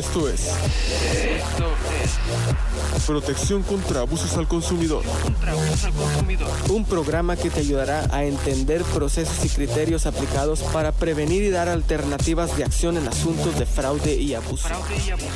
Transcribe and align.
Esto 0.00 0.30
es. 0.30 0.46
Esto 0.46 1.74
es. 2.02 3.06
Protección 3.06 3.62
contra 3.62 4.00
abusos 4.00 4.34
al 4.38 4.48
consumidor. 4.48 5.04
Contra 5.22 5.52
abusos 5.52 5.84
al 5.84 5.92
consumidor. 5.92 6.48
Un 6.70 6.86
programa 6.86 7.36
que 7.36 7.50
te 7.50 7.60
ayudará 7.60 8.08
a 8.10 8.24
entender 8.24 8.82
procesos 8.82 9.44
y 9.44 9.50
criterios 9.50 10.06
aplicados 10.06 10.60
para 10.72 10.92
prevenir 10.92 11.42
y 11.42 11.50
dar 11.50 11.68
alternativas 11.68 12.56
de 12.56 12.64
acción 12.64 12.96
en 12.96 13.08
asuntos 13.08 13.58
de 13.58 13.66
fraude 13.66 14.14
y 14.14 14.32
abuso. 14.32 14.68
Fraude 14.68 14.96
y 15.06 15.10
abuso. 15.10 15.26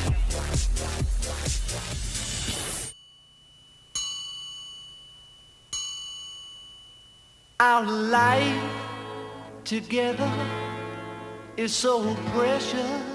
Our 7.59 7.85
life 7.85 8.63
together 9.63 10.31
is 11.55 11.71
so 11.71 12.15
precious. 12.33 13.14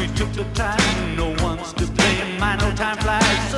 we 0.00 0.06
took 0.14 0.32
the 0.32 0.44
time. 0.54 1.14
No 1.14 1.28
one's 1.44 1.72
to 1.74 1.86
blame. 1.86 2.40
My 2.40 2.56
no 2.56 2.74
time 2.74 2.96
flies 2.96 3.49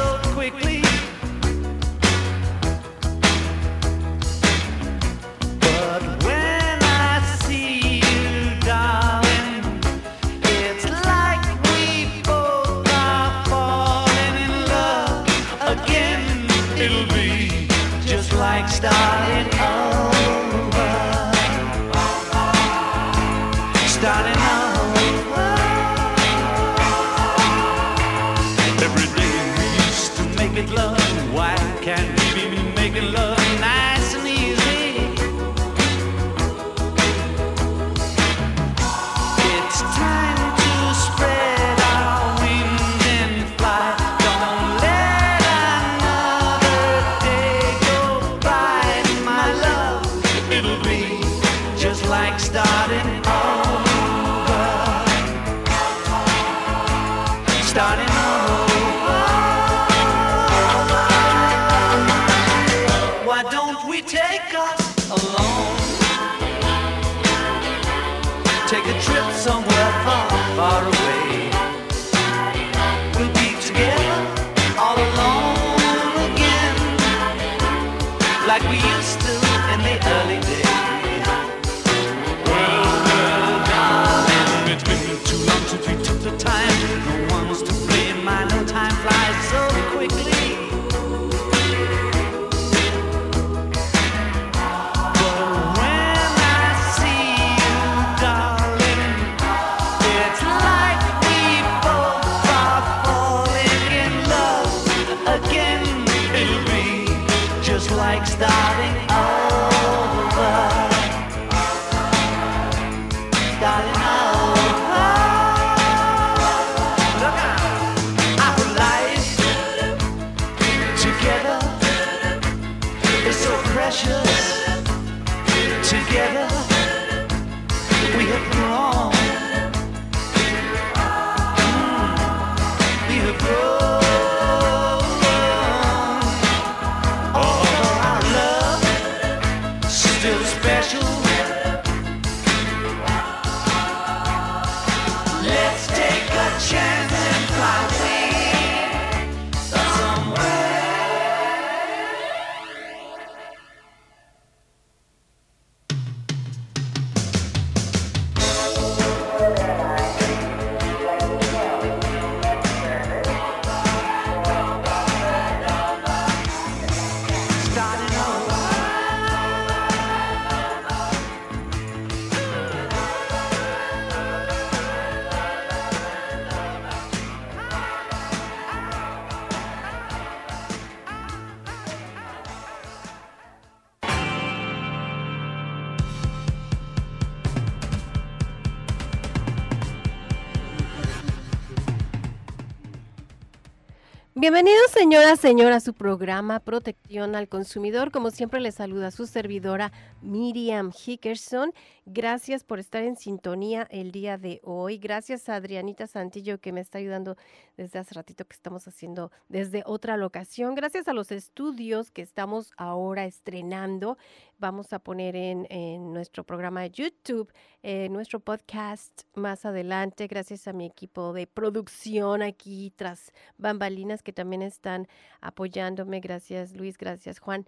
Bienvenidos, 194.43 194.91
señora, 194.91 195.37
señora, 195.37 195.77
a 195.77 195.81
su 195.81 195.95
programa 195.95 196.59
Protección 196.59 197.37
al 197.37 197.49
Consumidor. 197.49 198.11
Como 198.11 198.33
siempre, 198.33 198.59
les 198.59 198.75
saluda 198.75 199.13
su 199.13 199.29
servidora 199.29 199.93
Miriam 200.21 200.91
Hickerson. 200.91 201.73
Gracias 202.07 202.65
por 202.65 202.81
estar 202.81 203.05
en 203.05 203.17
sintonía 203.17 203.87
el 203.89 204.11
día 204.11 204.39
de 204.39 204.61
hoy. 204.65 204.99
Gracias 204.99 205.49
a 205.49 205.55
Adrianita 205.55 206.09
Santillo 206.09 206.59
que 206.59 206.73
me 206.73 206.81
está 206.81 206.99
ayudando 206.99 207.37
desde 207.77 208.01
hace 208.01 208.17
ratito 208.17 208.45
que 208.45 208.55
estamos 208.55 208.89
haciendo 208.89 209.31
desde 209.49 209.85
otra 209.87 210.17
locación. 210.17 210.75
Gracias 210.75 211.07
a 211.07 211.13
los 211.13 211.31
estudios 211.31 212.11
que 212.11 212.23
estamos 212.23 212.73
ahora 212.77 213.27
estrenando. 213.27 214.19
Vamos 214.63 214.93
a 214.93 215.01
poner 215.01 215.35
en, 215.35 216.13
nuestro 216.13 216.45
programa 216.45 216.83
de 216.83 216.91
YouTube, 216.93 217.53
eh, 217.83 218.09
nuestro 218.11 218.39
podcast 218.39 219.23
más 219.35 219.65
adelante. 219.65 220.29
Gracias 220.29 220.69
a 220.69 220.73
mi 220.73 220.87
equipo 220.87 221.33
de 221.33 221.49
producción 221.49 222.43
aquí 222.43 222.93
tras 222.95 223.33
bambalinas 223.59 224.23
que 224.23 224.33
también 224.33 224.63
están 224.63 225.09
apoyándome. 225.41 226.21
Gracias 226.21 226.77
Luis, 226.77 226.97
gracias 226.97 227.41
Juan. 227.41 227.67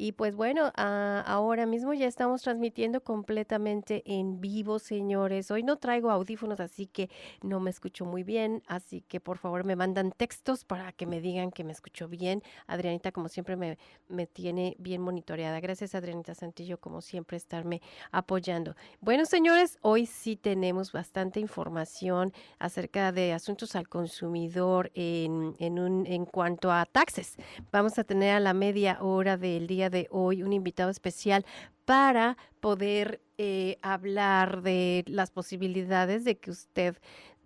Y 0.00 0.12
pues 0.12 0.34
bueno, 0.34 0.72
ah, 0.76 1.22
ahora 1.26 1.66
mismo 1.66 1.92
ya 1.92 2.06
estamos 2.06 2.40
transmitiendo 2.40 3.02
completamente 3.02 4.02
en 4.06 4.40
vivo, 4.40 4.78
señores. 4.78 5.50
Hoy 5.50 5.62
no 5.62 5.76
traigo 5.76 6.10
audífonos, 6.10 6.58
así 6.58 6.86
que 6.86 7.10
no 7.42 7.60
me 7.60 7.68
escucho 7.68 8.06
muy 8.06 8.22
bien. 8.22 8.62
Así 8.66 9.02
que 9.02 9.20
por 9.20 9.36
favor 9.36 9.64
me 9.64 9.76
mandan 9.76 10.10
textos 10.12 10.64
para 10.64 10.92
que 10.92 11.04
me 11.04 11.20
digan 11.20 11.50
que 11.50 11.64
me 11.64 11.72
escucho 11.72 12.08
bien. 12.08 12.42
Adrianita, 12.66 13.12
como 13.12 13.28
siempre, 13.28 13.56
me, 13.56 13.76
me 14.08 14.26
tiene 14.26 14.74
bien 14.78 15.02
monitoreada. 15.02 15.60
Gracias, 15.60 15.94
Adrianita 15.94 16.34
Santillo, 16.34 16.80
como 16.80 17.02
siempre, 17.02 17.36
estarme 17.36 17.82
apoyando. 18.10 18.76
Bueno, 19.02 19.26
señores, 19.26 19.76
hoy 19.82 20.06
sí 20.06 20.34
tenemos 20.34 20.92
bastante 20.92 21.40
información 21.40 22.32
acerca 22.58 23.12
de 23.12 23.34
asuntos 23.34 23.76
al 23.76 23.86
consumidor 23.86 24.90
en, 24.94 25.56
en, 25.58 25.78
un, 25.78 26.06
en 26.06 26.24
cuanto 26.24 26.72
a 26.72 26.86
taxes. 26.86 27.36
Vamos 27.70 27.98
a 27.98 28.04
tener 28.04 28.34
a 28.34 28.40
la 28.40 28.54
media 28.54 28.96
hora 29.02 29.36
del 29.36 29.66
día 29.66 29.89
de 29.90 30.06
hoy 30.10 30.42
un 30.42 30.52
invitado 30.52 30.90
especial 30.90 31.44
para 31.84 32.36
poder 32.60 33.20
eh, 33.38 33.78
hablar 33.82 34.62
de 34.62 35.04
las 35.06 35.30
posibilidades 35.30 36.24
de 36.24 36.36
que 36.36 36.50
usted 36.50 36.96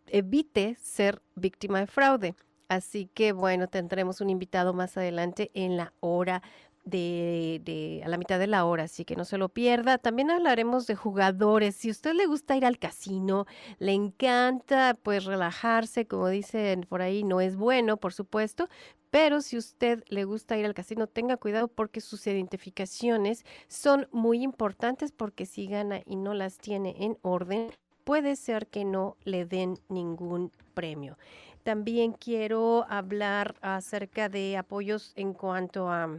evite 0.07 0.77
ser 0.81 1.23
víctima 1.35 1.81
de 1.81 1.87
fraude. 1.87 2.35
Así 2.69 3.09
que 3.15 3.33
bueno, 3.33 3.69
tendremos 3.69 4.21
un 4.21 4.31
invitado 4.31 4.75
más 4.75 4.97
adelante 4.97 5.51
en 5.55 5.77
la 5.77 5.93
hora 6.01 6.43
de, 6.85 7.63
de, 7.65 8.03
a 8.05 8.09
la 8.09 8.19
mitad 8.19 8.39
de 8.39 8.47
la 8.47 8.65
hora, 8.65 8.85
así 8.85 9.05
que 9.05 9.17
no 9.17 9.25
se 9.25 9.39
lo 9.39 9.49
pierda. 9.49 9.99
También 9.99 10.31
hablaremos 10.31 10.87
de 10.87 10.95
jugadores. 10.95 11.77
Si 11.77 11.91
usted 11.91 12.13
le 12.15 12.27
gusta 12.27 12.57
ir 12.57 12.67
al 12.67 12.79
casino, 12.79 13.47
le 13.79 13.93
encanta 13.93 14.97
pues 15.03 15.25
relajarse, 15.25 16.07
como 16.07 16.29
dicen 16.29 16.83
por 16.89 17.03
ahí, 17.03 17.25
no 17.25 17.41
es 17.41 17.57
bueno, 17.57 17.97
por 17.97 18.13
supuesto, 18.13 18.69
pero 19.15 19.43
si 19.43 19.57
usted 19.57 20.03
le 20.09 20.25
gusta 20.25 20.59
ir 20.59 20.67
al 20.67 20.75
casino, 20.75 21.07
tenga 21.07 21.37
cuidado 21.37 21.69
porque 21.69 22.01
sus 22.01 22.27
identificaciones 22.27 23.47
son 23.69 24.09
muy 24.11 24.43
importantes 24.43 25.13
porque 25.13 25.47
si 25.47 25.69
gana 25.69 26.01
y 26.05 26.17
no 26.17 26.35
las 26.35 26.59
tiene 26.59 26.97
en 26.99 27.17
orden, 27.23 27.71
puede 28.03 28.35
ser 28.35 28.67
que 28.67 28.85
no 28.85 29.17
le 29.23 29.47
den 29.47 29.79
ningún 29.89 30.51
premio. 30.75 31.17
También 31.63 32.11
quiero 32.11 32.87
hablar 32.89 33.55
acerca 33.61 34.29
de 34.29 34.57
apoyos 34.57 35.13
en 35.15 35.33
cuanto 35.33 35.89
a 35.93 36.19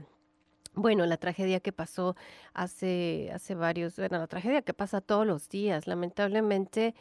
bueno, 0.74 1.06
la 1.06 1.18
tragedia 1.18 1.59
que 1.59 1.74
pasó 1.74 2.15
hace, 2.53 3.30
hace 3.33 3.56
varios, 3.56 3.97
bueno, 3.97 4.19
la 4.19 4.27
tragedia 4.27 4.62
que 4.62 4.74
pasa 4.74 5.01
todos 5.01 5.27
los 5.27 5.50
días, 5.50 5.86
lamentablemente 5.86 6.95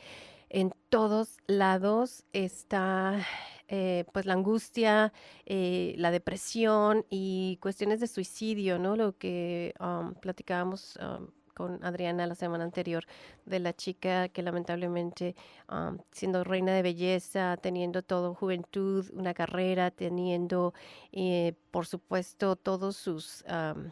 en 0.49 0.73
todos 0.89 1.39
lados 1.47 2.25
está 2.33 3.25
eh, 3.69 4.05
pues 4.13 4.27
la 4.27 4.35
angustia, 4.35 5.13
eh, 5.47 5.95
la 5.97 6.11
depresión 6.11 7.07
y 7.11 7.59
cuestiones 7.63 8.01
de 8.01 8.07
suicidio, 8.07 8.79
¿no? 8.79 8.97
Lo 8.97 9.17
que 9.17 9.75
um, 9.81 10.15
platicábamos 10.15 10.99
um, 11.01 11.29
con 11.55 11.83
Adriana 11.85 12.27
la 12.27 12.35
semana 12.35 12.65
anterior 12.65 13.05
de 13.47 13.61
la 13.61 13.73
chica 13.73 14.29
que 14.29 14.43
lamentablemente 14.43 15.35
um, 15.71 15.99
siendo 16.11 16.45
reina 16.45 16.75
de 16.75 16.83
belleza, 16.83 17.57
teniendo 17.57 18.03
todo 18.03 18.35
juventud, 18.35 19.07
una 19.15 19.35
carrera, 19.35 19.91
teniendo 19.91 20.75
eh, 21.13 21.55
por 21.71 21.87
supuesto 21.87 22.57
todos 22.57 22.97
sus 22.97 23.45
um, 23.49 23.91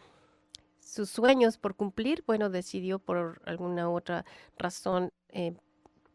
sus 0.81 1.09
sueños 1.09 1.57
por 1.57 1.75
cumplir, 1.75 2.23
bueno, 2.27 2.51
decidió 2.51 2.99
por 2.99 3.41
alguna 3.47 3.89
otra 3.89 4.27
razón 4.59 5.09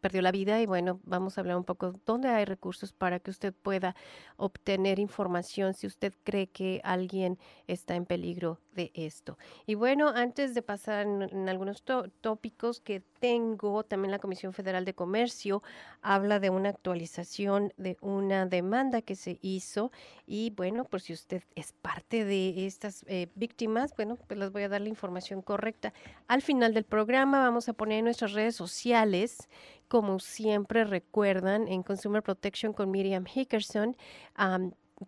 perdió 0.00 0.22
la 0.22 0.32
vida 0.32 0.60
y 0.60 0.66
bueno, 0.66 1.00
vamos 1.04 1.36
a 1.36 1.40
hablar 1.40 1.56
un 1.56 1.64
poco 1.64 1.94
dónde 2.06 2.28
hay 2.28 2.44
recursos 2.44 2.92
para 2.92 3.20
que 3.20 3.30
usted 3.30 3.54
pueda 3.54 3.94
obtener 4.36 4.98
información 4.98 5.74
si 5.74 5.86
usted 5.86 6.14
cree 6.24 6.48
que 6.48 6.80
alguien 6.84 7.38
está 7.66 7.96
en 7.96 8.06
peligro 8.06 8.60
de 8.78 8.92
esto. 8.94 9.36
Y 9.66 9.74
bueno, 9.74 10.08
antes 10.08 10.54
de 10.54 10.62
pasar 10.62 11.04
en, 11.04 11.48
algunos 11.48 11.82
tópicos 11.82 12.80
que 12.80 13.02
tengo, 13.18 13.82
también 13.82 14.12
la 14.12 14.20
Comisión 14.20 14.52
Federal 14.52 14.84
de 14.84 14.94
Comercio 14.94 15.64
habla 16.00 16.38
de 16.38 16.48
una 16.48 16.68
actualización 16.68 17.72
de 17.76 17.96
una 18.00 18.46
demanda 18.46 19.02
que 19.02 19.16
se 19.16 19.40
hizo 19.42 19.90
y 20.26 20.50
bueno, 20.50 20.84
por 20.84 21.00
si 21.00 21.12
usted 21.12 21.42
es 21.56 21.72
parte 21.72 22.24
de 22.24 22.66
estas 22.66 23.04
eh, 23.08 23.26
víctimas, 23.34 23.96
bueno, 23.96 24.16
pues 24.28 24.38
les 24.38 24.52
voy 24.52 24.62
a 24.62 24.68
dar 24.68 24.80
la 24.80 24.88
información 24.88 25.42
correcta. 25.42 25.92
Al 26.28 26.40
final 26.40 26.72
del 26.72 26.84
programa 26.84 27.40
vamos 27.40 27.68
a 27.68 27.72
poner 27.72 27.98
en 27.98 28.04
nuestras 28.04 28.32
redes 28.32 28.54
sociales 28.54 29.48
como 29.88 30.20
siempre 30.20 30.84
recuerdan, 30.84 31.66
en 31.66 31.82
Consumer 31.82 32.22
Protection 32.22 32.74
con 32.74 32.90
Miriam 32.90 33.24
Hickerson. 33.26 33.96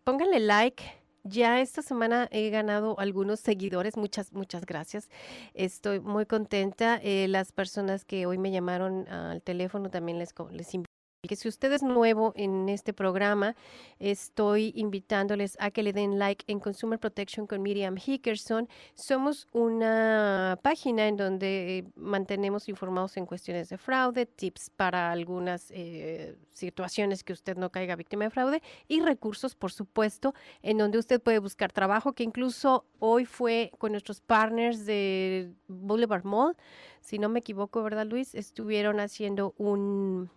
pónganle 0.04 0.40
like. 0.40 0.99
Ya 1.22 1.60
esta 1.60 1.82
semana 1.82 2.28
he 2.30 2.50
ganado 2.50 2.98
algunos 2.98 3.40
seguidores. 3.40 3.96
Muchas, 3.96 4.32
muchas 4.32 4.64
gracias. 4.64 5.08
Estoy 5.54 6.00
muy 6.00 6.26
contenta. 6.26 6.98
Eh, 7.02 7.28
las 7.28 7.52
personas 7.52 8.04
que 8.04 8.26
hoy 8.26 8.38
me 8.38 8.50
llamaron 8.50 9.06
al 9.08 9.42
teléfono 9.42 9.90
también 9.90 10.18
les, 10.18 10.34
les 10.50 10.74
invito 10.74 10.99
que 11.28 11.36
si 11.36 11.48
usted 11.48 11.70
es 11.72 11.82
nuevo 11.82 12.32
en 12.34 12.68
este 12.70 12.94
programa, 12.94 13.54
estoy 13.98 14.72
invitándoles 14.74 15.56
a 15.60 15.70
que 15.70 15.82
le 15.82 15.92
den 15.92 16.18
like 16.18 16.44
en 16.46 16.60
Consumer 16.60 16.98
Protection 16.98 17.46
con 17.46 17.60
Miriam 17.60 17.96
Hickerson. 17.98 18.68
Somos 18.94 19.46
una 19.52 20.58
página 20.62 21.08
en 21.08 21.18
donde 21.18 21.84
mantenemos 21.94 22.70
informados 22.70 23.18
en 23.18 23.26
cuestiones 23.26 23.68
de 23.68 23.76
fraude, 23.76 24.24
tips 24.24 24.70
para 24.70 25.12
algunas 25.12 25.70
eh, 25.72 26.38
situaciones 26.48 27.22
que 27.22 27.34
usted 27.34 27.56
no 27.56 27.70
caiga 27.70 27.96
víctima 27.96 28.24
de 28.24 28.30
fraude 28.30 28.62
y 28.88 29.00
recursos, 29.00 29.54
por 29.54 29.72
supuesto, 29.72 30.34
en 30.62 30.78
donde 30.78 30.98
usted 30.98 31.20
puede 31.20 31.38
buscar 31.38 31.70
trabajo, 31.70 32.14
que 32.14 32.22
incluso 32.22 32.86
hoy 32.98 33.26
fue 33.26 33.72
con 33.76 33.92
nuestros 33.92 34.22
partners 34.22 34.86
de 34.86 35.52
Boulevard 35.68 36.24
Mall, 36.24 36.56
si 37.02 37.18
no 37.18 37.28
me 37.28 37.40
equivoco, 37.40 37.82
¿verdad, 37.82 38.06
Luis? 38.06 38.34
Estuvieron 38.34 39.00
haciendo 39.00 39.54
un 39.58 40.30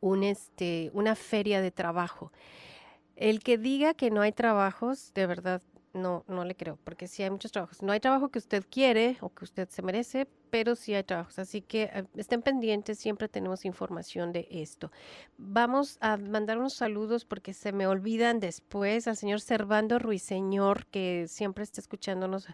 un, 0.00 0.24
este, 0.24 0.90
una 0.94 1.14
feria 1.14 1.60
de 1.60 1.70
trabajo. 1.70 2.32
El 3.16 3.40
que 3.40 3.58
diga 3.58 3.94
que 3.94 4.10
no 4.10 4.20
hay 4.20 4.32
trabajos, 4.32 5.12
de 5.14 5.26
verdad, 5.26 5.62
no, 5.92 6.24
no 6.28 6.44
le 6.44 6.54
creo, 6.54 6.78
porque 6.84 7.08
sí 7.08 7.22
hay 7.22 7.30
muchos 7.30 7.52
trabajos. 7.52 7.82
No 7.82 7.92
hay 7.92 8.00
trabajo 8.00 8.28
que 8.28 8.38
usted 8.38 8.64
quiere 8.70 9.16
o 9.20 9.30
que 9.30 9.44
usted 9.44 9.68
se 9.68 9.82
merece, 9.82 10.28
pero 10.50 10.76
sí 10.76 10.94
hay 10.94 11.04
trabajos. 11.04 11.38
Así 11.38 11.60
que 11.60 11.84
eh, 11.92 12.04
estén 12.16 12.42
pendientes, 12.42 12.98
siempre 12.98 13.28
tenemos 13.28 13.64
información 13.64 14.32
de 14.32 14.46
esto. 14.50 14.90
Vamos 15.36 15.98
a 16.00 16.16
mandar 16.16 16.58
unos 16.58 16.74
saludos 16.74 17.24
porque 17.24 17.52
se 17.54 17.72
me 17.72 17.86
olvidan 17.86 18.40
después 18.40 19.08
al 19.08 19.16
señor 19.16 19.40
Servando 19.40 19.98
Ruiseñor, 19.98 20.86
que 20.86 21.26
siempre 21.28 21.64
está 21.64 21.80
escuchándonos 21.80 22.48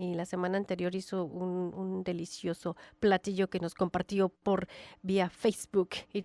y 0.00 0.14
la 0.14 0.26
semana 0.26 0.58
anterior 0.58 0.94
hizo 0.94 1.24
un, 1.24 1.74
un, 1.74 2.02
delicioso 2.04 2.76
platillo 3.00 3.48
que 3.48 3.60
nos 3.60 3.74
compartió 3.74 4.28
por 4.28 4.68
vía 5.02 5.30
Facebook 5.30 5.90
y 6.12 6.22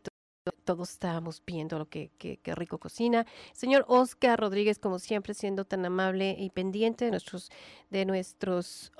todos 0.63 0.91
estábamos 0.91 1.41
viendo 1.45 1.77
lo 1.77 1.87
que, 1.87 2.11
rico 2.55 2.77
cocina. 2.77 3.25
Señor 3.53 3.85
Oscar 3.87 4.39
Rodríguez, 4.39 4.79
como 4.79 4.99
siempre, 4.99 5.33
siendo 5.33 5.65
tan 5.65 5.85
amable 5.85 6.35
y 6.37 6.49
pendiente 6.49 7.05
de 7.05 7.11
nuestros, 7.11 7.51
de 7.89 8.05
nuestros 8.05 8.91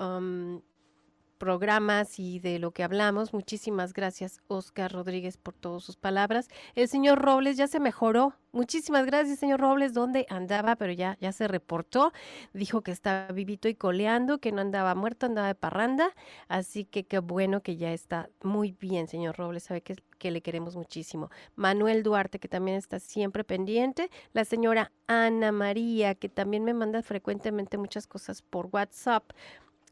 programas 1.42 2.20
y 2.20 2.38
de 2.38 2.60
lo 2.60 2.70
que 2.70 2.84
hablamos. 2.84 3.34
Muchísimas 3.34 3.94
gracias, 3.94 4.40
Oscar 4.46 4.92
Rodríguez, 4.92 5.38
por 5.38 5.54
todas 5.54 5.82
sus 5.82 5.96
palabras. 5.96 6.46
El 6.76 6.86
señor 6.86 7.18
Robles 7.20 7.56
ya 7.56 7.66
se 7.66 7.80
mejoró. 7.80 8.34
Muchísimas 8.52 9.06
gracias, 9.06 9.40
señor 9.40 9.58
Robles. 9.58 9.92
¿Dónde 9.92 10.24
andaba? 10.28 10.76
Pero 10.76 10.92
ya, 10.92 11.16
ya 11.20 11.32
se 11.32 11.48
reportó. 11.48 12.12
Dijo 12.52 12.82
que 12.82 12.92
estaba 12.92 13.26
vivito 13.32 13.66
y 13.68 13.74
coleando, 13.74 14.38
que 14.38 14.52
no 14.52 14.60
andaba 14.60 14.94
muerto, 14.94 15.26
andaba 15.26 15.48
de 15.48 15.56
parranda. 15.56 16.14
Así 16.46 16.84
que 16.84 17.02
qué 17.02 17.18
bueno 17.18 17.60
que 17.60 17.76
ya 17.76 17.92
está 17.92 18.30
muy 18.44 18.70
bien, 18.78 19.08
señor 19.08 19.36
Robles. 19.36 19.64
Sabe 19.64 19.80
que, 19.80 19.96
que 20.18 20.30
le 20.30 20.42
queremos 20.42 20.76
muchísimo. 20.76 21.28
Manuel 21.56 22.04
Duarte, 22.04 22.38
que 22.38 22.46
también 22.46 22.76
está 22.76 23.00
siempre 23.00 23.42
pendiente. 23.42 24.10
La 24.32 24.44
señora 24.44 24.92
Ana 25.08 25.50
María, 25.50 26.14
que 26.14 26.28
también 26.28 26.62
me 26.62 26.74
manda 26.74 27.02
frecuentemente 27.02 27.78
muchas 27.78 28.06
cosas 28.06 28.42
por 28.42 28.68
WhatsApp. 28.70 29.24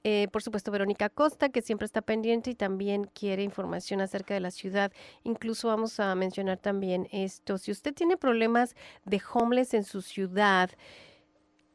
Eh, 0.03 0.29
por 0.33 0.43
supuesto, 0.43 0.71
Verónica 0.71 1.11
Costa, 1.11 1.51
que 1.51 1.61
siempre 1.61 1.85
está 1.85 2.01
pendiente 2.01 2.51
y 2.51 2.55
también 2.55 3.05
quiere 3.05 3.43
información 3.43 4.01
acerca 4.01 4.33
de 4.33 4.41
la 4.41 4.51
ciudad. 4.51 4.93
Incluso 5.25 5.69
vamos 5.69 6.01
a 6.01 6.15
mencionar 6.15 6.59
también 6.59 7.07
esto. 7.13 7.59
Si 7.59 7.71
usted 7.71 7.93
tiene 7.93 8.17
problemas 8.17 8.75
de 9.05 9.21
homeless 9.33 9.75
en 9.75 9.85
su 9.85 10.01
ciudad, 10.01 10.71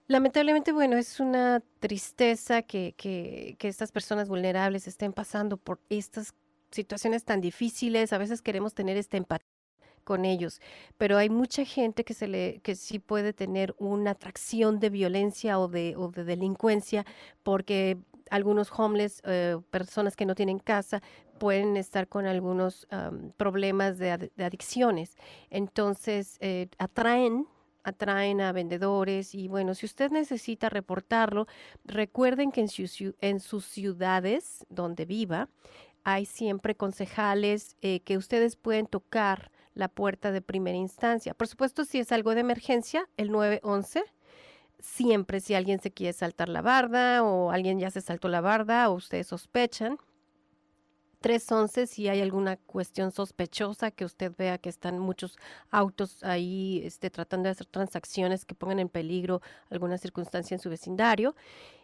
lamentablemente, 0.08 0.72
bueno, 0.72 0.98
es 0.98 1.20
una 1.20 1.62
tristeza 1.80 2.64
que, 2.64 2.96
que, 2.98 3.56
que 3.60 3.68
estas 3.68 3.92
personas 3.92 4.28
vulnerables 4.28 4.88
estén 4.88 5.14
pasando 5.14 5.58
por 5.58 5.80
estas 5.90 6.34
situaciones 6.72 7.26
tan 7.26 7.42
difíciles. 7.42 8.12
A 8.12 8.18
veces 8.18 8.42
queremos 8.42 8.74
tener 8.74 8.98
esta 8.98 9.18
empatía 9.18 9.46
con 10.04 10.24
ellos, 10.24 10.62
pero 10.98 11.18
hay 11.18 11.30
mucha 11.30 11.66
gente 11.66 12.04
que 12.04 12.14
se 12.14 12.28
le 12.28 12.60
que 12.62 12.76
sí 12.76 13.00
puede 13.00 13.34
tener 13.34 13.76
una 13.80 14.12
atracción 14.12 14.80
de 14.80 14.92
violencia 14.92 15.60
o 15.60 15.68
de, 15.68 15.96
o 15.98 16.10
de 16.10 16.24
delincuencia 16.24 17.06
porque 17.42 17.98
algunos 18.30 18.72
homeless, 18.76 19.22
eh, 19.26 19.58
personas 19.70 20.16
que 20.16 20.26
no 20.26 20.36
tienen 20.36 20.60
casa, 20.60 21.02
pueden 21.38 21.78
estar 21.78 22.08
con 22.08 22.26
algunos 22.26 22.88
um, 22.92 23.32
problemas 23.32 23.98
de, 23.98 24.32
adicciones. 24.38 25.16
Entonces, 25.50 26.38
eh, 26.40 26.68
atraen 26.78 27.48
atraen 27.88 28.42
a 28.42 28.52
vendedores 28.52 29.36
y 29.36 29.48
bueno, 29.48 29.76
si 29.76 29.86
usted 29.86 30.10
necesita 30.10 30.70
reportarlo, 30.70 31.46
recuerden 31.84 32.52
que 32.52 32.62
en, 32.62 32.68
su 32.68 33.14
en 33.22 33.40
sus 33.40 33.64
ciudades 33.66 34.66
donde 34.70 35.06
viva 35.06 35.50
hay 36.04 36.26
siempre 36.26 36.76
concejales 36.76 37.78
eh, 37.82 38.00
que 38.02 38.18
ustedes 38.18 38.56
pueden 38.56 38.88
tocar 38.88 39.52
la 39.74 39.88
puerta 39.88 40.32
de 40.32 40.42
primera 40.42 40.78
instancia. 40.78 41.34
Por 41.34 41.48
supuesto, 41.48 41.84
si 41.84 42.00
es 42.00 42.12
algo 42.12 42.34
de 42.34 42.42
emergencia, 42.42 43.10
el 43.18 43.32
911 43.32 44.04
siempre 44.86 45.40
si 45.40 45.56
alguien 45.56 45.80
se 45.80 45.92
quiere 45.92 46.14
saltar 46.14 46.48
la 46.48 46.62
barda 46.62 47.24
o 47.24 47.52
alguien 47.52 47.80
ya 47.80 47.90
se 47.90 48.02
saltó 48.02 48.28
la 48.30 48.42
barda 48.42 48.90
o 48.90 48.94
ustedes 48.94 49.28
sospechan. 49.28 49.98
311 51.22 51.88
si 51.88 52.08
hay 52.08 52.22
alguna 52.22 52.58
cuestión 52.58 53.12
sospechosa 53.12 53.90
que 53.90 54.06
usted 54.06 54.32
vea 54.38 54.60
que 54.60 54.70
están 54.70 55.00
muchos 55.00 55.38
autos 55.72 56.24
ahí 56.24 56.84
este, 56.86 57.10
tratando 57.10 57.48
de 57.48 57.52
hacer 57.52 57.66
transacciones 57.66 58.46
que 58.46 58.54
pongan 58.54 58.78
en 58.78 58.90
peligro 58.90 59.42
alguna 59.72 59.98
circunstancia 59.98 60.54
en 60.54 60.62
su 60.62 60.70
vecindario 60.70 61.36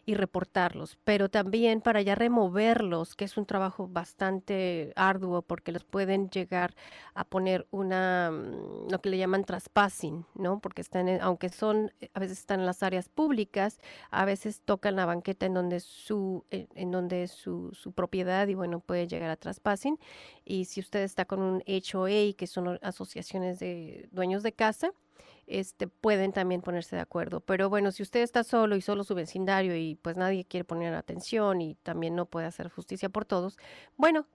y 0.06 0.16
reportarlos, 0.16 0.98
pero 1.04 1.30
también 1.30 1.82
para 1.82 2.02
ya 2.02 2.16
removerlos, 2.16 3.16
que 3.16 3.26
es 3.26 3.38
un 3.38 3.46
trabajo 3.46 3.88
bastante 3.88 4.94
arduo 4.96 5.42
porque 5.44 5.72
los 5.72 5.84
pueden 5.84 6.30
llegar 6.30 6.76
a 7.14 7.24
poner 7.26 7.68
una, 7.72 8.32
mm, 8.32 8.90
lo 8.92 9.00
que 9.02 9.10
le 9.10 9.18
llaman 9.18 9.44
trespassing, 9.46 10.26
¿no? 10.36 10.60
Porque 10.60 10.82
están, 10.82 11.08
en- 11.08 11.22
aunque 11.22 11.50
son, 11.50 11.92
eh, 12.02 12.10
a 12.14 12.20
veces 12.20 12.40
están 12.40 12.60
en 12.62 12.66
las 12.66 12.84
áreas 12.84 13.10
públicas, 13.10 13.80
a 14.10 14.26
veces 14.26 14.62
tocan 14.66 14.96
la 14.96 15.06
banqueta 15.06 15.46
en 15.46 15.54
donde 15.54 15.80
su, 15.80 16.46
en, 16.50 16.68
en 16.76 16.92
donde 16.92 17.24
es 17.24 17.32
su, 17.32 17.72
propiedad 17.96 18.48
y 18.48 18.56
bueno, 18.56 18.80
puede 18.80 19.08
llegar 19.08 19.30
a 19.30 19.36
trespassing. 19.38 19.98
Y 20.46 20.66
si 20.66 20.80
usted 20.80 21.02
está 21.04 21.26
con 21.26 21.42
un 21.42 21.64
HOA, 21.68 22.34
que 22.38 22.48
son 22.48 22.80
asociaciones 22.82 23.60
de 23.60 24.08
dueños 24.12 24.44
de 24.44 24.54
casa, 24.54 24.92
este, 25.52 25.88
pueden 25.88 26.32
también 26.32 26.62
ponerse 26.62 26.96
de 26.96 27.02
acuerdo. 27.02 27.42
Pero 27.42 27.70
bueno, 27.70 27.92
si 27.92 28.04
usted 28.04 28.22
está 28.22 28.44
solo 28.44 28.76
y 28.76 28.82
solo 28.82 29.04
su 29.04 29.16
vecindario 29.16 29.76
y 29.76 29.96
pues 29.96 30.18
nadie 30.18 30.46
quiere 30.46 30.64
poner 30.64 30.94
atención 30.94 31.62
y 31.62 31.76
también 31.76 32.16
no 32.16 32.26
puede 32.26 32.48
hacer 32.48 32.70
justicia 32.70 33.10
por 33.10 33.26
todos, 33.26 33.58
bueno, 33.98 34.28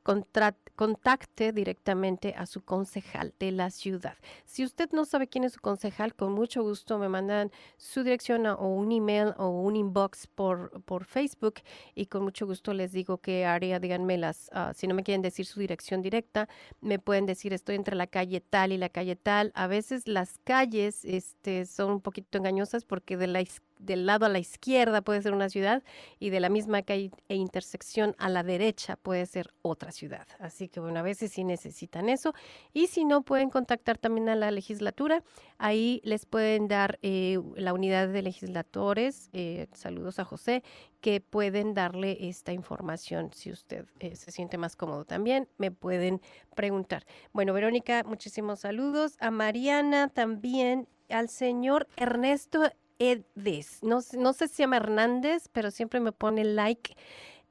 contacte 0.74 1.52
directamente 1.52 2.34
a 2.36 2.46
su 2.46 2.62
concejal 2.62 3.34
de 3.38 3.52
la 3.52 3.70
ciudad. 3.70 4.16
Si 4.44 4.64
usted 4.64 4.90
no 4.92 5.04
sabe 5.04 5.26
quién 5.26 5.44
es 5.44 5.54
su 5.54 5.60
concejal, 5.60 6.14
con 6.14 6.32
mucho 6.32 6.62
gusto 6.62 6.98
me 6.98 7.08
mandan 7.08 7.50
su 7.76 8.02
dirección 8.02 8.46
o 8.46 8.68
un 8.68 8.92
email 8.92 9.32
o 9.38 9.48
un 9.48 9.76
inbox 9.76 10.26
por, 10.26 10.82
por 10.82 11.04
Facebook 11.04 11.54
y 11.94 12.06
con 12.06 12.22
mucho 12.22 12.46
gusto 12.46 12.74
les 12.74 12.92
digo 12.92 13.18
qué 13.18 13.46
área, 13.46 13.78
díganme 13.78 14.18
las, 14.18 14.50
ah, 14.52 14.72
si 14.74 14.86
no 14.86 14.94
me 14.94 15.02
quieren 15.02 15.22
decir 15.22 15.46
su 15.46 15.60
dirección 15.60 16.02
directa, 16.02 16.48
me 16.80 16.98
pueden 16.98 17.26
decir 17.26 17.52
estoy 17.52 17.76
entre 17.76 17.96
la 17.96 18.06
calle 18.06 18.40
tal 18.40 18.72
y 18.72 18.78
la 18.78 18.88
calle 18.88 19.16
tal. 19.16 19.52
A 19.54 19.66
veces 19.66 20.06
las 20.06 20.38
calles 20.44 21.04
este, 21.06 21.66
son 21.66 21.90
un 21.92 22.00
poquito 22.00 22.38
engañosas 22.38 22.84
porque 22.84 23.16
de 23.16 23.26
la, 23.28 23.40
del 23.78 24.06
lado 24.06 24.26
a 24.26 24.28
la 24.28 24.38
izquierda 24.38 25.02
puede 25.02 25.22
ser 25.22 25.32
una 25.32 25.48
ciudad 25.48 25.82
y 26.18 26.30
de 26.30 26.40
la 26.40 26.48
misma 26.48 26.82
calle 26.82 27.10
e 27.28 27.34
intersección 27.36 28.14
a 28.18 28.28
la 28.28 28.42
derecha 28.42 28.96
puede 28.96 29.26
ser 29.26 29.52
otra 29.62 29.92
ciudad. 29.92 30.26
Así 30.38 30.68
que 30.68 30.80
bueno, 30.80 31.00
a 31.00 31.02
veces 31.02 31.32
sí 31.32 31.44
necesitan 31.44 32.08
eso. 32.08 32.34
Y 32.72 32.86
si 32.86 33.04
no, 33.04 33.22
pueden 33.22 33.50
contactar 33.50 33.98
también 33.98 34.28
a 34.28 34.34
la 34.34 34.50
legislatura. 34.50 35.22
Ahí 35.58 36.00
les 36.04 36.26
pueden 36.26 36.68
dar 36.68 36.98
eh, 37.02 37.38
la 37.56 37.72
unidad 37.72 38.08
de 38.08 38.22
legisladores, 38.22 39.30
eh, 39.32 39.68
saludos 39.72 40.18
a 40.18 40.24
José, 40.24 40.62
que 41.00 41.20
pueden 41.20 41.74
darle 41.74 42.28
esta 42.28 42.52
información 42.52 43.30
si 43.32 43.50
usted 43.50 43.86
eh, 44.00 44.16
se 44.16 44.32
siente 44.32 44.58
más 44.58 44.76
cómodo 44.76 45.04
también. 45.04 45.48
Me 45.58 45.70
pueden 45.70 46.20
preguntar. 46.54 47.06
Bueno, 47.32 47.52
Verónica, 47.52 48.02
muchísimos 48.04 48.60
saludos. 48.60 49.16
A 49.20 49.30
Mariana 49.30 50.08
también, 50.08 50.88
al 51.08 51.28
señor 51.28 51.86
Ernesto 51.96 52.70
Edes. 52.98 53.78
No, 53.82 54.00
sé- 54.02 54.16
no 54.18 54.32
sé 54.32 54.48
si 54.48 54.54
se 54.56 54.62
llama 54.62 54.76
Hernández, 54.78 55.48
pero 55.52 55.70
siempre 55.70 56.00
me 56.00 56.12
pone 56.12 56.44
like 56.44 56.96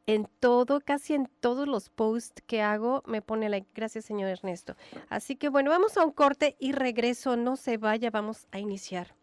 en 0.07 0.27
todo, 0.39 0.81
casi 0.81 1.13
en 1.15 1.27
todos 1.39 1.67
los 1.67 1.89
posts 1.89 2.41
que 2.45 2.61
hago, 2.61 3.01
me 3.07 3.21
pone 3.21 3.49
like. 3.49 3.67
Gracias, 3.73 4.05
señor 4.05 4.29
Ernesto. 4.29 4.75
Así 5.09 5.35
que 5.35 5.49
bueno, 5.49 5.71
vamos 5.71 5.97
a 5.97 6.05
un 6.05 6.11
corte 6.11 6.55
y 6.59 6.71
regreso. 6.73 7.35
No 7.37 7.55
se 7.55 7.77
vaya, 7.77 8.11
vamos 8.11 8.47
a 8.51 8.59
iniciar 8.59 9.15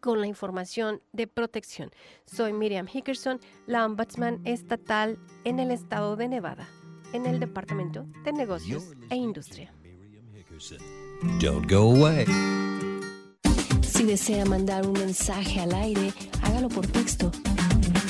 con 0.00 0.20
la 0.20 0.26
información 0.26 1.00
de 1.12 1.26
protección. 1.28 1.90
Soy 2.26 2.52
Miriam 2.52 2.86
Hickerson, 2.92 3.40
la 3.66 3.86
ombudsman 3.86 4.40
estatal 4.44 5.18
en 5.44 5.60
el 5.60 5.70
estado 5.70 6.16
de 6.16 6.28
Nevada, 6.28 6.68
en 7.12 7.26
el 7.26 7.38
Departamento 7.38 8.04
de 8.24 8.32
Negocios 8.32 8.92
e 9.10 9.16
Industria. 9.16 9.72
Don't 11.40 11.70
go 11.70 11.92
away. 11.96 12.24
Si 14.02 14.08
desea 14.08 14.44
mandar 14.44 14.84
un 14.84 14.94
mensaje 14.94 15.60
al 15.60 15.72
aire, 15.76 16.12
hágalo 16.42 16.68
por 16.68 16.88
texto 16.88 17.30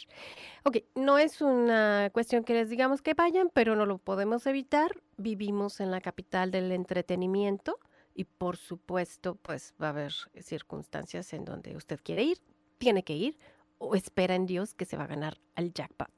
Ok, 0.65 0.79
no 0.95 1.19
es 1.19 1.41
una 1.41 2.11
cuestión 2.13 2.45
que 2.45 2.53
les 2.53 2.69
digamos 2.69 3.01
que 3.01 3.15
vayan, 3.15 3.51
pero 3.55 3.75
no 3.75 3.87
lo 3.87 3.97
podemos 3.97 4.47
evitar. 4.47 4.91
Vivimos 5.17 5.81
en 5.81 5.91
la 5.91 6.03
capital 6.03 6.51
del 6.51 6.73
entretenimiento 6.73 7.79
y 8.15 8.25
por 8.25 8.59
supuesto, 8.59 9.37
pues 9.37 9.73
va 9.81 9.87
a 9.87 9.91
haber 9.91 10.13
circunstancias 10.41 11.33
en 11.33 11.47
donde 11.47 11.75
usted 11.75 12.01
quiere 12.03 12.25
ir. 12.25 12.39
tiene 12.77 13.03
que 13.03 13.15
ir 13.15 13.39
o 13.79 13.95
espera 13.95 14.35
en 14.35 14.45
Dios 14.45 14.75
que 14.75 14.85
se 14.85 14.99
va 14.99 15.05
a 15.05 15.09
ganar 15.09 15.39
al 15.55 15.73
jackpot. 15.73 16.11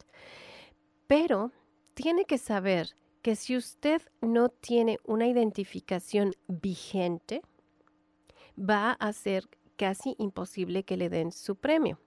Pero 1.06 1.52
tiene 1.94 2.24
que 2.24 2.38
saber 2.38 2.96
que 3.26 3.34
si 3.34 3.56
usted 3.56 4.02
no 4.20 4.50
tiene 4.50 5.00
una 5.02 5.26
identificación 5.26 6.34
vigente, 6.46 7.42
va 8.56 8.92
a 8.92 9.12
ser 9.12 9.48
casi 9.74 10.14
imposible 10.18 10.84
que 10.84 10.96
le 10.96 11.08
den 11.08 11.32
su 11.32 11.56
premio. 11.56 11.98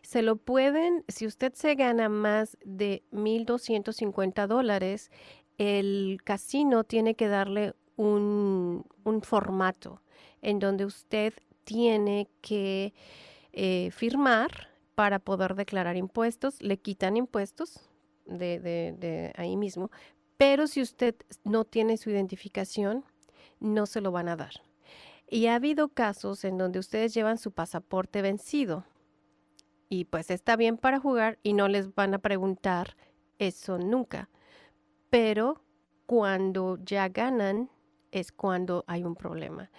Se 0.00 0.22
lo 0.22 0.36
pueden, 0.36 1.04
si 1.06 1.26
usted 1.26 1.52
se 1.52 1.74
gana 1.74 2.08
más 2.08 2.56
de 2.64 3.02
1.250 3.12 4.46
dólares, 4.46 5.10
el 5.58 6.20
casino 6.24 6.82
tiene 6.82 7.14
que 7.14 7.28
darle 7.28 7.74
un, 7.96 8.86
un 9.04 9.20
formato 9.20 10.00
en 10.40 10.60
donde 10.60 10.86
usted 10.86 11.34
tiene 11.64 12.26
que 12.40 12.94
eh, 13.52 13.90
firmar 13.90 14.70
para 14.94 15.18
poder 15.18 15.56
declarar 15.56 15.98
impuestos. 15.98 16.62
Le 16.62 16.78
quitan 16.78 17.18
impuestos 17.18 17.90
de, 18.26 19.32
ahí 19.36 19.56
mismo, 19.56 19.90
pero 20.36 20.66
si 20.66 20.82
usted 20.82 21.14
no 21.44 21.64
tiene 21.64 21.96
su 21.96 22.10
identificación, 22.10 23.04
no 23.60 23.86
se 23.86 24.00
lo 24.00 24.12
van 24.12 24.28
a 24.28 24.36
dar. 24.36 24.62
Y 25.28 25.46
ha 25.46 25.54
habido 25.54 25.88
casos 25.88 26.44
en 26.44 26.58
donde 26.58 26.78
ustedes 26.78 27.14
llevan 27.14 27.38
su 27.38 27.52
pasaporte 27.52 28.22
vencido 28.22 28.84
y 29.88 30.04
pues 30.06 30.30
está 30.30 30.56
bien 30.56 30.76
para 30.76 30.98
jugar 30.98 31.38
y 31.42 31.52
no 31.52 31.68
les 31.68 31.94
van 31.94 32.14
a 32.14 32.18
preguntar 32.18 32.96
eso 33.38 33.78
nunca. 33.78 34.28
Pero 35.10 35.62
cuando 36.06 36.78
ya 36.84 37.08
ganan 37.08 37.70
es 38.10 38.32
cuando 38.32 38.84
hay 38.86 39.04
un 39.04 39.14
problema. 39.14 39.70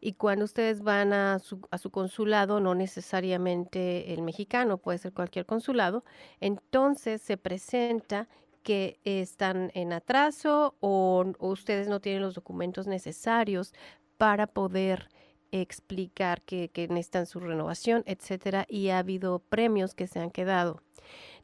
Y 0.00 0.14
cuando 0.14 0.44
ustedes 0.44 0.82
van 0.82 1.12
a 1.12 1.38
su, 1.38 1.60
a 1.70 1.78
su, 1.78 1.90
consulado, 1.90 2.60
no 2.60 2.74
necesariamente 2.74 4.12
el 4.12 4.22
mexicano, 4.22 4.78
puede 4.78 4.98
ser 4.98 5.12
cualquier 5.12 5.46
consulado, 5.46 6.04
entonces 6.40 7.22
se 7.22 7.36
presenta 7.38 8.28
que 8.64 8.98
están 9.04 9.70
en 9.74 9.92
atraso 9.92 10.74
o, 10.80 11.24
ustedes 11.38 11.86
no 11.86 12.00
tienen 12.00 12.22
los 12.22 12.34
documentos 12.34 12.88
necesarios 12.88 13.72
para 14.16 14.48
poder 14.48 15.08
explicar 15.52 16.42
que, 16.42 16.70
que 16.70 16.88
necesitan 16.88 17.26
su 17.26 17.38
renovación, 17.38 18.02
etcétera, 18.06 18.66
y 18.68 18.88
ha 18.88 18.98
habido 18.98 19.38
premios 19.38 19.94
que 19.94 20.08
se 20.08 20.18
han 20.18 20.32
quedado. 20.32 20.82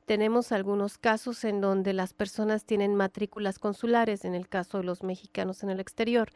Tenemos 0.06 0.50
algunos 0.50 0.98
casos 0.98 1.44
en 1.44 1.60
donde 1.60 1.92
las 1.92 2.14
personas 2.14 2.64
tienen 2.64 2.96
matrículas 2.96 3.60
consulares, 3.60 4.24
en 4.24 4.34
el 4.34 4.48
caso 4.48 4.78
de 4.78 4.84
los 4.84 5.04
mexicanos 5.04 5.62
en 5.62 5.70
el 5.70 5.78
exterior, 5.78 6.32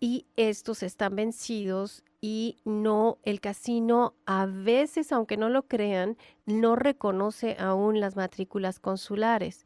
y 0.00 0.26
estos 0.36 0.82
están 0.82 1.14
vencidos 1.14 2.02
y 2.20 2.56
no, 2.64 3.18
el 3.22 3.40
casino 3.40 4.14
a 4.26 4.46
veces, 4.46 5.12
aunque 5.12 5.36
no 5.36 5.48
lo 5.48 5.62
crean, 5.62 6.16
no 6.44 6.74
reconoce 6.74 7.56
aún 7.58 8.00
las 8.00 8.16
matrículas 8.16 8.80
consulares. 8.80 9.64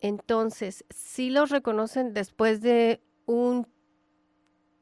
Entonces, 0.00 0.84
sí 0.90 1.30
los 1.30 1.50
reconocen 1.50 2.12
después 2.14 2.60
de 2.60 3.00
un 3.26 3.66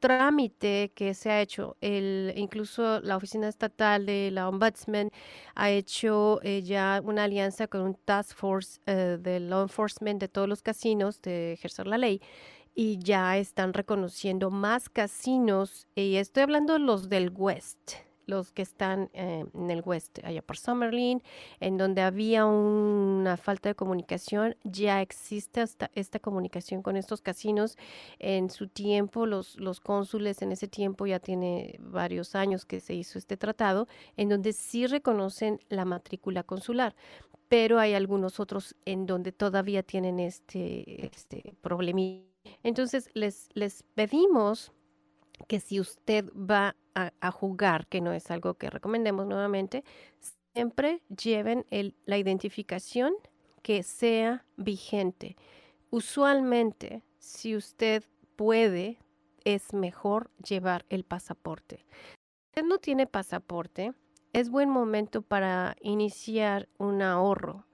trámite 0.04 0.92
que 0.94 1.14
se 1.14 1.30
ha 1.30 1.40
hecho. 1.40 1.78
El, 1.80 2.34
incluso 2.36 3.00
la 3.00 3.16
Oficina 3.16 3.48
Estatal 3.48 4.04
de 4.04 4.30
la 4.30 4.50
Ombudsman 4.50 5.10
ha 5.54 5.70
hecho 5.70 6.40
eh, 6.42 6.60
ya 6.62 7.00
una 7.02 7.24
alianza 7.24 7.68
con 7.68 7.80
un 7.80 7.94
task 8.04 8.36
force 8.36 8.80
eh, 8.84 9.16
de 9.18 9.40
law 9.40 9.62
enforcement 9.62 10.20
de 10.20 10.28
todos 10.28 10.46
los 10.46 10.60
casinos 10.60 11.22
de 11.22 11.54
ejercer 11.54 11.86
la 11.86 11.96
ley 11.96 12.20
y 12.74 12.98
ya 12.98 13.38
están 13.38 13.72
reconociendo 13.72 14.50
más 14.50 14.90
casinos. 14.90 15.86
Y 15.94 16.16
estoy 16.16 16.42
hablando 16.42 16.74
de 16.74 16.80
los 16.80 17.08
del 17.08 17.30
West, 17.34 17.92
los 18.26 18.52
que 18.52 18.62
están 18.62 19.10
eh, 19.12 19.44
en 19.54 19.70
el 19.70 19.82
West, 19.84 20.18
allá 20.24 20.42
por 20.42 20.56
Summerlin, 20.56 21.22
en 21.60 21.76
donde 21.76 22.02
había 22.02 22.46
una 22.46 23.36
falta 23.36 23.68
de 23.68 23.74
comunicación, 23.74 24.56
ya 24.64 25.00
existe 25.02 25.60
hasta 25.60 25.90
esta 25.94 26.18
comunicación 26.18 26.82
con 26.82 26.96
estos 26.96 27.20
casinos. 27.20 27.76
En 28.18 28.50
su 28.50 28.68
tiempo, 28.68 29.26
los, 29.26 29.58
los 29.58 29.80
cónsules 29.80 30.42
en 30.42 30.52
ese 30.52 30.68
tiempo 30.68 31.06
ya 31.06 31.20
tiene 31.20 31.78
varios 31.80 32.34
años 32.34 32.64
que 32.64 32.80
se 32.80 32.94
hizo 32.94 33.18
este 33.18 33.36
tratado, 33.36 33.88
en 34.16 34.28
donde 34.28 34.52
sí 34.52 34.86
reconocen 34.86 35.60
la 35.68 35.84
matrícula 35.84 36.42
consular 36.42 36.94
pero 37.48 37.78
hay 37.78 37.94
algunos 37.94 38.40
otros 38.40 38.74
en 38.84 39.06
donde 39.06 39.30
todavía 39.30 39.82
tienen 39.82 40.18
este, 40.18 41.06
este. 41.06 41.54
Entonces, 42.62 43.10
les, 43.14 43.48
les 43.54 43.82
pedimos 43.94 44.72
que 45.48 45.60
si 45.60 45.80
usted 45.80 46.26
va 46.32 46.76
a, 46.94 47.30
jugar, 47.32 47.86
que 47.88 48.00
no 48.00 48.12
es 48.12 48.30
algo 48.30 48.54
que 48.54 48.70
recomendemos 48.70 49.26
nuevamente, 49.26 49.82
siempre 50.52 51.02
lleven 51.08 51.66
la 52.06 52.18
identificación 52.18 53.14
que 53.62 53.82
sea 53.82 54.44
vigente. 54.56 55.36
Usualmente, 55.90 57.02
si 57.18 57.56
usted 57.56 58.04
puede, 58.36 58.98
es 59.44 59.72
mejor 59.72 60.30
llevar 60.46 60.84
el 60.88 61.04
pasaporte. 61.04 61.78
Si 61.78 62.60
usted 62.60 62.68
no 62.68 62.78
tiene 62.78 63.06
pasaporte, 63.06 63.92
es 64.32 64.50
buen 64.50 64.68
momento 64.68 65.22
para 65.22 65.76
iniciar 65.80 66.68
un 66.78 67.02
ahorro 67.02 67.66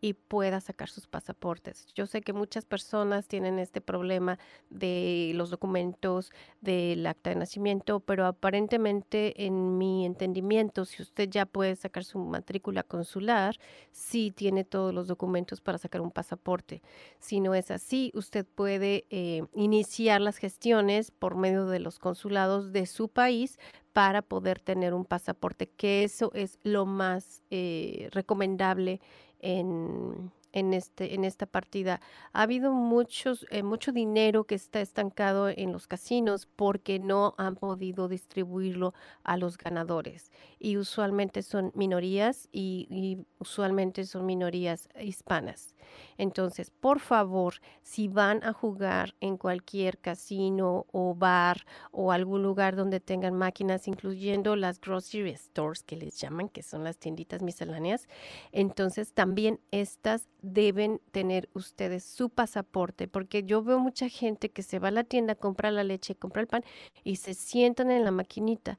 y 0.00 0.14
pueda 0.14 0.60
sacar 0.60 0.88
sus 0.88 1.06
pasaportes. 1.06 1.86
Yo 1.94 2.06
sé 2.06 2.22
que 2.22 2.32
muchas 2.32 2.64
personas 2.64 3.28
tienen 3.28 3.58
este 3.58 3.80
problema 3.80 4.38
de 4.70 5.32
los 5.34 5.50
documentos 5.50 6.32
del 6.60 7.06
acta 7.06 7.30
de 7.30 7.36
nacimiento, 7.36 8.00
pero 8.00 8.26
aparentemente 8.26 9.44
en 9.46 9.76
mi 9.78 10.06
entendimiento, 10.06 10.84
si 10.84 11.02
usted 11.02 11.28
ya 11.28 11.46
puede 11.46 11.76
sacar 11.76 12.04
su 12.04 12.18
matrícula 12.18 12.82
consular, 12.82 13.58
sí 13.92 14.30
tiene 14.30 14.64
todos 14.64 14.94
los 14.94 15.06
documentos 15.06 15.60
para 15.60 15.78
sacar 15.78 16.00
un 16.00 16.10
pasaporte. 16.10 16.82
Si 17.18 17.40
no 17.40 17.54
es 17.54 17.70
así, 17.70 18.10
usted 18.14 18.46
puede 18.46 19.06
eh, 19.10 19.42
iniciar 19.54 20.20
las 20.20 20.38
gestiones 20.38 21.10
por 21.10 21.36
medio 21.36 21.66
de 21.66 21.80
los 21.80 21.98
consulados 21.98 22.72
de 22.72 22.86
su 22.86 23.08
país 23.08 23.58
para 23.92 24.22
poder 24.22 24.60
tener 24.60 24.94
un 24.94 25.04
pasaporte, 25.04 25.68
que 25.68 26.04
eso 26.04 26.30
es 26.34 26.58
lo 26.62 26.86
más 26.86 27.42
eh, 27.50 28.08
recomendable 28.12 29.00
en, 29.40 30.32
en, 30.52 30.74
este, 30.74 31.14
en 31.14 31.24
esta 31.24 31.46
partida. 31.46 32.00
Ha 32.32 32.42
habido 32.42 32.72
muchos, 32.72 33.46
eh, 33.50 33.62
mucho 33.62 33.92
dinero 33.92 34.44
que 34.44 34.54
está 34.54 34.80
estancado 34.80 35.48
en 35.48 35.72
los 35.72 35.86
casinos 35.86 36.46
porque 36.46 36.98
no 36.98 37.34
han 37.38 37.56
podido 37.56 38.08
distribuirlo 38.08 38.94
a 39.24 39.36
los 39.36 39.58
ganadores. 39.58 40.30
Y 40.58 40.76
usualmente 40.76 41.42
son 41.42 41.72
minorías 41.74 42.48
y, 42.52 42.86
y 42.90 43.26
usualmente 43.38 44.04
son 44.04 44.26
minorías 44.26 44.88
hispanas. 45.00 45.74
Entonces, 46.18 46.70
por 46.70 47.00
favor, 47.00 47.54
si 47.82 48.08
van 48.08 48.44
a 48.44 48.52
jugar 48.52 49.14
en 49.20 49.36
cualquier 49.36 49.98
casino 49.98 50.86
o 50.92 51.14
bar 51.14 51.66
o 51.92 52.12
algún 52.12 52.42
lugar 52.42 52.76
donde 52.76 53.00
tengan 53.00 53.34
máquinas, 53.34 53.88
incluyendo 53.88 54.56
las 54.56 54.80
grocery 54.80 55.34
stores 55.36 55.82
que 55.82 55.96
les 55.96 56.18
llaman, 56.20 56.48
que 56.48 56.62
son 56.62 56.84
las 56.84 56.98
tienditas 56.98 57.42
misceláneas, 57.42 58.08
entonces 58.52 59.12
también 59.12 59.60
estas 59.70 60.28
deben 60.42 61.00
tener 61.10 61.48
ustedes 61.54 62.04
su 62.04 62.30
pasaporte, 62.30 63.08
porque 63.08 63.44
yo 63.44 63.62
veo 63.62 63.78
mucha 63.78 64.08
gente 64.08 64.50
que 64.50 64.62
se 64.62 64.78
va 64.78 64.88
a 64.88 64.92
la 64.92 65.04
tienda, 65.04 65.34
compra 65.34 65.70
la 65.70 65.84
leche, 65.84 66.14
compra 66.14 66.42
el 66.42 66.48
pan 66.48 66.64
y 67.04 67.16
se 67.16 67.34
sientan 67.34 67.90
en 67.90 68.04
la 68.04 68.10
maquinita. 68.10 68.78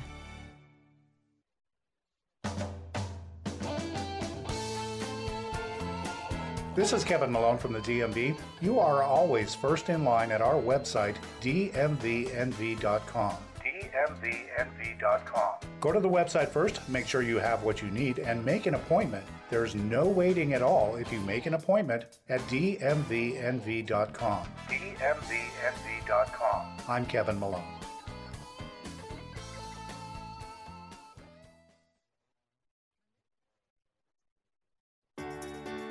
This 6.73 6.93
is 6.93 7.03
Kevin 7.03 7.29
Malone 7.29 7.57
from 7.57 7.73
the 7.73 7.79
DMV. 7.79 8.37
You 8.61 8.79
are 8.79 9.03
always 9.03 9.53
first 9.53 9.89
in 9.89 10.05
line 10.05 10.31
at 10.31 10.41
our 10.41 10.55
website, 10.55 11.17
dmvnv.com. 11.41 13.35
dmvnv.com. 13.91 15.53
Go 15.79 15.91
to 15.91 15.99
the 15.99 16.09
website 16.09 16.49
first, 16.49 16.87
make 16.87 17.07
sure 17.07 17.21
you 17.21 17.37
have 17.37 17.63
what 17.63 17.81
you 17.81 17.89
need, 17.89 18.19
and 18.19 18.45
make 18.45 18.67
an 18.67 18.75
appointment. 18.75 19.25
There's 19.49 19.75
no 19.75 20.07
waiting 20.07 20.53
at 20.53 20.61
all 20.61 20.95
if 20.95 21.11
you 21.11 21.19
make 21.21 21.45
an 21.45 21.55
appointment 21.55 22.05
at 22.29 22.39
dmvnv.com. 22.41 23.87
dmvnv.com. 24.69 26.65
I'm 26.87 27.05
Kevin 27.05 27.39
Malone. 27.39 27.63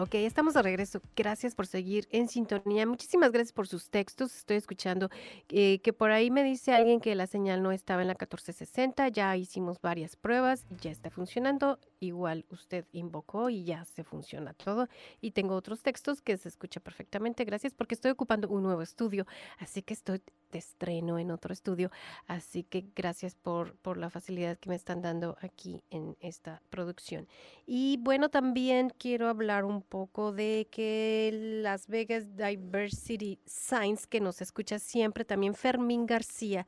Ok, 0.00 0.14
estamos 0.14 0.54
de 0.54 0.62
regreso. 0.62 1.02
Gracias 1.14 1.54
por 1.54 1.66
seguir 1.66 2.08
en 2.10 2.26
sintonía. 2.26 2.86
Muchísimas 2.86 3.32
gracias 3.32 3.52
por 3.52 3.68
sus 3.68 3.90
textos. 3.90 4.34
Estoy 4.34 4.56
escuchando 4.56 5.10
eh, 5.50 5.80
que 5.80 5.92
por 5.92 6.10
ahí 6.10 6.30
me 6.30 6.42
dice 6.42 6.72
alguien 6.72 7.00
que 7.00 7.14
la 7.14 7.26
señal 7.26 7.62
no 7.62 7.70
estaba 7.70 8.00
en 8.00 8.08
la 8.08 8.14
1460. 8.14 9.08
Ya 9.08 9.36
hicimos 9.36 9.78
varias 9.82 10.16
pruebas 10.16 10.64
y 10.70 10.76
ya 10.76 10.90
está 10.90 11.10
funcionando. 11.10 11.78
Igual 12.00 12.46
usted 12.48 12.86
invocó 12.92 13.50
y 13.50 13.64
ya 13.64 13.84
se 13.84 14.04
funciona 14.04 14.54
todo. 14.54 14.88
Y 15.20 15.32
tengo 15.32 15.54
otros 15.54 15.82
textos 15.82 16.22
que 16.22 16.36
se 16.38 16.48
escucha 16.48 16.80
perfectamente. 16.80 17.44
Gracias 17.44 17.74
porque 17.74 17.94
estoy 17.94 18.10
ocupando 18.10 18.48
un 18.48 18.62
nuevo 18.62 18.80
estudio. 18.80 19.26
Así 19.58 19.82
que 19.82 19.92
estoy 19.92 20.22
de 20.50 20.58
estreno 20.58 21.18
en 21.18 21.30
otro 21.30 21.52
estudio. 21.52 21.90
Así 22.26 22.62
que 22.64 22.86
gracias 22.96 23.34
por, 23.34 23.76
por 23.76 23.98
la 23.98 24.08
facilidad 24.08 24.58
que 24.58 24.70
me 24.70 24.76
están 24.76 25.02
dando 25.02 25.36
aquí 25.42 25.82
en 25.90 26.16
esta 26.20 26.62
producción. 26.70 27.28
Y 27.66 27.98
bueno, 28.00 28.30
también 28.30 28.92
quiero 28.96 29.28
hablar 29.28 29.66
un 29.66 29.82
poco 29.82 30.32
de 30.32 30.68
que 30.70 31.60
Las 31.62 31.86
Vegas 31.86 32.34
Diversity 32.34 33.38
Science, 33.44 34.06
que 34.08 34.20
nos 34.20 34.40
escucha 34.40 34.78
siempre, 34.78 35.26
también 35.26 35.54
Fermín 35.54 36.06
García 36.06 36.66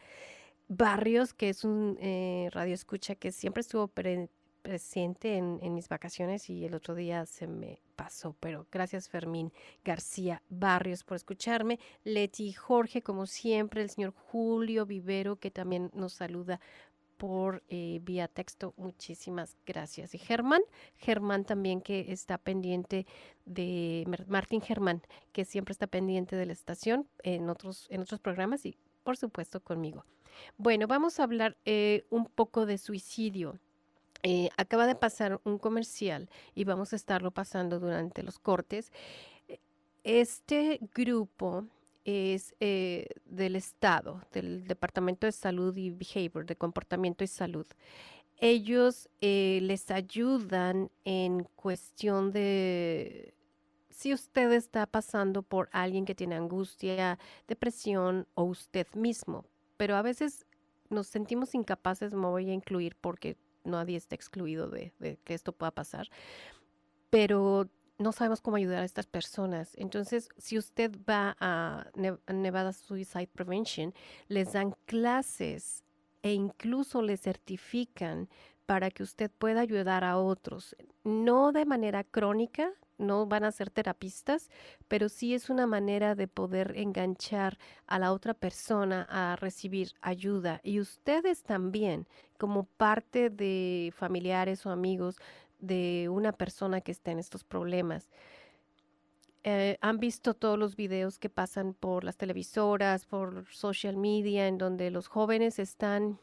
Barrios, 0.69 1.35
que 1.35 1.49
es 1.49 1.65
un 1.65 1.99
eh, 2.01 2.49
radio 2.53 2.75
escucha 2.75 3.15
que 3.15 3.33
siempre 3.33 3.61
estuvo 3.61 3.89
pre 3.89 4.29
presente 4.63 5.37
en, 5.37 5.75
mis 5.75 5.89
vacaciones 5.89 6.49
y 6.49 6.65
el 6.65 6.75
otro 6.75 6.95
día 6.95 7.27
se 7.27 7.47
me 7.47 7.81
pasó, 7.97 8.35
pero 8.41 8.67
gracias 8.71 9.09
Fermín 9.09 9.53
García 9.85 10.43
Barrios 10.49 11.05
por 11.05 11.17
escucharme, 11.17 11.79
Leti 12.05 12.53
Jorge, 12.53 13.03
como 13.03 13.27
siempre, 13.27 13.83
el 13.83 13.91
señor 13.91 14.13
Julio 14.13 14.87
Vivero, 14.87 15.37
que 15.37 15.51
también 15.51 15.91
nos 15.95 16.15
saluda 16.15 16.61
por 17.23 17.63
eh, 17.69 18.01
vía 18.03 18.27
texto. 18.27 18.75
Muchísimas 18.77 19.57
gracias. 19.65 20.13
Y 20.13 20.19
Germán, 20.19 20.63
Germán 20.97 21.45
también 21.45 21.81
que 21.81 22.11
está 22.13 22.37
pendiente 22.37 23.07
de 23.45 24.05
Martín 24.27 24.61
Germán, 24.61 25.03
que 25.31 25.45
siempre 25.45 25.71
está 25.71 25.87
pendiente 25.87 26.35
de 26.35 26.47
la 26.47 26.53
estación 26.53 27.07
en 27.23 27.49
otros, 27.49 27.87
en 27.91 28.01
otros 28.01 28.19
programas 28.19 28.67
y 28.67 28.77
por 29.05 29.17
supuesto 29.17 29.61
conmigo. 29.61 30.05
Bueno, 30.57 30.87
vamos 30.87 31.21
a 31.21 31.25
hablar 31.25 31.57
eh, 31.65 32.05
un 32.11 32.27
poco 32.27 32.67
de 32.67 32.79
suicidio. 32.79 33.61
Eh, 34.25 34.51
acaba 34.57 34.87
de 34.87 34.95
pasar 34.95 35.41
un 35.45 35.59
comercial 35.59 36.31
y 36.55 36.65
vamos 36.65 36.93
a 36.93 36.97
estarlo 36.97 37.33
pasando 37.33 37.81
durante 37.81 38.23
los 38.23 38.39
cortes. 38.39 38.93
Eh, 39.49 39.59
Este 40.05 40.81
grupo 40.95 41.67
es 42.05 42.55
eh, 42.61 43.07
del 43.27 43.57
Estado, 43.57 44.23
del 44.33 44.67
Departamento 44.67 45.27
de 45.27 45.33
Salud 45.33 45.77
y 45.77 45.91
Behavior, 45.91 46.47
de 46.47 46.57
Comportamiento 46.57 47.25
y 47.25 47.29
Salud. 47.29 47.67
Ellos 48.39 49.09
les 49.21 49.91
ayudan 49.93 50.91
en 51.05 51.45
cuestión 51.55 52.33
de 52.33 53.35
si 53.91 54.13
usted 54.13 54.51
está 54.53 54.87
pasando 54.87 55.43
por 55.43 55.69
alguien 55.73 56.05
que 56.05 56.15
tiene 56.17 56.35
angustia, 56.35 57.19
depresión 57.47 58.27
o 58.35 58.43
usted 58.45 58.89
mismo, 58.95 59.45
pero 59.77 59.95
a 59.97 60.03
veces 60.03 60.45
nos 60.91 61.07
sentimos 61.07 61.55
incapaces, 61.55 62.15
me 62.15 62.27
voy 62.27 62.51
a 62.51 62.55
incluir 62.55 62.97
porque 63.01 63.37
nadie 63.65 63.97
está 63.97 64.15
excluido 64.15 64.69
de, 64.69 64.93
de 64.99 65.19
que 65.25 65.35
esto 65.35 65.53
pueda 65.53 65.71
pasar, 65.71 66.09
pero 67.11 67.69
no 67.99 68.13
sabemos 68.13 68.41
cómo 68.41 68.57
ayudar 68.57 68.83
a 68.83 68.85
estas 68.85 69.07
personas. 69.07 69.73
Entonces, 69.77 70.29
si 70.37 70.59
usted 70.59 70.91
va 71.09 71.37
a 71.41 71.87
Ne- 71.95 72.19
a 72.27 72.33
Nevada 72.33 72.73
Suicide 72.73 73.29
Prevention, 73.29 73.95
les 74.29 74.53
dan 74.53 74.75
clases 74.87 75.85
e 76.23 76.33
incluso 76.33 77.03
le 77.03 77.17
certifican 77.17 78.29
para 78.67 78.91
que 78.91 79.03
usted 79.03 79.31
pueda 79.31 79.61
ayudar 79.61 80.05
a 80.05 80.17
otros, 80.19 80.75
no 81.05 81.53
de 81.53 81.65
manera 81.65 82.05
crónica, 82.05 82.73
no 83.03 83.27
van 83.27 83.45
a 83.45 83.53
ser 83.53 83.71
terapistas, 83.71 84.51
pero 84.89 85.09
sí 85.09 85.35
es 85.35 85.51
una 85.51 85.67
manera 85.67 86.15
de 86.15 86.29
poder 86.29 86.75
enganchar 86.77 87.59
a 87.87 87.99
la 87.99 88.13
otra 88.13 88.35
persona 88.35 89.07
a 89.11 89.37
recibir 89.37 89.93
ayuda. 90.01 90.61
Y 90.63 90.81
ustedes 90.81 91.43
también, 91.43 92.07
como 92.39 92.65
parte 92.65 93.31
de 93.31 93.93
familiares 93.97 94.65
o 94.67 94.71
amigos 94.71 95.17
de 95.59 96.09
una 96.11 96.33
persona 96.33 96.81
que 96.81 96.93
está 96.93 97.11
en 97.11 97.19
estos 97.19 97.45
problemas, 97.45 98.09
eh, 99.45 99.77
han 99.81 99.99
visto 99.99 100.35
todos 100.35 100.59
los 100.59 100.77
videos 100.77 101.19
que 101.19 101.29
pasan 101.29 101.75
por 101.75 102.05
las 102.05 102.17
televisoras, 102.17 103.07
por 103.07 103.47
social 103.51 103.97
media, 103.97 104.47
en 104.47 104.57
donde 104.57 104.91
los 104.91 105.09
jóvenes 105.09 105.59
están 105.59 106.19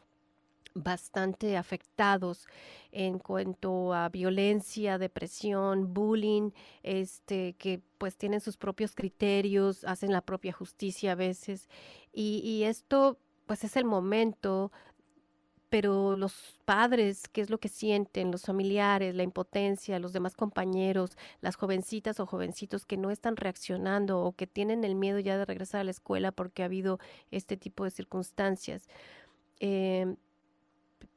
bastante 0.74 1.56
afectados 1.56 2.46
en 2.92 3.18
cuanto 3.18 3.94
a 3.94 4.08
violencia, 4.08 4.98
depresión, 4.98 5.92
bullying, 5.92 6.50
este, 6.82 7.54
que 7.54 7.80
pues 7.98 8.16
tienen 8.16 8.40
sus 8.40 8.56
propios 8.56 8.94
criterios, 8.94 9.84
hacen 9.84 10.12
la 10.12 10.20
propia 10.22 10.52
justicia 10.52 11.12
a 11.12 11.16
veces. 11.16 11.68
Y, 12.12 12.62
esto 12.64 13.18
pues 13.46 13.64
es 13.64 13.76
el 13.76 13.84
momento 13.84 14.70
pero 15.70 16.16
los 16.16 16.60
padres, 16.64 17.28
¿qué 17.28 17.40
es 17.40 17.48
lo 17.48 17.58
que 17.58 17.68
sienten? 17.68 18.32
Los 18.32 18.42
familiares, 18.42 19.14
la 19.14 19.22
impotencia, 19.22 20.00
los 20.00 20.12
demás 20.12 20.34
compañeros, 20.34 21.16
las 21.40 21.54
jovencitas 21.54 22.18
o 22.18 22.26
jovencitos 22.26 22.84
que 22.84 22.96
no 22.96 23.12
están 23.12 23.36
reaccionando 23.36 24.20
o 24.20 24.32
que 24.32 24.48
tienen 24.48 24.82
el 24.82 24.96
miedo 24.96 25.20
ya 25.20 25.38
de 25.38 25.44
regresar 25.44 25.82
a 25.82 25.84
la 25.84 25.92
escuela 25.92 26.32
porque 26.32 26.62
ha 26.62 26.66
habido 26.66 26.98
este 27.30 27.56
tipo 27.56 27.84
de 27.84 27.90
circunstancias. 27.90 28.88
Eh, 29.60 30.16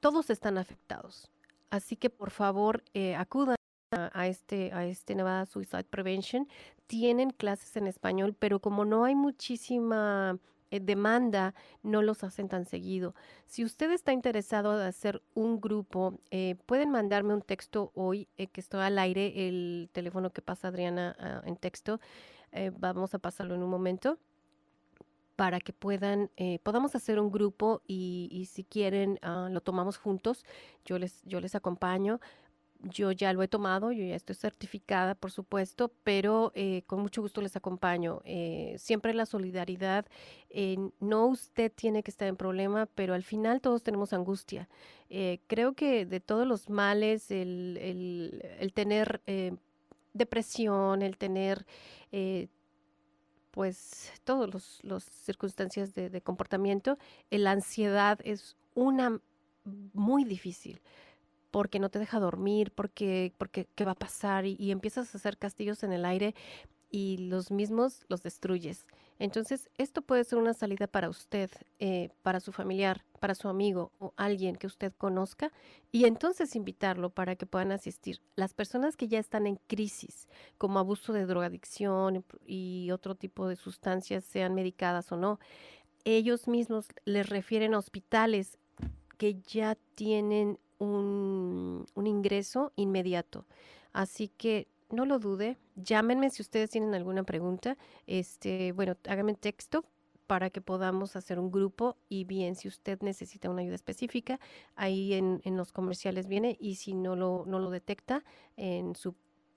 todos 0.04 0.30
están 0.30 0.58
afectados. 0.58 1.32
Así 1.70 1.96
que 1.96 2.10
por 2.10 2.30
favor 2.30 2.84
eh, 2.94 3.16
acudan 3.16 3.56
a, 3.92 4.28
este, 4.28 4.74
a 4.74 4.86
este 4.86 5.16
Nevada 5.16 5.46
Suicide 5.46 5.86
Prevention. 5.86 6.50
Tienen 6.88 7.30
clases 7.30 7.78
en 7.78 7.88
español, 7.88 8.36
pero 8.38 8.60
como 8.60 8.84
no 8.84 9.06
hay 9.06 9.16
muchísima 9.16 10.38
eh, 10.72 10.82
demanda, 10.82 11.56
no 11.84 12.02
los 12.02 12.26
hacen 12.26 12.50
tan 12.50 12.66
seguido. 12.66 13.16
Si 13.46 13.64
usted 13.64 13.92
está 13.92 14.12
interesado 14.12 14.78
en 14.78 14.86
hacer 14.86 15.22
un 15.36 15.62
grupo, 15.62 16.20
eh, 16.32 16.56
pueden 16.66 16.92
mandarme 16.92 17.34
un 17.34 17.42
texto 17.42 17.94
hoy 17.96 18.28
eh, 18.36 18.48
que 18.48 18.60
estoy 18.60 18.82
al 18.82 19.00
aire, 19.00 19.48
el 19.48 19.90
teléfono 19.94 20.32
que 20.32 20.42
pasa 20.42 20.68
Adriana 20.68 21.16
ah, 21.18 21.44
en 21.46 21.56
texto. 21.56 22.02
eh, 22.52 22.72
vamos 22.78 23.14
a 23.14 23.20
pasarlo 23.20 23.56
en 23.56 23.64
un 23.64 23.70
momento 23.70 24.20
para 25.36 25.60
que 25.60 25.74
puedan, 25.74 26.30
eh, 26.38 26.60
podamos 26.64 26.96
hacer 26.96 27.20
un 27.20 27.32
grupo 27.32 27.82
y, 27.88 28.48
si 28.52 28.64
quieren 28.64 29.20
ah, 29.22 29.50
lo 29.52 29.62
tomamos 29.62 29.98
juntos. 29.98 30.46
Yo 30.86 30.98
les, 31.00 31.22
yo 31.24 31.40
les 31.40 31.56
acompaño. 31.56 32.20
Yo 32.86 33.14
ya 33.14 33.32
lo 33.32 33.42
he 33.44 33.48
tomado, 33.48 33.94
yo 33.94 34.04
ya 34.04 34.14
estoy 34.16 34.36
certificada, 34.36 35.16
por 35.16 35.32
supuesto, 35.32 35.94
pero 36.04 36.52
eh, 36.54 36.84
con 36.86 37.00
mucho 37.02 37.22
gusto 37.22 37.40
les 37.42 37.56
acompaño. 37.56 38.22
Eh, 38.26 38.76
siempre 38.78 39.14
la 39.14 39.26
solidaridad, 39.26 40.06
eh, 40.50 40.76
no 41.00 41.28
usted 41.28 41.72
tiene 41.74 42.04
que 42.04 42.12
estar 42.12 42.28
en 42.28 42.36
problema, 42.36 42.88
pero 42.88 43.14
al 43.14 43.24
final 43.24 43.62
todos 43.62 43.84
tenemos 43.84 44.12
angustia. 44.12 44.68
Creo 45.48 45.74
que 45.74 46.06
de 46.06 46.20
todos 46.20 46.46
los 46.48 46.70
males, 46.70 47.32
el, 47.32 47.78
el- 47.82 48.42
el 48.60 48.74
tener 48.74 49.22
depresión, 50.14 51.02
el 51.02 51.18
tener 51.18 51.66
pues 53.54 54.12
todas 54.24 54.52
los, 54.52 54.80
los 54.82 55.04
circunstancias 55.04 55.94
de, 55.94 56.10
de 56.10 56.22
comportamiento, 56.22 56.98
la 57.30 57.52
ansiedad 57.52 58.18
es 58.24 58.56
una 58.74 59.22
muy 59.94 60.24
difícil 60.24 60.82
porque 61.52 61.78
no 61.78 61.90
te 61.90 62.00
deja 62.00 62.20
dormir, 62.20 62.72
porque, 62.72 63.32
porque 63.38 63.68
qué 63.76 63.86
va 63.86 63.92
a 63.92 63.96
pasar 63.96 64.48
y, 64.48 64.56
y 64.60 64.72
empiezas 64.72 65.14
a 65.14 65.20
hacer 65.20 65.38
castillos 65.38 65.84
en 65.84 65.94
el 65.94 66.04
aire 66.04 66.34
y 66.90 67.18
los 67.18 67.52
mismos 67.52 68.06
los 68.08 68.24
destruyes. 68.24 68.88
Entonces, 69.20 69.70
esto 69.78 70.02
puede 70.02 70.24
ser 70.24 70.40
una 70.40 70.54
salida 70.54 70.88
para 70.88 71.10
usted, 71.10 71.50
eh, 71.80 72.10
para 72.22 72.40
su 72.40 72.52
familiar, 72.52 73.06
para 73.20 73.36
su 73.36 73.48
amigo 73.48 73.92
o 74.00 74.14
alguien 74.18 74.56
que 74.56 74.68
usted 74.68 74.92
conozca 74.98 75.52
y 75.92 76.06
entonces 76.06 76.56
invitarlo 76.56 77.10
para 77.10 77.36
que 77.36 77.46
puedan 77.46 77.72
asistir. 77.72 78.22
Las 78.36 78.54
personas 78.54 78.98
que 78.98 79.08
ya 79.08 79.20
están 79.20 79.48
en 79.48 79.60
crisis, 79.68 80.28
como 80.58 80.80
abuso 80.80 81.14
de 81.14 81.26
drogadicción 81.26 82.26
y 82.46 82.92
otro 82.92 83.16
tipo 83.16 83.48
de 83.48 83.56
sustancias, 83.56 84.26
sean 84.26 84.56
medicadas 84.56 85.12
o 85.12 85.18
no, 85.18 85.40
ellos 86.06 86.48
mismos 86.48 86.88
les 87.06 87.30
refieren 87.30 87.74
a 87.74 87.78
hospitales 87.78 88.58
que 89.18 89.36
ya 89.42 89.78
tienen 89.96 90.60
un, 90.80 91.86
un 91.94 92.08
ingreso 92.08 92.74
inmediato. 92.76 93.46
Así 93.94 94.28
que 94.28 94.68
no 94.94 95.06
lo 95.06 95.20
dude, 95.20 95.58
llámenme 95.76 96.30
si 96.30 96.42
ustedes 96.42 96.70
tienen 96.70 96.94
alguna 96.94 97.24
pregunta. 97.24 97.78
Este, 98.08 98.72
bueno, 98.72 98.96
háganme 99.08 99.34
texto 99.34 99.86
para 100.28 100.50
que 100.50 100.62
podamos 100.62 101.16
hacer 101.16 101.38
un 101.40 101.52
grupo 101.52 101.98
y 102.10 102.24
bien, 102.24 102.56
si 102.56 102.68
usted 102.68 103.02
necesita 103.02 103.50
una 103.50 103.62
ayuda 103.62 103.76
específica, 103.76 104.40
ahí 104.76 105.14
en, 105.14 105.42
en 105.44 105.58
los 105.58 105.72
comerciales 105.72 106.28
viene 106.28 106.58
y 106.60 106.76
si 106.76 106.94
no 106.94 107.16
lo, 107.16 107.44
no 107.46 107.60
lo 107.60 107.70
detecta 107.70 108.24
en 108.56 108.96
su 108.96 109.16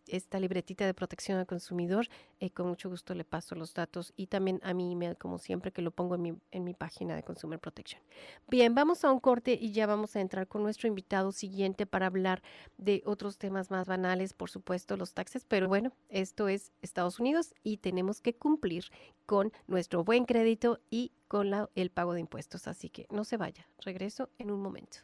esta 0.09 0.40
libretita 0.40 0.87
de 0.87 0.95
protección 0.95 1.38
al 1.38 1.47
consumidor, 1.47 2.09
eh, 2.40 2.51
con 2.51 2.69
mucho 2.69 2.88
gusto 2.88 3.14
le 3.14 3.25
paso 3.25 3.55
los 3.55 3.75
datos 3.75 4.12
y 4.16 4.27
también 4.27 4.61
a 4.62 4.75
mi 4.75 4.92
email, 4.92 5.16
como 5.16 5.38
siempre, 5.38 5.73
que 5.73 5.83
lo 5.83 5.90
pongo 5.90 6.14
en 6.14 6.23
mi, 6.23 6.35
en 6.51 6.64
mi 6.64 6.75
página 6.75 7.14
de 7.14 7.23
Consumer 7.23 7.59
Protection. 7.59 8.03
Bien, 8.49 8.75
vamos 8.75 9.05
a 9.05 9.12
un 9.12 9.21
corte 9.21 9.59
y 9.61 9.73
ya 9.73 9.87
vamos 9.87 10.16
a 10.16 10.21
entrar 10.21 10.49
con 10.49 10.62
nuestro 10.62 10.88
invitado 10.88 11.33
siguiente 11.33 11.87
para 11.87 12.07
hablar 12.07 12.42
de 12.79 13.03
otros 13.07 13.38
temas 13.38 13.71
más 13.71 13.87
banales, 13.87 14.33
por 14.33 14.51
supuesto, 14.51 14.97
los 14.97 15.14
taxes, 15.14 15.45
pero 15.45 15.69
bueno, 15.69 15.92
esto 16.09 16.49
es 16.49 16.73
Estados 16.83 17.21
Unidos 17.21 17.55
y 17.62 17.79
tenemos 17.79 18.21
que 18.21 18.35
cumplir 18.35 18.87
con 19.27 19.53
nuestro 19.66 20.05
buen 20.05 20.25
crédito 20.25 20.81
y 20.90 21.12
con 21.29 21.53
el 21.75 21.90
pago 21.90 22.14
de 22.14 22.21
impuestos. 22.21 22.69
Así 22.69 22.88
que 22.88 23.07
no 23.11 23.25
se 23.25 23.37
vaya, 23.37 23.69
regreso 23.79 24.31
en 24.38 24.51
un 24.51 24.61
momento. 24.61 24.99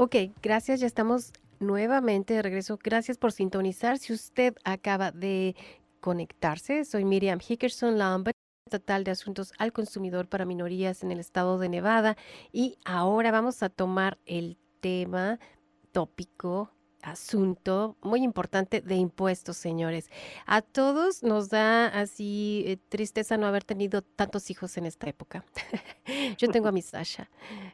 Ok, 0.00 0.14
gracias, 0.40 0.78
ya 0.78 0.86
estamos 0.86 1.32
nuevamente 1.58 2.32
de 2.32 2.40
regreso. 2.40 2.78
Gracias 2.80 3.18
por 3.18 3.32
sintonizar. 3.32 3.98
Si 3.98 4.12
usted 4.12 4.54
acaba 4.62 5.10
de 5.10 5.56
conectarse, 6.00 6.84
soy 6.84 7.04
Miriam 7.04 7.40
Hickerson 7.40 7.98
Lambert 7.98 8.36
estatal 8.66 9.02
de 9.02 9.10
asuntos 9.10 9.52
al 9.58 9.72
consumidor 9.72 10.28
para 10.28 10.44
minorías 10.44 11.02
en 11.02 11.10
el 11.10 11.18
estado 11.18 11.58
de 11.58 11.68
Nevada 11.68 12.16
y 12.52 12.78
ahora 12.84 13.32
vamos 13.32 13.64
a 13.64 13.70
tomar 13.70 14.18
el 14.24 14.56
tema 14.80 15.40
tópico 15.90 16.70
asunto 17.02 17.96
muy 18.02 18.22
importante 18.22 18.80
de 18.80 18.96
impuestos, 18.96 19.56
señores. 19.56 20.10
A 20.46 20.62
todos 20.62 21.22
nos 21.22 21.48
da 21.48 21.86
así 21.86 22.64
eh, 22.66 22.78
tristeza 22.88 23.36
no 23.36 23.46
haber 23.46 23.64
tenido 23.64 24.02
tantos 24.02 24.50
hijos 24.50 24.76
en 24.76 24.86
esta 24.86 25.08
época. 25.08 25.44
Yo 26.38 26.48
tengo 26.48 26.68
a 26.68 26.72
mi 26.72 26.82
Sasha. 26.82 27.30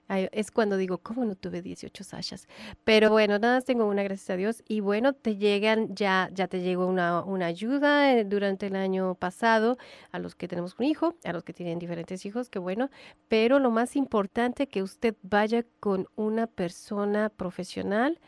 Es 0.08 0.50
cuando 0.50 0.76
digo, 0.76 0.98
¿cómo 0.98 1.24
no 1.24 1.34
tuve 1.34 1.62
18 1.62 2.04
Sashas? 2.04 2.46
Pero 2.84 3.10
bueno, 3.10 3.38
nada, 3.38 3.60
tengo 3.60 3.86
una, 3.86 4.02
gracias 4.02 4.30
a 4.30 4.36
Dios. 4.36 4.62
Y 4.68 4.80
bueno, 4.80 5.12
te 5.12 5.36
llegan, 5.36 5.94
ya, 5.94 6.28
ya 6.32 6.48
te 6.48 6.60
llegó 6.60 6.86
una, 6.86 7.22
una 7.22 7.46
ayuda 7.46 8.12
eh, 8.12 8.24
durante 8.24 8.66
el 8.66 8.76
año 8.76 9.14
pasado 9.14 9.78
a 10.12 10.18
los 10.18 10.34
que 10.34 10.48
tenemos 10.48 10.74
un 10.78 10.86
hijo, 10.86 11.14
a 11.24 11.32
los 11.32 11.44
que 11.44 11.52
tienen 11.52 11.78
diferentes 11.78 12.26
hijos, 12.26 12.50
que 12.50 12.58
bueno. 12.58 12.90
Pero 13.28 13.58
lo 13.58 13.70
más 13.70 13.96
importante 13.96 14.66
que 14.68 14.82
usted 14.82 15.14
vaya 15.22 15.64
con 15.80 16.08
una 16.16 16.46
persona 16.46 17.30
profesional 17.30 18.20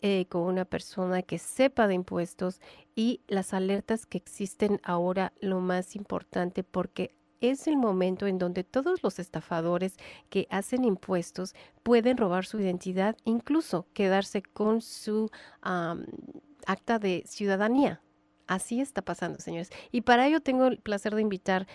eh, 0.00 0.26
con 0.26 0.42
una 0.42 0.64
persona 0.64 1.22
que 1.22 1.38
sepa 1.38 1.88
de 1.88 1.94
impuestos 1.94 2.60
y 2.94 3.20
las 3.26 3.52
alertas 3.54 4.06
que 4.06 4.18
existen 4.18 4.80
ahora, 4.84 5.32
lo 5.40 5.60
más 5.60 5.96
importante, 5.96 6.62
porque 6.64 7.14
es 7.40 7.66
el 7.66 7.76
momento 7.76 8.26
en 8.26 8.38
donde 8.38 8.64
todos 8.64 9.02
los 9.02 9.18
estafadores 9.18 9.96
que 10.28 10.46
hacen 10.50 10.84
impuestos 10.84 11.54
pueden 11.82 12.16
robar 12.16 12.44
su 12.44 12.60
identidad, 12.60 13.16
incluso 13.24 13.86
quedarse 13.92 14.42
con 14.42 14.80
su 14.80 15.30
am, 15.60 16.06
acta 16.66 16.98
de 16.98 17.22
ciudadanía. 17.26 18.02
Así 18.46 18.80
está 18.80 19.02
pasando, 19.02 19.40
señores. 19.40 19.70
Y 19.92 20.00
para 20.02 20.26
ello 20.26 20.40
tengo 20.40 20.66
el 20.66 20.78
placer 20.78 21.14
de 21.14 21.22
invitar 21.22 21.66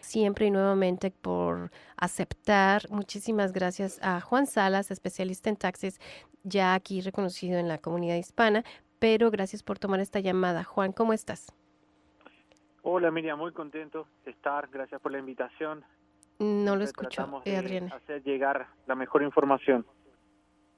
siempre 0.00 0.46
y 0.46 0.50
nuevamente 0.50 1.10
por 1.10 1.70
aceptar. 1.96 2.90
Muchísimas 2.90 3.52
gracias 3.52 3.98
a 4.02 4.20
Juan 4.20 4.46
Salas, 4.46 4.90
especialista 4.90 5.50
en 5.50 5.56
taxes, 5.56 6.00
ya 6.42 6.74
aquí 6.74 7.00
reconocido 7.00 7.58
en 7.58 7.68
la 7.68 7.78
comunidad 7.78 8.16
hispana, 8.16 8.64
pero 8.98 9.30
gracias 9.30 9.62
por 9.62 9.78
tomar 9.78 10.00
esta 10.00 10.20
llamada. 10.20 10.64
Juan, 10.64 10.92
¿cómo 10.92 11.12
estás? 11.12 11.52
Hola 12.82 13.10
Miriam, 13.10 13.38
muy 13.38 13.52
contento 13.52 14.06
de 14.24 14.30
estar, 14.30 14.68
gracias 14.68 15.00
por 15.00 15.12
la 15.12 15.18
invitación. 15.18 15.84
No 16.38 16.74
lo 16.76 16.84
escucho, 16.84 17.42
eh, 17.44 17.50
de 17.50 17.56
Adriana. 17.58 17.94
hacer 17.94 18.22
llegar 18.22 18.68
la 18.86 18.94
mejor 18.94 19.22
información. 19.22 19.84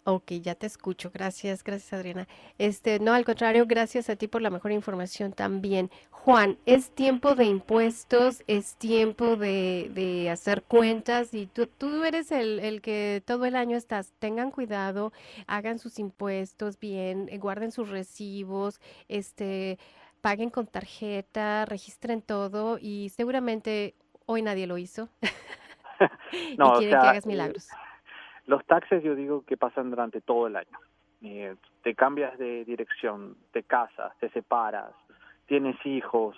Ok, 0.04 0.32
ya 0.32 0.56
te 0.56 0.66
escucho. 0.66 1.12
Gracias, 1.14 1.62
gracias 1.62 1.92
Adriana. 1.92 2.26
Este, 2.58 2.98
no, 2.98 3.12
al 3.14 3.24
contrario, 3.24 3.66
gracias 3.66 4.10
a 4.10 4.16
ti 4.16 4.26
por 4.26 4.42
la 4.42 4.50
mejor 4.50 4.72
información 4.72 5.32
también. 5.32 5.90
Juan, 6.10 6.58
es 6.66 6.90
tiempo 6.90 7.36
de 7.36 7.44
impuestos, 7.44 8.42
es 8.48 8.74
tiempo 8.74 9.36
de, 9.36 9.92
de 9.94 10.28
hacer 10.28 10.64
cuentas 10.64 11.32
y 11.34 11.46
tú, 11.46 11.68
tú 11.68 12.02
eres 12.02 12.32
el, 12.32 12.58
el 12.58 12.80
que 12.80 13.22
todo 13.24 13.44
el 13.44 13.54
año 13.54 13.76
estás. 13.76 14.12
Tengan 14.18 14.50
cuidado, 14.50 15.12
hagan 15.46 15.78
sus 15.78 16.00
impuestos 16.00 16.80
bien, 16.80 17.28
eh, 17.30 17.38
guarden 17.38 17.70
sus 17.70 17.88
recibos, 17.88 18.80
este, 19.06 19.78
paguen 20.20 20.50
con 20.50 20.66
tarjeta, 20.66 21.64
registren 21.64 22.22
todo 22.22 22.78
y 22.80 23.10
seguramente 23.10 23.94
hoy 24.26 24.42
nadie 24.42 24.66
lo 24.66 24.78
hizo. 24.78 25.08
No, 26.00 26.08
y 26.66 26.74
o 26.74 26.78
quieren 26.78 27.00
que 27.00 27.06
hagas 27.06 27.26
milagros. 27.26 27.68
Los 28.46 28.64
taxes 28.66 29.02
yo 29.02 29.14
digo 29.14 29.44
que 29.44 29.56
pasan 29.56 29.90
durante 29.90 30.20
todo 30.20 30.46
el 30.46 30.56
año. 30.56 30.78
Eh, 31.22 31.54
te 31.82 31.94
cambias 31.94 32.36
de 32.38 32.64
dirección, 32.64 33.36
te 33.52 33.62
casas, 33.62 34.16
te 34.18 34.28
separas, 34.30 34.92
tienes 35.46 35.76
hijos, 35.86 36.36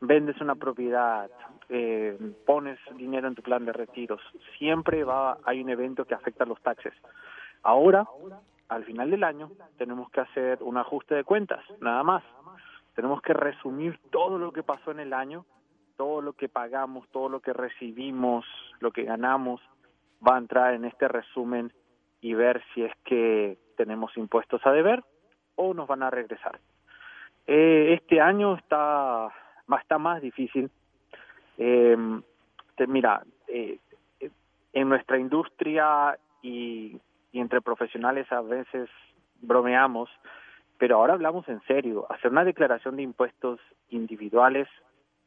vendes 0.00 0.40
una 0.40 0.54
propiedad, 0.54 1.30
eh, 1.68 2.18
pones 2.44 2.78
dinero 2.96 3.28
en 3.28 3.34
tu 3.34 3.42
plan 3.42 3.64
de 3.64 3.72
retiros. 3.72 4.20
Siempre 4.58 5.04
va 5.04 5.38
hay 5.44 5.62
un 5.62 5.70
evento 5.70 6.04
que 6.04 6.14
afecta 6.14 6.44
a 6.44 6.46
los 6.46 6.60
taxes. 6.60 6.92
Ahora, 7.62 8.06
al 8.68 8.84
final 8.84 9.10
del 9.10 9.24
año, 9.24 9.50
tenemos 9.78 10.10
que 10.10 10.20
hacer 10.20 10.62
un 10.62 10.76
ajuste 10.76 11.14
de 11.14 11.24
cuentas, 11.24 11.64
nada 11.80 12.02
más. 12.02 12.22
Tenemos 12.94 13.22
que 13.22 13.32
resumir 13.32 13.98
todo 14.10 14.38
lo 14.38 14.52
que 14.52 14.62
pasó 14.62 14.90
en 14.90 15.00
el 15.00 15.12
año, 15.12 15.46
todo 15.96 16.20
lo 16.20 16.32
que 16.34 16.48
pagamos, 16.48 17.08
todo 17.10 17.28
lo 17.28 17.40
que 17.40 17.52
recibimos, 17.52 18.44
lo 18.80 18.90
que 18.90 19.04
ganamos, 19.04 19.60
va 20.26 20.36
a 20.36 20.38
entrar 20.38 20.74
en 20.74 20.84
este 20.84 21.08
resumen 21.08 21.72
y 22.20 22.34
ver 22.34 22.62
si 22.74 22.82
es 22.82 22.92
que 23.04 23.58
tenemos 23.76 24.16
impuestos 24.16 24.64
a 24.66 24.72
deber 24.72 25.02
o 25.56 25.74
nos 25.74 25.88
van 25.88 26.02
a 26.02 26.10
regresar. 26.10 26.58
Eh, 27.46 27.94
este 27.94 28.20
año 28.20 28.54
está, 28.56 29.28
está 29.80 29.98
más 29.98 30.20
difícil. 30.20 30.70
Eh, 31.58 31.96
mira, 32.86 33.22
eh, 33.48 33.78
en 34.72 34.88
nuestra 34.88 35.18
industria 35.18 36.18
y 36.42 37.00
entre 37.32 37.60
profesionales 37.60 38.30
a 38.32 38.40
veces 38.40 38.88
bromeamos, 39.40 40.08
pero 40.78 40.96
ahora 40.96 41.14
hablamos 41.14 41.48
en 41.48 41.60
serio. 41.62 42.06
Hacer 42.10 42.30
una 42.30 42.44
declaración 42.44 42.96
de 42.96 43.02
impuestos 43.02 43.60
individuales 43.88 44.68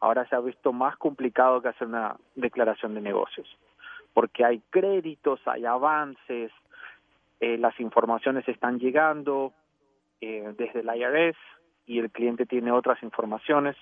ahora 0.03 0.27
se 0.27 0.35
ha 0.35 0.39
visto 0.41 0.73
más 0.73 0.97
complicado 0.97 1.61
que 1.61 1.69
hacer 1.69 1.87
una 1.87 2.17
declaración 2.35 2.93
de 2.93 3.01
negocios, 3.01 3.47
porque 4.13 4.45
hay 4.45 4.61
créditos, 4.69 5.39
hay 5.45 5.65
avances, 5.65 6.51
eh, 7.39 7.57
las 7.57 7.77
informaciones 7.79 8.47
están 8.47 8.79
llegando 8.79 9.53
eh, 10.21 10.53
desde 10.57 10.81
el 10.81 10.87
IRS 10.95 11.37
y 11.85 11.99
el 11.99 12.11
cliente 12.11 12.45
tiene 12.45 12.71
otras 12.71 13.01
informaciones. 13.03 13.75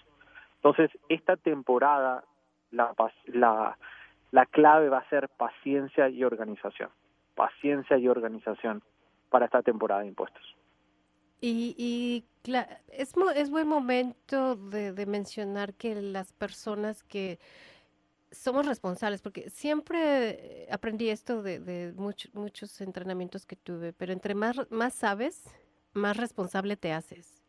Entonces, 0.56 0.89
esta 1.10 1.36
temporada, 1.38 2.24
la, 2.72 2.94
la, 3.26 3.78
la 4.32 4.46
clave 4.48 4.89
va 4.89 5.00
a 5.00 5.10
ser 5.10 5.30
paciencia 5.30 6.10
y 6.10 6.24
organización. 6.24 6.89
Paciencia 7.36 7.98
y 7.98 8.08
organización 8.08 8.82
para 9.30 9.46
esta 9.46 9.62
temporada 9.62 10.02
de 10.02 10.08
impuestos. 10.08 10.44
Y, 11.39 11.76
y 11.78 12.24
es, 12.91 13.13
es 13.36 13.50
buen 13.50 13.67
momento 13.67 14.56
de, 14.56 14.94
de 14.94 15.06
mencionar 15.06 15.74
que 15.74 15.96
las 15.96 16.34
personas 16.34 17.04
que 17.04 17.39
somos 18.32 18.65
responsables, 18.65 19.22
porque 19.22 19.50
siempre 19.50 20.67
aprendí 20.72 21.10
esto 21.10 21.44
de, 21.44 21.60
de 21.60 21.94
mucho- 21.94 22.30
muchos 22.34 22.80
entrenamientos 22.82 23.46
que 23.46 23.56
tuve, 23.56 23.94
pero 23.94 24.13
entre 24.13 24.36
más, 24.36 24.56
más 24.70 24.94
sabes, 24.94 25.44
más 25.94 26.17
responsable 26.17 26.78
te 26.78 26.94
haces. 26.94 27.41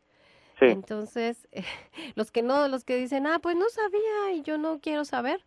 Sí. 0.59 0.65
Entonces, 0.67 1.47
los 2.15 2.31
que 2.31 2.43
no, 2.43 2.67
los 2.67 2.83
que 2.83 2.95
dicen, 2.97 3.25
ah, 3.27 3.39
pues 3.39 3.55
no 3.55 3.69
sabía 3.69 4.33
y 4.33 4.41
yo 4.43 4.57
no 4.57 4.79
quiero 4.79 5.05
saber, 5.05 5.43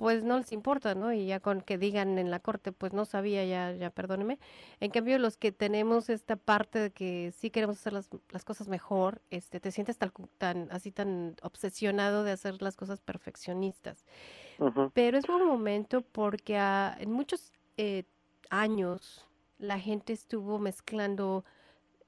pues 0.00 0.24
no 0.24 0.38
les 0.38 0.50
importa, 0.52 0.94
¿no? 0.94 1.12
Y 1.12 1.26
ya 1.26 1.40
con 1.40 1.60
que 1.60 1.76
digan 1.76 2.18
en 2.18 2.30
la 2.30 2.40
corte, 2.40 2.72
pues 2.72 2.94
no 2.94 3.04
sabía, 3.04 3.44
ya, 3.44 3.70
ya 3.72 3.90
perdóneme. 3.90 4.38
En 4.80 4.90
cambio, 4.90 5.18
los 5.18 5.36
que 5.36 5.52
tenemos 5.52 6.08
esta 6.08 6.36
parte 6.36 6.78
de 6.78 6.90
que 6.90 7.34
sí 7.36 7.50
queremos 7.50 7.76
hacer 7.76 7.92
las, 7.92 8.08
las 8.30 8.42
cosas 8.42 8.68
mejor, 8.68 9.20
este, 9.28 9.60
te 9.60 9.70
sientes 9.70 9.98
tan, 9.98 10.10
tan, 10.38 10.68
así 10.70 10.90
tan 10.90 11.36
obsesionado 11.42 12.24
de 12.24 12.32
hacer 12.32 12.62
las 12.62 12.78
cosas 12.78 13.02
perfeccionistas. 13.02 14.06
Pero 14.94 15.18
es 15.18 15.26
buen 15.26 15.44
momento 15.44 16.00
porque 16.00 16.56
ah, 16.56 16.96
en 16.98 17.12
muchos 17.12 17.52
eh, 17.76 18.04
años 18.48 19.26
la 19.58 19.78
gente 19.78 20.14
estuvo 20.14 20.58
mezclando 20.58 21.44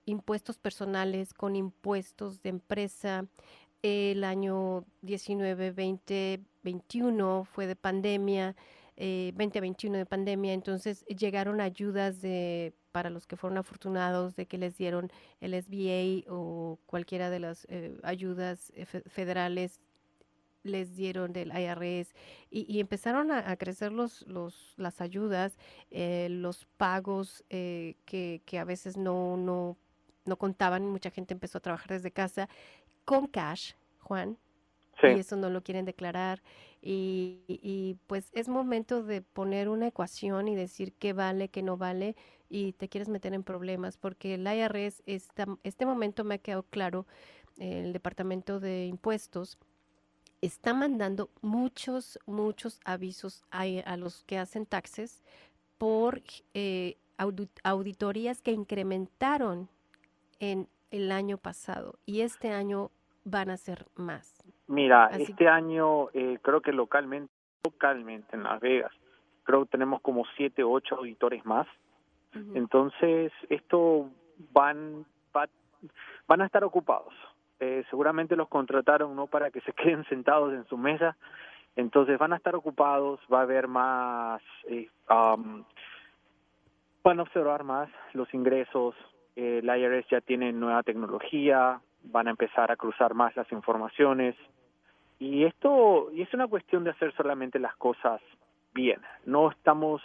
impuestos 0.06 0.56
personales 0.56 1.34
con 1.34 1.56
impuestos 1.56 2.40
de 2.40 2.48
empresa. 2.48 3.26
El 3.82 4.22
año 4.22 4.84
19, 5.02 5.72
20, 5.72 6.40
21 6.62 7.44
fue 7.44 7.66
de 7.66 7.74
pandemia, 7.74 8.54
eh, 8.96 9.32
2021 9.36 9.98
de 9.98 10.06
pandemia, 10.06 10.52
entonces 10.52 11.04
llegaron 11.06 11.60
ayudas 11.60 12.20
de 12.22 12.74
para 12.92 13.08
los 13.10 13.26
que 13.26 13.36
fueron 13.36 13.56
afortunados 13.58 14.36
de 14.36 14.46
que 14.46 14.58
les 14.58 14.76
dieron 14.76 15.10
el 15.40 15.54
SBA 15.54 16.30
o 16.30 16.78
cualquiera 16.86 17.30
de 17.30 17.40
las 17.40 17.66
eh, 17.70 17.98
ayudas 18.02 18.70
fe- 18.84 19.02
federales 19.06 19.80
les 20.62 20.94
dieron 20.94 21.32
del 21.32 21.48
IRS 21.48 22.14
y, 22.50 22.70
y 22.72 22.80
empezaron 22.80 23.32
a, 23.32 23.56
crecer 23.56 23.90
los, 23.92 24.26
los, 24.28 24.74
las 24.76 25.00
ayudas, 25.00 25.58
eh, 25.90 26.28
los 26.30 26.66
pagos 26.76 27.44
eh, 27.50 27.96
que, 28.04 28.42
que 28.44 28.58
a 28.58 28.64
veces 28.64 28.96
no, 28.96 29.36
no, 29.36 29.76
no 30.24 30.36
contaban, 30.36 30.86
mucha 30.86 31.10
gente 31.10 31.34
empezó 31.34 31.58
a 31.58 31.62
trabajar 31.62 31.88
desde 31.88 32.12
casa 32.12 32.48
con 33.05 33.26
cash, 33.26 33.72
Juan, 34.00 34.36
Sí. 35.00 35.09
y 35.16 35.20
eso 35.20 35.36
no 35.36 35.50
lo 35.50 35.62
quieren 35.62 35.84
declarar. 35.84 36.42
Y, 36.80 37.40
y- 37.48 37.96
pues 38.07 38.30
es 38.34 38.48
momento 38.48 39.03
de 39.03 39.22
poner 39.22 39.68
una 39.68 39.86
ecuación 39.88 40.48
y 40.48 40.55
decir 40.57 40.92
qué 40.94 41.12
vale, 41.12 41.48
qué 41.48 41.62
no 41.62 41.76
vale, 41.76 42.16
y 42.48 42.72
te 42.74 42.88
quieres 42.88 43.09
meter 43.09 43.32
en 43.34 43.42
problemas, 43.44 43.96
porque 43.96 44.34
el 44.34 44.46
IRS, 44.46 45.03
esta, 45.07 45.46
este 45.62 45.86
momento 45.86 46.24
me 46.24 46.34
ha 46.34 46.38
quedado 46.38 46.64
claro, 46.64 47.07
el 47.59 47.92
Departamento 47.92 48.61
de 48.61 48.86
Impuestos 48.86 49.59
está 50.40 50.74
mandando 50.74 51.30
muchos, 51.40 52.18
muchos 52.26 52.80
avisos 52.84 53.44
a, 53.50 53.62
a 53.62 53.96
los 53.96 54.24
que 54.24 54.38
hacen 54.38 54.66
taxes 54.66 55.22
por 55.78 56.20
eh, 56.55 56.96
audit- 57.18 57.61
auditorías 57.62 58.42
que 58.42 58.50
incrementaron 58.53 59.68
en 60.40 60.68
el 60.93 61.11
año 61.11 61.36
pasado 61.38 61.95
y 62.07 62.20
este 62.20 62.53
año 62.53 62.90
van 63.24 63.51
a 63.51 63.57
ser 63.57 63.86
más. 63.97 64.43
Mira, 64.68 65.07
Así 65.07 65.22
este 65.24 65.49
año 65.49 66.09
eh, 66.12 66.38
creo 66.43 66.61
que 66.61 66.72
localmente, 66.72 67.32
localmente 67.64 68.36
en 68.36 68.45
Las 68.45 68.61
Vegas, 68.61 68.93
creo 69.45 69.64
que 69.64 69.70
tenemos 69.72 70.01
como 70.01 70.24
siete, 70.36 70.62
ocho 70.62 70.95
auditores 70.97 71.45
más. 71.45 71.66
Entonces, 72.55 73.30
esto 73.51 74.09
van, 74.53 75.05
va- 75.36 75.49
van 76.26 76.40
a 76.40 76.47
estar 76.47 76.64
ocupados. 76.64 77.12
Eh, 77.61 77.84
seguramente 77.90 78.36
los 78.36 78.49
contrataron 78.49 79.14
no 79.14 79.26
para 79.26 79.51
que 79.51 79.61
se 79.66 79.72
queden 79.72 80.05
sentados 80.07 80.53
en 80.55 80.64
su 80.66 80.76
mesa, 80.78 81.16
entonces 81.76 82.18
van 82.18 82.32
a 82.32 82.36
estar 82.36 82.55
ocupados, 82.57 83.20
va 83.32 83.40
a 83.40 83.43
haber 83.43 83.68
más, 83.68 84.43
eh, 84.68 84.88
am, 85.09 85.64
van 87.05 87.18
a 87.18 87.22
observar 87.22 87.64
más 87.64 87.88
los 88.14 88.32
ingresos, 88.34 88.95
el 89.36 89.64
IRS 89.64 90.06
ya 90.10 90.20
tiene 90.20 90.52
nueva 90.52 90.82
tecnología, 90.82 91.80
van 92.04 92.26
a 92.26 92.30
empezar 92.30 92.70
a 92.70 92.76
cruzar 92.76 93.14
más 93.14 93.34
las 93.36 93.50
informaciones 93.52 94.34
y 95.18 95.44
esto 95.44 96.10
y 96.12 96.22
es 96.22 96.34
una 96.34 96.48
cuestión 96.48 96.84
de 96.84 96.90
hacer 96.90 97.14
solamente 97.14 97.58
las 97.58 97.76
cosas 97.76 98.20
bien. 98.74 99.00
No 99.24 99.50
estamos 99.50 100.02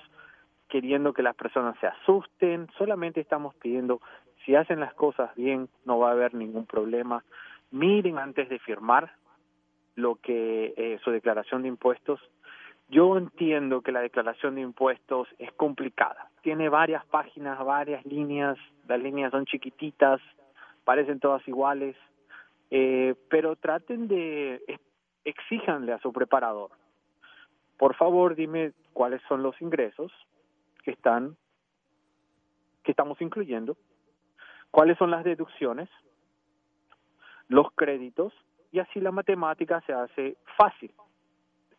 queriendo 0.70 1.14
que 1.14 1.24
las 1.24 1.36
personas 1.36 1.76
se 1.80 1.88
asusten, 1.88 2.68
solamente 2.78 3.22
estamos 3.22 3.56
pidiendo 3.56 4.02
si 4.46 4.56
hacen 4.56 4.80
las 4.80 4.94
cosas 4.94 5.34
bien 5.36 5.70
no 5.86 6.00
va 6.00 6.10
a 6.10 6.14
haber 6.14 6.34
ningún 6.34 6.66
problema. 6.66 7.24
Miren 7.72 8.18
antes 8.18 8.48
de 8.48 8.60
firmar 8.60 9.12
lo 9.96 10.16
que 10.16 10.74
eh, 10.78 11.00
su 11.04 11.12
declaración 11.12 11.64
de 11.64 11.68
impuestos. 11.68 12.22
Yo 12.90 13.18
entiendo 13.18 13.82
que 13.82 13.92
la 13.92 14.00
declaración 14.02 14.56
de 14.56 14.62
impuestos 14.62 15.28
es 15.40 15.52
complicada. 15.54 16.30
Tiene 16.42 16.70
varias 16.70 17.06
páginas, 17.08 17.60
varias 17.64 18.06
líneas. 18.06 18.58
Las 18.88 19.02
líneas 19.02 19.32
son 19.32 19.46
chiquititas, 19.46 20.22
parecen 20.86 21.20
todas 21.20 21.46
iguales. 21.48 21.98
Eh, 22.72 23.16
pero 23.30 23.56
traten 23.56 24.08
de 24.08 24.62
ex- 24.68 24.82
exíjanle 25.26 25.92
a 25.94 26.00
su 26.00 26.14
preparador. 26.14 26.72
Por 27.78 27.96
favor, 27.96 28.36
dime 28.36 28.72
cuáles 28.94 29.22
son 29.28 29.44
los 29.44 29.62
ingresos 29.62 30.12
que 30.84 30.92
están 30.92 31.36
que 32.84 32.92
estamos 32.92 33.22
incluyendo, 33.22 33.76
cuáles 34.72 34.98
son 34.98 35.12
las 35.12 35.26
deducciones, 35.26 35.90
los 37.50 37.70
créditos 37.74 38.32
y 38.72 38.80
así 38.80 39.02
la 39.02 39.12
matemática 39.12 39.82
se 39.82 39.92
hace 39.92 40.38
fácil. 40.58 40.94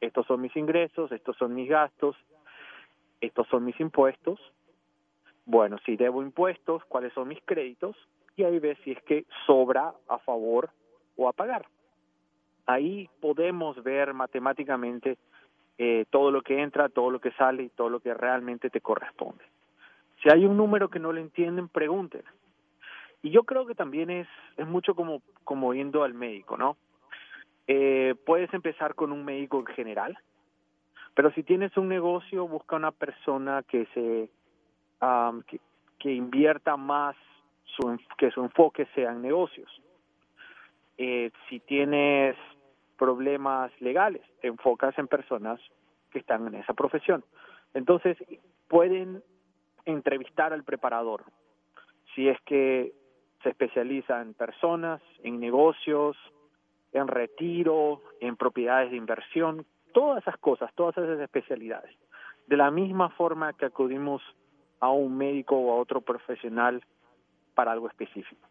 Estos 0.01 0.27
son 0.27 0.41
mis 0.41 0.55
ingresos, 0.57 1.11
estos 1.13 1.37
son 1.37 1.55
mis 1.55 1.69
gastos, 1.69 2.17
estos 3.21 3.47
son 3.49 3.65
mis 3.65 3.79
impuestos. 3.81 4.41
Bueno, 5.45 5.79
si 5.85 5.97
debo 5.97 6.23
impuestos, 6.23 6.85
cuáles 6.85 7.13
son 7.15 7.29
mis 7.29 7.41
créditos 7.45 7.97
y 8.37 8.45
ahí 8.45 8.59
ves 8.59 8.79
si 8.85 8.93
es 8.93 9.03
que 9.03 9.25
sobra 9.47 9.93
a 10.09 10.19
favor 10.19 10.71
o 11.17 11.29
a 11.29 11.33
pagar. 11.33 11.67
Ahí 12.67 13.09
podemos 13.21 13.83
ver 13.83 14.15
matemáticamente 14.15 15.19
eh, 15.79 16.05
todo 16.11 16.31
lo 16.31 16.43
que 16.43 16.61
entra, 16.61 16.89
todo 16.89 17.11
lo 17.11 17.21
que 17.21 17.33
sale 17.33 17.65
y 17.65 17.69
todo 17.71 17.89
lo 17.89 18.01
que 18.01 18.15
realmente 18.15 18.71
te 18.71 18.81
corresponde. 18.81 19.45
Si 20.23 20.29
hay 20.29 20.45
un 20.45 20.57
número 20.57 20.89
que 20.89 20.99
no 20.99 21.13
lo 21.13 21.21
entienden, 21.21 21.69
pregunten. 21.69 22.23
Y 23.23 23.31
yo 23.31 23.45
creo 23.45 23.67
que 23.67 23.75
también 23.75 24.11
es, 24.11 24.29
es 24.57 24.67
mucho 24.67 24.95
como, 24.95 25.23
como 25.45 25.75
yendo 25.75 26.05
al 26.05 26.15
médico, 26.15 26.57
¿no? 26.57 26.77
Eh, 27.69 28.15
puedes 28.25 28.53
empezar 28.55 28.95
con 28.95 29.13
un 29.13 29.25
médico 29.25 29.59
en 29.61 29.67
general, 29.67 30.19
pero 31.15 31.31
si 31.33 31.43
tienes 31.43 31.77
un 31.77 31.89
negocio, 31.89 32.49
busca 32.49 32.77
una 32.77 32.93
persona 32.93 33.63
que 33.63 33.87
se 33.93 34.31
am, 35.01 35.43
que, 35.43 35.61
que 35.99 36.13
invierta 36.13 36.77
más, 36.77 37.15
su, 37.65 37.99
que 38.17 38.31
su 38.31 38.43
enfoque 38.43 38.87
sea 38.95 39.13
en 39.13 39.21
negocios. 39.21 39.71
Eh, 40.97 41.31
si 41.49 41.61
tienes 41.61 42.37
problemas 42.97 43.71
legales, 43.81 44.23
te 44.41 44.49
enfocas 44.49 44.99
en 44.99 45.07
personas 45.07 45.61
que 46.11 46.19
están 46.19 46.47
en 46.47 46.55
esa 46.55 46.73
profesión. 46.73 47.23
Entonces, 47.75 48.17
pueden 48.67 49.23
entrevistar 49.85 50.53
al 50.53 50.65
preparador. 50.65 51.25
Si 52.15 52.29
es 52.29 52.41
que 52.43 52.93
se 53.43 53.51
especializa 53.51 54.21
en 54.21 54.35
personas, 54.35 55.01
en 55.23 55.39
negocios, 55.39 56.17
en 56.93 57.09
retiro, 57.09 58.03
en 58.21 58.37
propiedades 58.37 58.91
de 58.91 58.97
inversión, 58.97 59.67
todas 59.93 60.23
esas 60.23 60.39
cosas, 60.39 60.73
todas 60.75 60.97
esas 60.99 61.21
especialidades. 61.21 61.95
De 62.47 62.57
la 62.57 62.71
misma 62.71 63.11
forma 63.11 63.53
que 63.53 63.67
acudimos 63.67 64.23
a 64.81 64.91
un 64.91 65.17
médico 65.17 65.57
o 65.57 65.73
a 65.73 65.81
otro 65.81 66.01
profesional 66.01 66.83
para 67.55 67.73
algo 67.73 67.89
específico. 67.89 68.49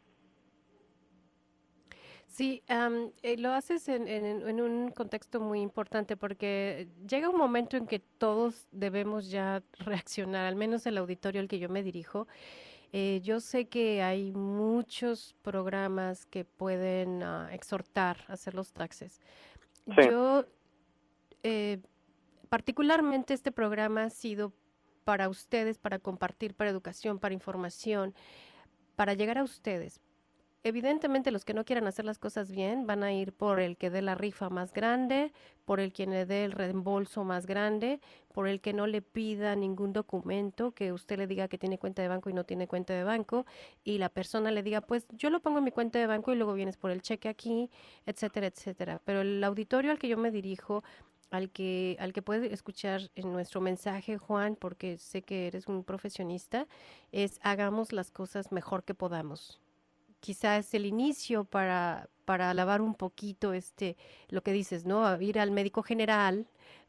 Sí, 2.27 2.61
eh, 2.67 3.37
lo 3.37 3.51
haces 3.51 3.87
en 3.89 4.61
un 4.61 4.91
contexto 4.91 5.39
muy 5.39 5.61
importante 5.61 6.17
porque 6.17 6.87
llega 7.07 7.29
un 7.29 7.37
momento 7.37 7.77
en 7.77 7.87
que 7.87 7.97
todos 7.99 8.67
debemos 8.71 9.31
ya 9.31 9.63
reaccionar, 9.79 10.45
al 10.45 10.55
menos 10.55 10.85
el 10.85 10.97
auditorio 10.97 11.41
al 11.41 11.47
que 11.47 11.57
yo 11.57 11.69
me 11.69 11.81
dirijo. 11.81 12.27
Eh, 12.93 13.19
yo 13.23 13.39
sé 13.39 13.67
que 13.67 14.01
hay 14.01 14.31
muchos 14.31 15.35
programas 15.41 16.25
que 16.25 16.45
pueden 16.45 17.21
ah, 17.21 17.49
exhortar 17.51 18.17
a 18.27 18.33
hacer 18.33 18.53
los 18.53 18.71
taxes. 18.73 19.21
Sí. 19.85 20.09
Yo, 20.09 20.45
eh, 21.43 21.79
particularmente 22.49 23.33
este 23.33 23.51
programa 23.51 24.03
ha 24.03 24.09
sido 24.09 24.53
para 25.03 25.29
ustedes, 25.29 25.77
para 25.77 25.99
compartir, 25.99 26.53
para 26.53 26.69
educación, 26.69 27.19
para 27.19 27.33
información, 27.33 28.13
para 28.95 29.13
llegar 29.13 29.37
a 29.37 29.43
ustedes. 29.43 30.01
Evidentemente 30.63 31.31
los 31.31 31.45
que 31.45 31.53
no 31.53 31.63
quieran 31.63 31.87
hacer 31.87 32.03
las 32.03 32.17
cosas 32.17 32.51
bien 32.51 32.87
van 32.87 33.03
a 33.03 33.13
ir 33.13 33.31
por 33.31 33.59
el 33.59 33.77
que 33.77 33.89
dé 33.89 34.01
la 34.01 34.15
rifa 34.15 34.49
más 34.49 34.73
grande, 34.73 35.31
por 35.65 35.79
el 35.79 35.93
quien 35.93 36.09
le 36.09 36.25
dé 36.25 36.43
el 36.43 36.51
reembolso 36.51 37.23
más 37.23 37.45
grande, 37.45 38.01
por 38.33 38.47
el 38.47 38.59
que 38.59 38.73
no 38.73 38.87
le 38.87 39.01
pida 39.01 39.55
ningún 39.55 39.93
documento, 39.93 40.71
que 40.71 40.91
usted 40.91 41.19
le 41.19 41.27
diga 41.27 41.47
que 41.47 41.57
tiene 41.57 41.77
cuenta 41.77 42.01
de 42.01 42.07
banco 42.07 42.29
y 42.29 42.33
no 42.33 42.43
tiene 42.43 42.67
cuenta 42.67 42.93
de 42.93 43.03
banco, 43.03 43.45
y 43.83 43.97
la 43.97 44.09
persona 44.09 44.51
le 44.51 44.63
diga, 44.63 44.81
pues 44.81 45.07
yo 45.11 45.29
lo 45.29 45.41
pongo 45.41 45.59
en 45.59 45.63
mi 45.63 45.71
cuenta 45.71 45.99
de 45.99 46.07
banco 46.07 46.33
y 46.33 46.35
luego 46.35 46.53
vienes 46.53 46.75
por 46.75 46.91
el 46.91 47.01
cheque 47.01 47.29
aquí, 47.29 47.69
etcétera, 48.05 48.47
etcétera. 48.47 49.01
Pero 49.05 49.21
el 49.21 49.43
auditorio 49.43 49.91
al 49.91 49.99
que 49.99 50.09
yo 50.09 50.17
me 50.17 50.31
dirijo, 50.31 50.83
al 51.29 51.49
que, 51.51 51.95
al 51.99 52.13
que 52.13 52.21
puede 52.21 52.53
escuchar 52.53 53.09
en 53.15 53.31
nuestro 53.31 53.61
mensaje, 53.61 54.17
Juan, 54.17 54.55
porque 54.55 54.97
sé 54.97 55.21
que 55.21 55.47
eres 55.47 55.67
un 55.67 55.83
profesionista, 55.83 56.67
es 57.11 57.39
hagamos 57.41 57.93
las 57.93 58.11
cosas 58.11 58.51
mejor 58.51 58.83
que 58.83 58.95
podamos 58.95 59.61
quizá 60.19 60.57
es 60.57 60.73
el 60.73 60.85
inicio 60.85 61.43
para, 61.45 62.09
para 62.25 62.49
alabar 62.49 62.81
un 62.81 62.95
poquito 62.95 63.53
este, 63.53 63.97
lo 64.29 64.41
que 64.41 64.51
dices, 64.51 64.85
¿no? 64.85 65.19
Ir 65.21 65.39
al 65.39 65.51
médico 65.51 65.83
general 65.83 66.47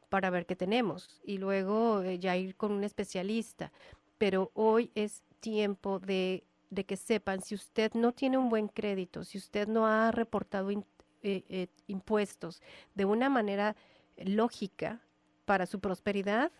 para 0.08 0.30
ver 0.30 0.46
qué 0.46 0.56
tenemos 0.56 1.20
y 1.24 1.38
luego 1.38 2.02
eh, 2.02 2.18
ya 2.18 2.36
ir 2.36 2.56
con 2.56 2.72
un 2.72 2.84
especialista. 2.84 3.72
Pero 4.18 4.50
hoy 4.54 4.90
es 4.94 5.22
tiempo 5.40 5.98
de, 5.98 6.44
de 6.70 6.84
que 6.84 6.96
sepan, 6.96 7.40
si 7.42 7.54
usted 7.54 7.92
no 7.94 8.12
tiene 8.12 8.38
un 8.38 8.48
buen 8.48 8.68
crédito, 8.68 9.24
si 9.24 9.38
usted 9.38 9.68
no 9.68 9.86
ha 9.86 10.10
reportado 10.10 10.70
eh, 10.70 10.82
eh, 11.22 11.68
impuestos 11.86 12.62
de 12.94 13.04
una 13.04 13.28
manera 13.28 13.76
lógica 14.16 15.00
para 15.44 15.66
su 15.66 15.80
prosperidad, 15.80 16.50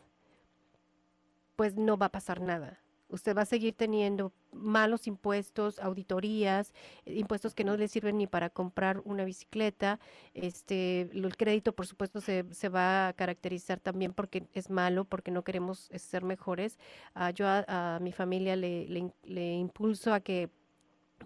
pues 1.56 1.74
no 1.74 1.96
va 1.96 2.06
a 2.06 2.12
pasar 2.12 2.40
nada. 2.40 2.80
Usted 3.08 3.36
va 3.36 3.42
a 3.42 3.46
seguir 3.46 3.74
teniendo 3.74 4.32
malos 4.52 5.06
impuestos, 5.06 5.78
auditorías, 5.78 6.72
eh, 7.06 7.14
impuestos 7.14 7.54
que 7.54 7.64
no 7.64 7.76
le 7.76 7.88
sirven 7.88 8.18
ni 8.18 8.26
para 8.26 8.50
comprar 8.50 9.00
una 9.04 9.24
bicicleta. 9.24 10.00
Este, 10.34 11.02
el 11.12 11.36
crédito, 11.36 11.74
por 11.74 11.86
supuesto, 11.86 12.20
se, 12.20 12.44
se 12.52 12.68
va 12.68 13.08
a 13.08 13.12
caracterizar 13.12 13.80
también 13.80 14.12
porque 14.12 14.46
es 14.54 14.70
malo, 14.70 15.04
porque 15.04 15.30
no 15.30 15.42
queremos 15.44 15.88
ser 15.96 16.24
mejores. 16.24 16.78
Ah, 17.14 17.30
yo 17.30 17.46
a, 17.46 17.96
a 17.96 18.00
mi 18.00 18.12
familia 18.12 18.56
le, 18.56 18.86
le 18.88 19.12
le 19.24 19.54
impulso 19.54 20.12
a 20.12 20.20
que 20.20 20.50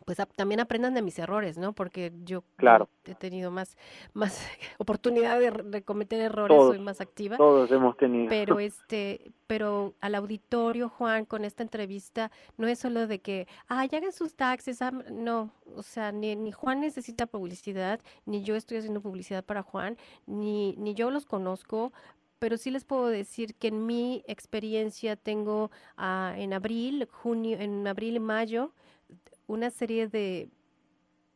pues 0.04 0.18
también 0.36 0.60
aprendan 0.60 0.94
de 0.94 1.02
mis 1.02 1.18
errores, 1.18 1.58
¿no? 1.58 1.72
Porque 1.74 2.12
yo 2.24 2.42
Claro. 2.56 2.88
he 3.04 3.14
tenido 3.14 3.50
más, 3.50 3.76
más 4.14 4.40
oportunidad 4.78 5.38
de, 5.38 5.50
de 5.50 5.82
cometer 5.82 6.20
errores, 6.20 6.56
Todos, 6.56 6.74
soy 6.76 6.84
más 6.84 7.00
activa. 7.00 7.36
todos 7.36 7.70
hemos 7.70 7.96
tenido. 7.96 8.28
Pero 8.28 8.58
este, 8.60 9.32
pero 9.46 9.94
al 10.00 10.14
auditorio, 10.14 10.88
Juan, 10.88 11.24
con 11.24 11.44
esta 11.44 11.62
entrevista, 11.62 12.30
no 12.56 12.66
es 12.66 12.78
solo 12.78 13.06
de 13.06 13.20
que, 13.20 13.46
ah, 13.68 13.84
ya 13.86 13.98
hagan 13.98 14.12
sus 14.12 14.34
taxes, 14.34 14.80
ah, 14.82 14.90
no, 15.10 15.50
o 15.76 15.82
sea, 15.82 16.10
ni, 16.10 16.34
ni 16.36 16.52
Juan 16.52 16.80
necesita 16.80 17.26
publicidad, 17.26 18.00
ni 18.26 18.42
yo 18.42 18.56
estoy 18.56 18.78
haciendo 18.78 19.00
publicidad 19.02 19.44
para 19.44 19.62
Juan, 19.62 19.96
ni, 20.26 20.74
ni 20.78 20.94
yo 20.94 21.10
los 21.10 21.26
conozco, 21.26 21.92
pero 22.38 22.56
sí 22.56 22.70
les 22.72 22.84
puedo 22.84 23.06
decir 23.06 23.54
que 23.54 23.68
en 23.68 23.86
mi 23.86 24.24
experiencia 24.26 25.14
tengo 25.16 25.70
ah, 25.96 26.34
en 26.36 26.52
abril, 26.54 27.06
junio, 27.10 27.56
en 27.60 27.86
abril 27.86 28.16
y 28.16 28.20
mayo, 28.20 28.72
una 29.52 29.70
serie 29.70 30.08
de, 30.08 30.48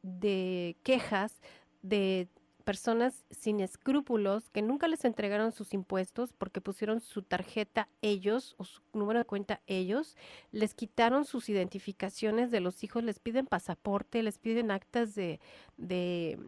de 0.03 0.77
quejas 0.83 1.41
de 1.83 2.29
personas 2.65 3.25
sin 3.31 3.61
escrúpulos 3.61 4.51
que 4.51 4.61
nunca 4.61 4.89
les 4.89 5.05
entregaron 5.05 5.53
sus 5.53 5.73
impuestos 5.73 6.33
porque 6.33 6.61
pusieron 6.61 7.01
su 7.01 7.23
tarjeta 7.23 7.89
ellos 8.03 8.57
o 8.59 8.65
su 8.65 8.81
número 8.93 9.21
de 9.21 9.25
cuenta 9.25 9.61
ellos, 9.69 10.17
les 10.51 10.75
quitaron 10.75 11.25
sus 11.25 11.49
identificaciones 11.49 12.51
de 12.51 12.61
los 12.61 12.83
hijos, 12.83 13.05
les 13.05 13.21
piden 13.21 13.47
pasaporte, 13.47 14.23
les 14.23 14.39
piden 14.39 14.71
actas 14.71 15.15
de 15.15 15.39
de 15.77 16.39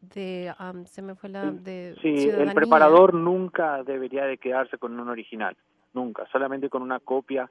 de 0.00 0.52
am, 0.58 0.84
se 0.86 1.00
me 1.02 1.14
fue 1.14 1.30
la 1.30 1.50
de 1.52 1.96
Sí, 2.02 2.28
el 2.28 2.52
preparador 2.52 3.14
nunca 3.14 3.82
debería 3.84 4.24
de 4.24 4.38
quedarse 4.38 4.76
con 4.76 4.98
un 4.98 5.08
original, 5.08 5.56
nunca, 5.94 6.26
solamente 6.32 6.68
con 6.68 6.82
una 6.82 7.00
copia 7.00 7.50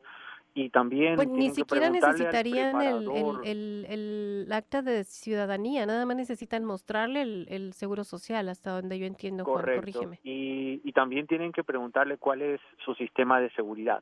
y 0.58 0.70
también 0.72 1.16
Pues 1.18 1.28
ni 1.28 1.51
siquiera 1.51 1.88
necesitarían 1.91 2.82
el, 2.82 3.10
el, 3.12 3.36
el- 3.43 3.86
el 4.45 4.51
acta 4.51 4.82
de 4.82 5.03
ciudadanía, 5.03 5.86
nada 5.86 6.03
más 6.08 6.18
necesitan 6.18 6.66
mostrarle 6.66 7.22
el, 7.22 7.45
el 7.49 7.74
seguro 7.74 8.03
social, 8.03 8.49
hasta 8.49 8.72
donde 8.72 8.97
yo 8.97 9.05
entiendo, 9.05 9.45
Juan, 9.45 9.58
Correcto. 9.58 9.82
corrígeme. 9.82 10.20
Y, 10.24 10.82
y 10.84 10.91
también 10.93 11.28
tienen 11.28 11.51
que 11.51 11.64
preguntarle 11.64 12.18
cuál 12.18 12.41
es 12.41 12.60
su 12.84 12.95
sistema 12.95 13.39
de 13.39 13.51
seguridad 13.51 14.01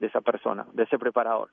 de 0.00 0.08
esa 0.08 0.20
persona, 0.20 0.66
de 0.72 0.82
ese 0.82 0.98
preparador. 0.98 1.50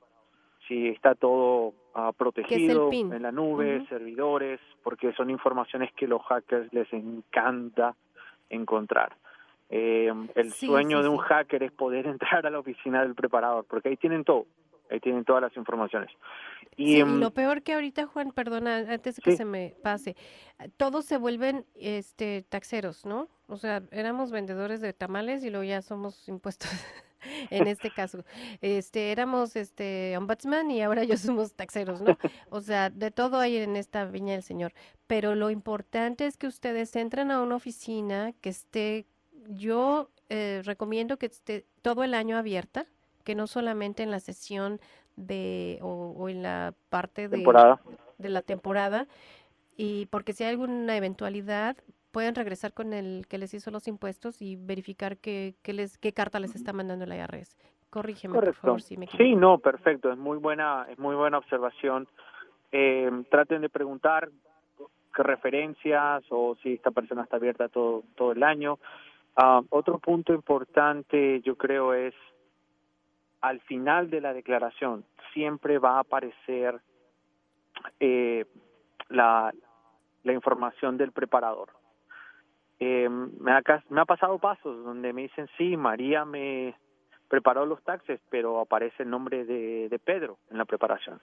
Si 0.66 0.88
está 0.88 1.14
todo 1.14 1.74
ah, 1.94 2.10
protegido 2.16 2.90
en 2.92 3.22
la 3.22 3.30
nube, 3.30 3.86
servidores, 3.88 4.58
porque 4.82 5.12
son 5.12 5.30
informaciones 5.30 5.92
que 5.94 6.08
los 6.08 6.22
hackers 6.22 6.72
les 6.72 6.92
encanta 6.92 7.94
encontrar. 8.50 9.14
Eh, 9.74 10.12
el 10.34 10.52
Sí, 10.52 10.66
sueño 10.66 10.98
sí, 10.98 11.02
de 11.04 11.08
un 11.08 11.16
sí. 11.16 11.24
hacker 11.28 11.62
es 11.62 11.72
poder 11.72 12.06
entrar 12.18 12.46
a 12.46 12.50
la 12.50 12.58
oficina 12.58 13.00
del 13.02 13.14
preparador, 13.14 13.64
porque 13.64 13.88
ahí 13.88 13.96
tienen 13.96 14.22
todo, 14.22 14.46
ahí 14.90 15.00
tienen 15.00 15.24
todas 15.24 15.40
las 15.40 15.56
informaciones. 15.56 16.10
Y, 16.76 17.00
em, 17.00 17.20
lo 17.20 17.30
peor 17.32 17.62
que 17.62 17.72
ahorita, 17.72 18.06
Juan, 18.06 18.32
perdona, 18.32 18.76
antes 18.78 19.16
de 19.16 19.22
que 19.22 19.34
se 19.36 19.44
me 19.46 19.74
pase, 19.82 20.14
todos 20.76 21.06
se 21.06 21.16
vuelven 21.16 21.64
este 21.74 22.42
taxeros, 22.48 23.06
¿no? 23.06 23.28
O 23.46 23.56
sea, 23.56 23.82
éramos 23.92 24.30
vendedores 24.30 24.80
de 24.82 24.92
tamales 24.92 25.42
y 25.42 25.48
luego 25.50 25.64
ya 25.64 25.80
somos 25.82 26.28
impuestos. 26.28 26.70
En 27.50 27.68
este 27.68 27.92
caso, 27.92 28.24
este, 28.62 29.12
éramos 29.12 29.54
este 29.54 30.16
ombudsman 30.18 30.72
y 30.72 30.82
ahora 30.82 31.04
ya 31.04 31.16
somos 31.16 31.54
taxeros, 31.54 32.00
¿no? 32.02 32.18
O 32.50 32.60
sea, 32.60 32.90
de 32.90 33.12
todo 33.12 33.38
hay 33.38 33.58
en 33.58 33.76
esta 33.76 34.04
viña 34.06 34.32
del 34.32 34.42
Señor. 34.42 34.72
Pero 35.06 35.36
lo 35.36 35.48
importante 35.50 36.26
es 36.26 36.36
que 36.36 36.48
ustedes 36.48 36.96
entren 36.96 37.30
a 37.30 37.40
una 37.40 37.54
oficina 37.54 38.32
que 38.40 38.48
esté, 38.48 39.06
yo 39.48 40.08
eh, 40.28 40.62
recomiendo 40.64 41.16
que 41.16 41.26
esté 41.26 41.64
todo 41.82 42.04
el 42.04 42.14
año 42.14 42.36
abierta, 42.36 42.86
que 43.24 43.34
no 43.34 43.46
solamente 43.46 44.02
en 44.02 44.10
la 44.10 44.20
sesión 44.20 44.80
de 45.16 45.78
o, 45.82 46.14
o 46.16 46.28
en 46.28 46.42
la 46.42 46.74
parte 46.88 47.28
de, 47.28 47.36
Temporada. 47.36 47.80
de 48.18 48.28
la 48.28 48.42
temporada 48.42 49.06
y 49.76 50.06
porque 50.06 50.32
si 50.32 50.44
hay 50.44 50.50
alguna 50.50 50.96
eventualidad 50.96 51.76
pueden 52.12 52.34
regresar 52.34 52.72
con 52.72 52.92
el 52.92 53.26
que 53.28 53.38
les 53.38 53.54
hizo 53.54 53.70
los 53.70 53.88
impuestos 53.88 54.42
y 54.42 54.56
verificar 54.56 55.16
qué, 55.16 55.54
qué 55.62 55.72
les 55.72 55.98
qué 55.98 56.12
carta 56.12 56.38
les 56.40 56.54
está 56.54 56.72
mandando 56.72 57.04
el 57.04 57.12
IRS. 57.14 57.56
Corrígeme, 57.90 58.34
por 58.34 58.54
favor, 58.54 58.82
si 58.82 58.96
me 58.96 59.04
equivoco. 59.04 59.24
Sí, 59.24 59.34
no, 59.34 59.58
perfecto, 59.58 60.10
es 60.10 60.18
muy 60.18 60.38
buena, 60.38 60.86
es 60.90 60.98
muy 60.98 61.14
buena 61.14 61.38
observación. 61.38 62.08
Eh, 62.70 63.10
traten 63.30 63.60
de 63.60 63.68
preguntar 63.68 64.30
qué 65.14 65.22
referencias 65.22 66.24
o 66.30 66.56
si 66.62 66.74
esta 66.74 66.90
persona 66.90 67.22
está 67.22 67.36
abierta 67.36 67.68
todo 67.68 68.02
todo 68.14 68.32
el 68.32 68.42
año. 68.42 68.78
Ah, 69.36 69.62
otro 69.70 69.98
punto 69.98 70.34
importante, 70.34 71.40
yo 71.40 71.56
creo, 71.56 71.94
es 71.94 72.14
al 73.40 73.60
final 73.62 74.10
de 74.10 74.20
la 74.20 74.32
declaración 74.34 75.04
siempre 75.32 75.78
va 75.78 75.96
a 75.96 76.00
aparecer 76.00 76.80
eh, 77.98 78.44
la, 79.08 79.52
la 80.22 80.32
información 80.32 80.96
del 80.96 81.12
preparador. 81.12 81.70
Eh, 82.78 83.08
me, 83.08 83.52
ha, 83.52 83.62
me 83.90 84.00
ha 84.00 84.04
pasado 84.04 84.38
pasos 84.38 84.84
donde 84.84 85.12
me 85.12 85.22
dicen, 85.22 85.48
sí, 85.56 85.76
María 85.76 86.24
me 86.24 86.74
preparó 87.28 87.64
los 87.64 87.82
taxes, 87.82 88.20
pero 88.28 88.60
aparece 88.60 89.04
el 89.04 89.10
nombre 89.10 89.44
de, 89.44 89.88
de 89.88 89.98
Pedro 89.98 90.38
en 90.50 90.58
la 90.58 90.64
preparación. 90.64 91.20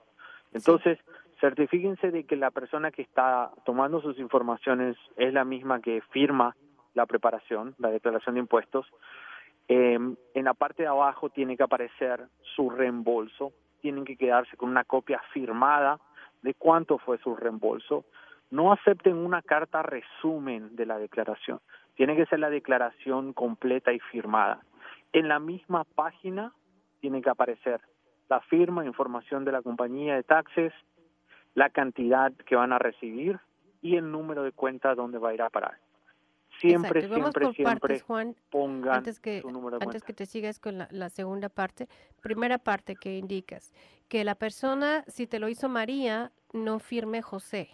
Entonces, 0.52 0.98
certifíquense 1.40 2.10
de 2.10 2.24
que 2.24 2.36
la 2.36 2.50
persona 2.50 2.90
que 2.90 3.02
está 3.02 3.50
tomando 3.64 4.00
sus 4.00 4.18
informaciones 4.18 4.96
es 5.16 5.32
la 5.32 5.44
misma 5.44 5.80
que 5.80 6.02
firma 6.10 6.56
la 6.94 7.06
preparación, 7.06 7.74
la 7.78 7.90
declaración 7.90 8.34
de 8.34 8.40
impuestos. 8.40 8.86
Eh, 9.68 9.98
en 10.34 10.44
la 10.44 10.54
parte 10.54 10.82
de 10.82 10.88
abajo 10.88 11.30
tiene 11.30 11.56
que 11.56 11.62
aparecer 11.62 12.26
su 12.54 12.70
reembolso, 12.70 13.52
tienen 13.80 14.04
que 14.04 14.16
quedarse 14.16 14.56
con 14.56 14.70
una 14.70 14.84
copia 14.84 15.20
firmada 15.32 16.00
de 16.42 16.54
cuánto 16.54 16.98
fue 16.98 17.18
su 17.18 17.36
reembolso. 17.36 18.04
No 18.50 18.72
acepten 18.72 19.16
una 19.16 19.42
carta 19.42 19.82
resumen 19.82 20.74
de 20.74 20.86
la 20.86 20.98
declaración, 20.98 21.60
tiene 21.94 22.16
que 22.16 22.26
ser 22.26 22.40
la 22.40 22.50
declaración 22.50 23.32
completa 23.32 23.92
y 23.92 24.00
firmada. 24.00 24.60
En 25.12 25.28
la 25.28 25.38
misma 25.38 25.84
página 25.84 26.52
tiene 27.00 27.22
que 27.22 27.30
aparecer 27.30 27.80
la 28.28 28.40
firma, 28.40 28.84
información 28.84 29.44
de 29.44 29.52
la 29.52 29.62
compañía 29.62 30.14
de 30.14 30.22
taxes, 30.22 30.72
la 31.54 31.70
cantidad 31.70 32.32
que 32.46 32.56
van 32.56 32.72
a 32.72 32.78
recibir 32.78 33.38
y 33.82 33.96
el 33.96 34.10
número 34.10 34.42
de 34.42 34.52
cuenta 34.52 34.94
donde 34.94 35.18
va 35.18 35.30
a 35.30 35.34
ir 35.34 35.42
a 35.42 35.50
parar. 35.50 35.78
Siempre, 36.60 37.00
Exacto, 37.00 37.08
vamos 37.08 37.34
siempre, 37.34 37.44
por 37.46 37.54
siempre 37.54 37.80
partes, 37.80 38.02
Juan. 38.02 38.36
pongan 38.50 38.94
Antes 38.96 39.20
que, 39.20 39.40
su 39.40 39.50
número 39.50 39.78
de 39.78 39.84
antes 39.84 40.02
cuenta. 40.02 40.06
que 40.06 40.12
te 40.12 40.26
sigas 40.26 40.58
con 40.58 40.78
la, 40.78 40.88
la 40.90 41.08
segunda 41.08 41.48
parte, 41.48 41.88
primera 42.20 42.58
parte 42.58 42.96
que 42.96 43.16
indicas, 43.16 43.72
que 44.08 44.24
la 44.24 44.34
persona, 44.34 45.04
si 45.08 45.26
te 45.26 45.38
lo 45.38 45.48
hizo 45.48 45.68
María, 45.68 46.32
no 46.52 46.78
firme 46.78 47.22
José. 47.22 47.70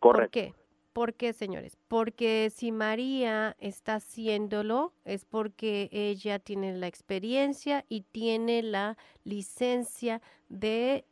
¿Por 0.00 0.12
Correcto. 0.16 0.30
qué? 0.32 0.54
¿Por 0.92 1.14
qué, 1.14 1.32
señores? 1.32 1.76
Porque 1.88 2.52
si 2.54 2.70
María 2.70 3.56
está 3.58 3.96
haciéndolo 3.96 4.92
es 5.04 5.24
porque 5.24 5.88
ella 5.90 6.38
tiene 6.38 6.76
la 6.76 6.86
experiencia 6.86 7.84
y 7.88 8.02
tiene 8.02 8.62
la 8.62 8.96
licencia 9.24 10.22
de 10.48 11.04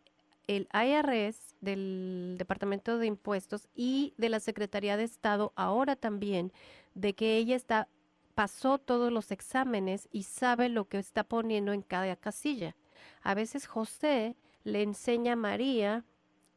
el 0.47 0.69
IRS, 0.73 1.57
del 1.61 2.37
Departamento 2.39 2.99
de 2.99 3.07
Impuestos 3.07 3.69
y 3.75 4.15
de 4.19 4.29
la 4.29 4.39
Secretaría 4.41 4.97
de 4.97 5.05
Estado 5.05 5.53
ahora 5.57 5.97
también, 5.97 6.53
de 6.95 7.15
que 7.15 7.37
ella 7.37 7.57
está 7.57 7.89
pasó 8.35 8.79
todos 8.79 9.13
los 9.13 9.31
exámenes 9.31 10.09
y 10.11 10.23
sabe 10.23 10.69
lo 10.71 10.87
que 10.87 10.99
está 10.99 11.23
poniendo 11.23 11.73
en 11.73 11.83
cada 11.83 12.17
casilla. 12.17 12.75
A 13.23 13.35
veces 13.35 13.67
José 13.67 14.37
le 14.65 14.83
enseña 14.83 15.35
a 15.35 15.37
María 15.37 16.05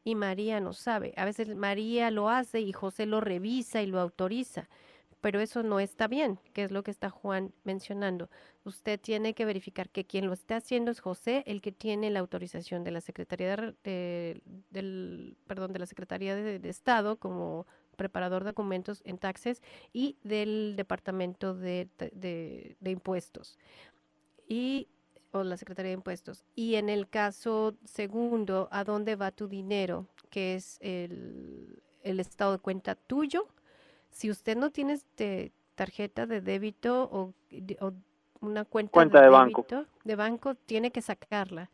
y 0.04 0.14
María 0.14 0.58
no 0.60 0.72
sabe. 0.72 1.12
A 1.16 1.24
veces 1.24 1.54
María 1.54 2.10
lo 2.10 2.30
hace 2.30 2.60
y 2.60 2.72
José 2.72 3.04
lo 3.06 3.20
revisa 3.20 3.82
y 3.82 3.86
lo 3.86 4.00
autoriza. 4.00 4.68
Pero 5.20 5.40
eso 5.40 5.62
no 5.62 5.80
está 5.80 6.06
bien, 6.08 6.38
que 6.52 6.62
es 6.64 6.70
lo 6.70 6.82
que 6.82 6.90
está 6.92 7.10
Juan 7.10 7.52
mencionando. 7.64 8.30
Usted 8.64 9.00
tiene 9.00 9.34
que 9.34 9.44
verificar 9.44 9.88
que 9.90 10.04
quien 10.04 10.26
lo 10.26 10.32
está 10.32 10.56
haciendo 10.56 10.90
es 10.92 11.00
José, 11.00 11.42
el 11.46 11.60
que 11.60 11.72
tiene 11.72 12.10
la 12.10 12.20
autorización 12.20 12.84
de 12.84 12.90
la 12.92 13.00
Secretaría 13.00 13.48
de, 13.48 13.56
Re- 13.56 13.74
de- 13.82 14.42
del, 14.70 15.36
perdón, 15.46 15.72
de 15.72 15.80
la 15.80 15.86
Secretaría 15.86 16.36
de 16.36 16.68
Estado 16.68 17.16
como 17.16 17.66
preparador 17.96 18.44
de 18.44 18.50
documentos 18.50 19.02
en 19.04 19.18
taxes 19.18 19.62
y 19.92 20.16
del 20.22 20.74
Departamento 20.76 21.54
de, 21.54 21.88
de- 22.12 22.76
de 22.78 22.90
Impuestos 22.90 23.58
y 24.48 24.88
o 25.32 25.42
la 25.42 25.56
Secretaría 25.56 25.90
de 25.90 25.94
Impuestos. 25.96 26.44
Y 26.54 26.76
en 26.76 26.88
el 26.88 27.08
caso 27.08 27.74
segundo, 27.84 28.68
¿a 28.70 28.84
dónde 28.84 29.16
va 29.16 29.30
tu 29.32 29.48
dinero? 29.48 30.06
Que 30.30 30.54
es 30.54 30.78
el, 30.80 31.82
el 32.02 32.20
estado 32.20 32.52
de 32.52 32.58
cuenta 32.58 32.94
tuyo. 32.94 33.46
Si 34.10 34.30
usted 34.30 34.56
no 34.56 34.70
tiene 34.70 34.94
este, 34.94 35.52
tarjeta 35.74 36.26
de 36.26 36.40
débito 36.40 37.08
o, 37.12 37.34
una 38.40 38.64
cuenta, 38.64 38.92
Cuenta 38.92 39.20
de 39.20 39.28
banco. 39.28 39.66
débito 39.68 39.90
de 40.04 40.16
banco, 40.16 40.54
tiene 40.54 40.90
que 40.90 41.02
sacarla 41.02 41.70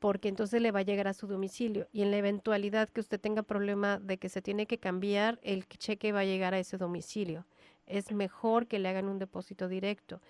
porque 0.00 0.28
entonces 0.28 0.60
le 0.60 0.72
va 0.72 0.80
a 0.80 0.82
llegar 0.82 1.06
a 1.06 1.12
su 1.12 1.26
domicilio 1.26 1.86
y 1.92 2.02
en 2.02 2.10
la 2.10 2.16
eventualidad 2.16 2.88
que 2.88 3.00
usted 3.00 3.20
tenga 3.20 3.42
problema 3.42 3.98
de 3.98 4.18
que 4.18 4.28
se 4.28 4.42
tiene 4.42 4.66
que 4.66 4.78
cambiar, 4.78 5.38
el 5.42 5.68
cheque 5.68 6.10
va 6.10 6.20
a 6.20 6.24
llegar 6.24 6.54
a 6.54 6.58
ese 6.58 6.78
domicilio. 6.78 7.44
Es 7.86 8.10
mejor 8.12 8.66
que 8.66 8.78
le 8.78 8.88
hagan 8.88 9.08
un 9.08 9.18
depósito 9.18 9.68
directo. 9.68 10.20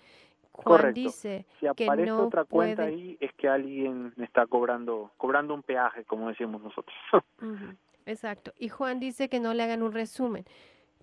Juan 0.51 0.63
Correcto. 0.65 0.99
dice 0.99 1.45
si 1.59 1.67
que 1.75 1.85
aparece 1.85 2.09
no 2.09 2.27
otra 2.27 2.43
cuenta 2.43 2.83
ahí 2.83 3.17
es 3.21 3.31
que 3.35 3.47
alguien 3.47 4.13
está 4.17 4.45
cobrando 4.47 5.09
cobrando 5.15 5.53
un 5.53 5.63
peaje 5.63 6.03
como 6.03 6.27
decimos 6.27 6.61
nosotros 6.61 6.93
Exacto. 8.05 8.53
Y 8.57 8.69
Juan 8.69 8.99
dice 8.99 9.29
que 9.29 9.39
no 9.39 9.53
le 9.53 9.63
hagan 9.63 9.83
un 9.83 9.91
resumen. 9.91 10.45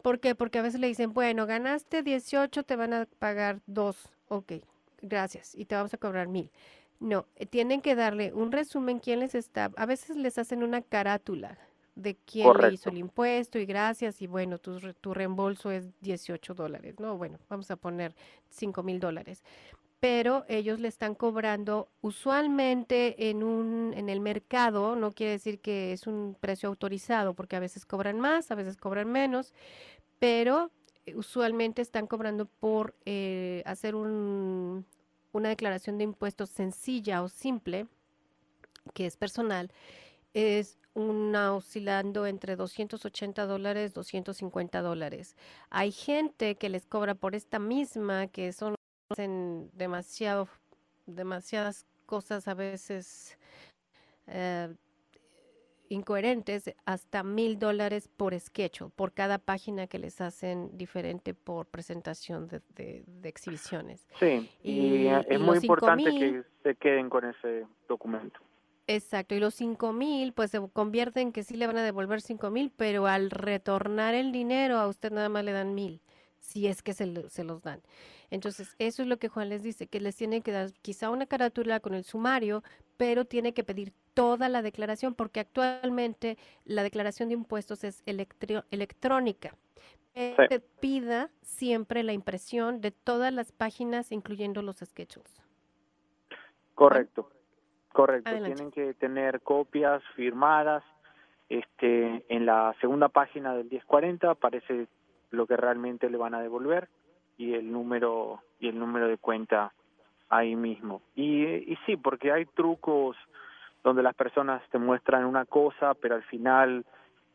¿Por 0.02 0.20
qué? 0.20 0.34
Porque 0.34 0.58
a 0.58 0.62
veces 0.62 0.80
le 0.80 0.86
dicen, 0.86 1.12
bueno, 1.12 1.46
ganaste 1.46 2.02
18, 2.02 2.62
te 2.62 2.76
van 2.76 2.92
a 2.92 3.06
pagar 3.18 3.60
2. 3.66 4.10
Ok, 4.28 4.52
gracias. 5.02 5.54
Y 5.54 5.64
te 5.64 5.74
vamos 5.74 5.94
a 5.94 5.98
cobrar 5.98 6.28
mil. 6.28 6.50
No, 7.00 7.26
eh, 7.36 7.46
tienen 7.46 7.80
que 7.80 7.94
darle 7.94 8.32
un 8.34 8.50
resumen 8.52 8.98
quién 8.98 9.20
les 9.20 9.34
está. 9.34 9.70
A 9.76 9.86
veces 9.86 10.16
les 10.16 10.36
hacen 10.38 10.62
una 10.62 10.82
carátula 10.82 11.58
de 11.94 12.16
quién 12.16 12.58
le 12.58 12.68
hizo 12.68 12.90
el 12.90 12.98
impuesto 12.98 13.58
y 13.58 13.66
gracias. 13.66 14.20
Y 14.22 14.26
bueno, 14.26 14.58
tu, 14.58 14.78
tu 14.94 15.14
reembolso 15.14 15.70
es 15.70 15.88
18 16.00 16.54
dólares. 16.54 16.98
No, 16.98 17.16
bueno, 17.16 17.38
vamos 17.48 17.70
a 17.70 17.76
poner 17.76 18.14
5 18.50 18.82
mil 18.82 19.00
dólares 19.00 19.42
pero 20.00 20.44
ellos 20.48 20.80
le 20.80 20.88
están 20.88 21.14
cobrando 21.14 21.88
usualmente 22.02 23.30
en 23.30 23.42
un 23.42 23.92
en 23.96 24.08
el 24.08 24.20
mercado, 24.20 24.96
no 24.96 25.12
quiere 25.12 25.32
decir 25.32 25.60
que 25.60 25.92
es 25.92 26.06
un 26.06 26.36
precio 26.40 26.68
autorizado, 26.68 27.34
porque 27.34 27.56
a 27.56 27.60
veces 27.60 27.84
cobran 27.86 28.20
más, 28.20 28.50
a 28.50 28.54
veces 28.54 28.76
cobran 28.76 29.10
menos, 29.10 29.54
pero 30.18 30.70
eh, 31.06 31.14
usualmente 31.16 31.82
están 31.82 32.06
cobrando 32.06 32.46
por 32.46 32.94
eh, 33.06 33.62
hacer 33.66 33.94
un- 33.94 34.84
una 35.32 35.48
declaración 35.50 35.98
de 35.98 36.04
impuestos 36.04 36.50
sencilla 36.50 37.22
o 37.22 37.28
simple, 37.28 37.86
que 38.94 39.06
es 39.06 39.16
personal, 39.16 39.70
es 40.34 40.78
una 40.94 41.54
oscilando 41.54 42.26
entre 42.26 42.56
280 42.56 43.46
dólares, 43.46 43.94
250 43.94 44.80
dólares. 44.82 45.36
Hay 45.70 45.92
gente 45.92 46.56
que 46.56 46.68
les 46.68 46.86
cobra 46.86 47.14
por 47.14 47.34
esta 47.34 47.58
misma, 47.58 48.26
que 48.26 48.52
son 48.52 48.74
demasiado, 49.74 50.48
demasiadas 51.06 51.86
cosas 52.06 52.48
a 52.48 52.54
veces 52.54 53.38
eh, 54.26 54.74
incoherentes, 55.88 56.74
hasta 56.84 57.22
mil 57.22 57.58
dólares 57.58 58.08
por 58.08 58.38
schedule, 58.38 58.90
por 58.94 59.12
cada 59.12 59.38
página 59.38 59.86
que 59.86 59.98
les 59.98 60.20
hacen 60.20 60.76
diferente 60.76 61.34
por 61.34 61.66
presentación 61.66 62.48
de, 62.48 62.60
de- 62.74 63.04
de 63.06 63.28
exhibiciones. 63.28 64.06
sí 64.20 64.48
y, 64.62 64.70
Y- 64.70 65.02
y 65.06 65.08
es 65.28 65.40
muy 65.40 65.56
importante 65.58 66.10
5.000 66.10 66.18
que 66.42 66.44
se 66.62 66.74
queden 66.76 67.08
con 67.08 67.24
ese 67.24 67.66
documento 67.88 68.40
Exacto, 68.86 69.34
y 69.34 69.38
los 69.40 69.54
cinco 69.54 69.92
mil 69.92 70.32
pues 70.32 70.50
se 70.50 70.66
convierten 70.72 71.28
en 71.28 71.32
que 71.32 71.42
sí 71.44 71.56
le 71.58 71.66
van 71.66 71.76
a 71.76 71.82
devolver 71.82 72.22
cinco 72.22 72.50
mil, 72.50 72.70
pero 72.74 73.06
al 73.06 73.30
retornar 73.30 74.14
el 74.14 74.32
dinero 74.32 74.78
a 74.78 74.88
usted 74.88 75.12
nada 75.12 75.28
más 75.28 75.44
le 75.44 75.52
dan 75.52 75.74
mil, 75.74 76.00
si 76.38 76.66
es 76.68 76.80
que 76.82 76.94
se, 76.94 77.28
se 77.28 77.44
los 77.44 77.62
dan. 77.62 77.82
Entonces, 78.30 78.74
eso 78.78 79.02
es 79.02 79.08
lo 79.08 79.18
que 79.18 79.28
Juan 79.28 79.50
les 79.50 79.62
dice, 79.62 79.88
que 79.88 80.00
les 80.00 80.16
tiene 80.16 80.40
que 80.40 80.52
dar 80.52 80.72
quizá 80.80 81.10
una 81.10 81.26
carátula 81.26 81.80
con 81.80 81.92
el 81.92 82.04
sumario, 82.04 82.62
pero 82.96 83.26
tiene 83.26 83.52
que 83.52 83.62
pedir 83.62 83.92
toda 84.18 84.48
la 84.48 84.62
declaración, 84.62 85.14
porque 85.14 85.38
actualmente 85.38 86.38
la 86.64 86.82
declaración 86.82 87.28
de 87.28 87.36
impuestos 87.36 87.84
es 87.84 88.02
electrónica. 88.04 89.54
Sí. 90.12 90.34
Pida 90.80 91.30
siempre 91.42 92.02
la 92.02 92.12
impresión 92.12 92.80
de 92.80 92.90
todas 92.90 93.32
las 93.32 93.52
páginas, 93.52 94.10
incluyendo 94.10 94.60
los 94.60 94.78
schedules. 94.78 95.40
correcto 96.74 97.30
correcto 97.92 98.30
Adelante. 98.30 98.56
tienen 98.56 98.72
que 98.72 98.94
tener 98.94 99.40
copias 99.40 100.02
firmadas 100.16 100.82
este 101.48 102.24
en 102.28 102.44
la 102.44 102.74
segunda 102.80 103.08
página 103.08 103.54
del 103.54 103.70
1040 103.70 104.30
aparece 104.30 104.88
lo 105.30 105.46
que 105.46 105.56
realmente 105.56 106.10
le 106.10 106.18
van 106.18 106.34
a 106.34 106.42
devolver 106.42 106.88
y 107.36 107.54
el 107.54 107.70
número 107.70 108.42
y 108.58 108.68
el 108.68 108.78
número 108.78 109.06
de 109.06 109.16
cuenta 109.16 109.72
ahí 110.28 110.56
mismo 110.56 111.02
y, 111.14 111.44
y 111.44 111.78
sí 111.86 111.96
porque 111.96 112.32
hay 112.32 112.46
trucos 112.46 113.16
donde 113.88 114.02
las 114.02 114.14
personas 114.14 114.62
te 114.70 114.78
muestran 114.78 115.24
una 115.24 115.44
cosa 115.44 115.94
pero 115.94 116.14
al 116.14 116.22
final 116.24 116.84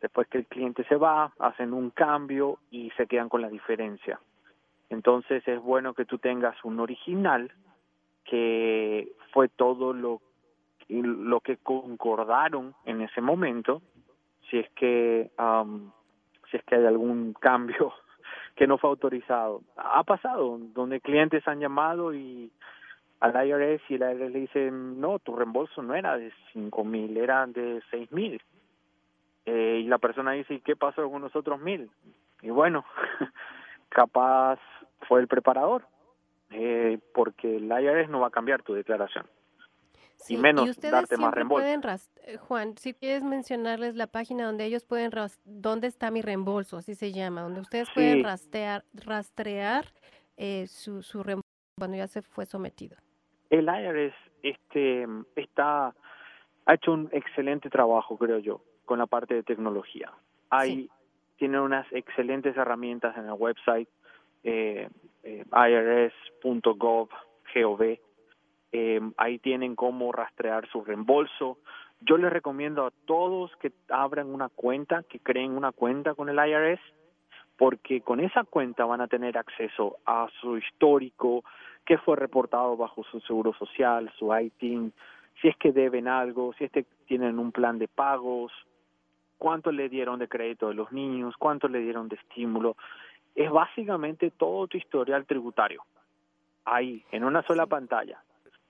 después 0.01 0.28
que 0.28 0.38
el 0.39 0.45
cliente 0.45 0.84
se 0.86 0.95
va 0.95 1.34
hacen 1.39 1.74
un 1.74 1.89
cambio 1.89 2.60
y 2.72 2.91
se 2.91 3.08
quedan 3.08 3.30
con 3.30 3.41
la 3.41 3.49
diferencia. 3.49 4.20
Entonces 4.89 5.47
es 5.47 5.62
bueno 5.62 5.93
que 5.93 6.06
tú 6.06 6.18
tengas 6.18 6.56
un 6.64 6.80
original 6.80 7.51
que 8.26 9.12
fue 9.32 9.49
todo 9.49 9.93
lo 9.93 10.22
lo 10.89 11.39
que 11.39 11.58
concordaron 11.58 12.76
en 12.86 13.01
ese 13.01 13.22
momento 13.22 13.82
si 14.49 14.60
es 14.60 14.70
que 14.72 15.32
am, 15.38 15.91
si 16.51 16.58
es 16.58 16.64
que 16.66 16.76
hay 16.76 16.86
algún 16.86 17.34
cambio 17.34 17.93
que 18.56 18.68
no 18.68 18.78
fue 18.78 18.89
autorizado. 18.89 19.62
Ha 19.78 20.04
pasado 20.04 20.60
donde 20.74 21.01
clientes 21.01 21.47
han 21.47 21.60
llamado 21.60 22.14
y 22.14 22.51
al 23.20 23.47
IRS 23.47 23.82
y 23.89 23.95
el 23.95 24.01
IRS 24.01 24.32
le 24.32 24.39
dice 24.39 24.72
no 24.72 25.20
tu 25.20 25.36
reembolso 25.36 25.82
no 25.82 25.95
era 25.95 26.18
de 26.18 26.32
cinco 26.51 26.84
mil 26.84 27.16
era 27.18 27.45
de 27.47 27.82
seis 27.89 28.11
mil 28.11 28.41
eh, 29.45 29.82
y 29.84 29.88
la 29.88 29.97
persona 29.97 30.32
dice 30.32 30.55
¿y 30.55 30.61
qué 30.61 30.76
pasó 30.76 31.09
con 31.09 31.22
los 31.22 31.36
otros 31.36 31.59
mil? 31.59 31.89
y 32.41 32.49
bueno 32.49 32.86
capaz 33.89 34.59
fue 35.07 35.22
el 35.22 35.28
preparador 35.28 35.86
eh, 36.49 36.99
porque 37.14 37.57
el 37.57 37.66
IRS 37.66 38.09
no 38.09 38.20
va 38.20 38.28
a 38.28 38.32
cambiar 38.32 38.61
tu 38.64 38.74
declaración 38.74 39.26
Sí, 40.24 40.36
y 40.36 40.38
menos 40.38 40.70
ustedes 40.70 40.91
darte 40.91 41.18
más 41.18 41.34
reembolso. 41.34 41.64
pueden 41.64 41.82
eh, 42.26 42.38
Juan, 42.38 42.78
si 42.78 42.93
quieres 42.93 43.24
mencionarles 43.24 43.95
la 43.95 44.07
página 44.07 44.45
donde 44.45 44.64
ellos 44.64 44.86
pueden 44.86 45.11
dónde 45.43 45.88
está 45.88 46.11
mi 46.11 46.22
reembolso, 46.22 46.78
así 46.78 46.95
se 46.95 47.11
llama, 47.11 47.41
donde 47.41 47.59
ustedes 47.59 47.89
Sí. 47.89 47.93
pueden 47.95 48.24
rastrear, 48.24 48.86
rastrear 48.93 49.86
eh, 50.38 50.68
su, 50.68 51.03
su 51.03 51.24
reembolso 51.24 51.43
cuando 51.78 51.97
ya 51.97 52.07
se 52.07 52.22
fue 52.22 52.45
sometido. 52.45 52.95
El 53.54 53.66
IRS 53.66 54.16
este 54.41 55.08
está 55.36 55.93
ha 56.66 56.74
hecho 56.74 56.91
un 56.91 57.08
excelente 57.12 57.70
trabajo, 57.70 58.18
creo 58.18 58.39
yo, 58.39 58.62
con 58.86 58.97
la 58.97 59.06
parte 59.06 59.36
de 59.36 59.43
tecnología. 59.43 60.12
Hay 60.49 60.89
tiene 61.38 61.60
unas 61.60 61.86
excelentes 61.91 62.58
herramientas 62.58 63.16
en 63.16 63.26
el 63.26 63.34
website 63.34 63.88
eh, 64.43 64.89
eh, 65.22 65.45
irs.gov 65.51 67.10
gov. 67.54 67.82
Eh, 68.72 69.01
ahí 69.18 69.38
tienen 69.38 69.76
cómo 69.76 70.12
rastrear 70.12 70.68
su 70.70 70.84
reembolso. 70.84 71.60
Yo 72.01 72.18
les 72.18 72.34
recomiendo 72.34 72.88
a 72.88 72.91
todos 73.06 73.56
que 73.58 73.72
abran 73.89 74.34
una 74.34 74.49
cuenta, 74.49 75.04
que 75.04 75.20
creen 75.20 75.51
una 75.51 75.72
cuenta 75.72 76.16
con 76.16 76.28
el 76.28 76.38
IRS, 76.38 76.82
porque 77.56 78.01
con 78.01 78.20
esa 78.20 78.45
cuenta 78.45 78.86
van 78.86 79.01
a 79.01 79.08
tener 79.08 79.38
acceso 79.38 79.97
a 80.08 80.28
su 80.41 80.58
histórico, 80.58 81.43
qué 81.86 81.97
fue 81.97 82.15
reportado 82.15 82.77
bajo 82.77 83.03
su 83.05 83.19
seguro 83.21 83.53
social, 83.53 84.11
su 84.17 84.34
ITIN, 84.36 84.93
si 85.41 85.47
es 85.47 85.57
que 85.57 85.71
deben 85.71 86.07
algo, 86.07 86.53
si 86.53 86.65
es 86.65 86.71
que 86.71 86.86
tienen 87.07 87.39
un 87.39 87.51
plan 87.51 87.77
de 87.79 87.88
pagos, 87.88 88.51
cuánto 89.38 89.71
le 89.71 89.89
dieron 89.89 90.19
de 90.19 90.27
crédito 90.27 90.69
de 90.69 90.75
los 90.75 90.91
niños, 90.91 91.36
cuánto 91.38 91.67
le 91.67 91.79
dieron 91.79 92.07
de 92.07 92.15
estímulo. 92.15 92.77
Es 93.36 93.51
básicamente 93.51 94.31
todo 94.31 94.67
tu 94.67 94.77
historial 94.77 95.25
tributario. 95.25 95.84
Ahí, 96.65 97.03
en 97.11 97.23
una 97.23 97.41
sola 97.43 97.65
pantalla. 97.65 98.21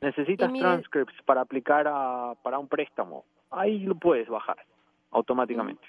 Necesitas 0.01 0.51
mire- 0.51 0.63
transcripts 0.63 1.21
para 1.23 1.41
aplicar 1.41 1.87
a, 1.87 2.33
para 2.41 2.57
un 2.57 2.67
préstamo. 2.67 3.23
Ahí 3.51 3.79
lo 3.79 3.95
puedes 3.95 4.27
bajar 4.27 4.57
automáticamente. 5.11 5.85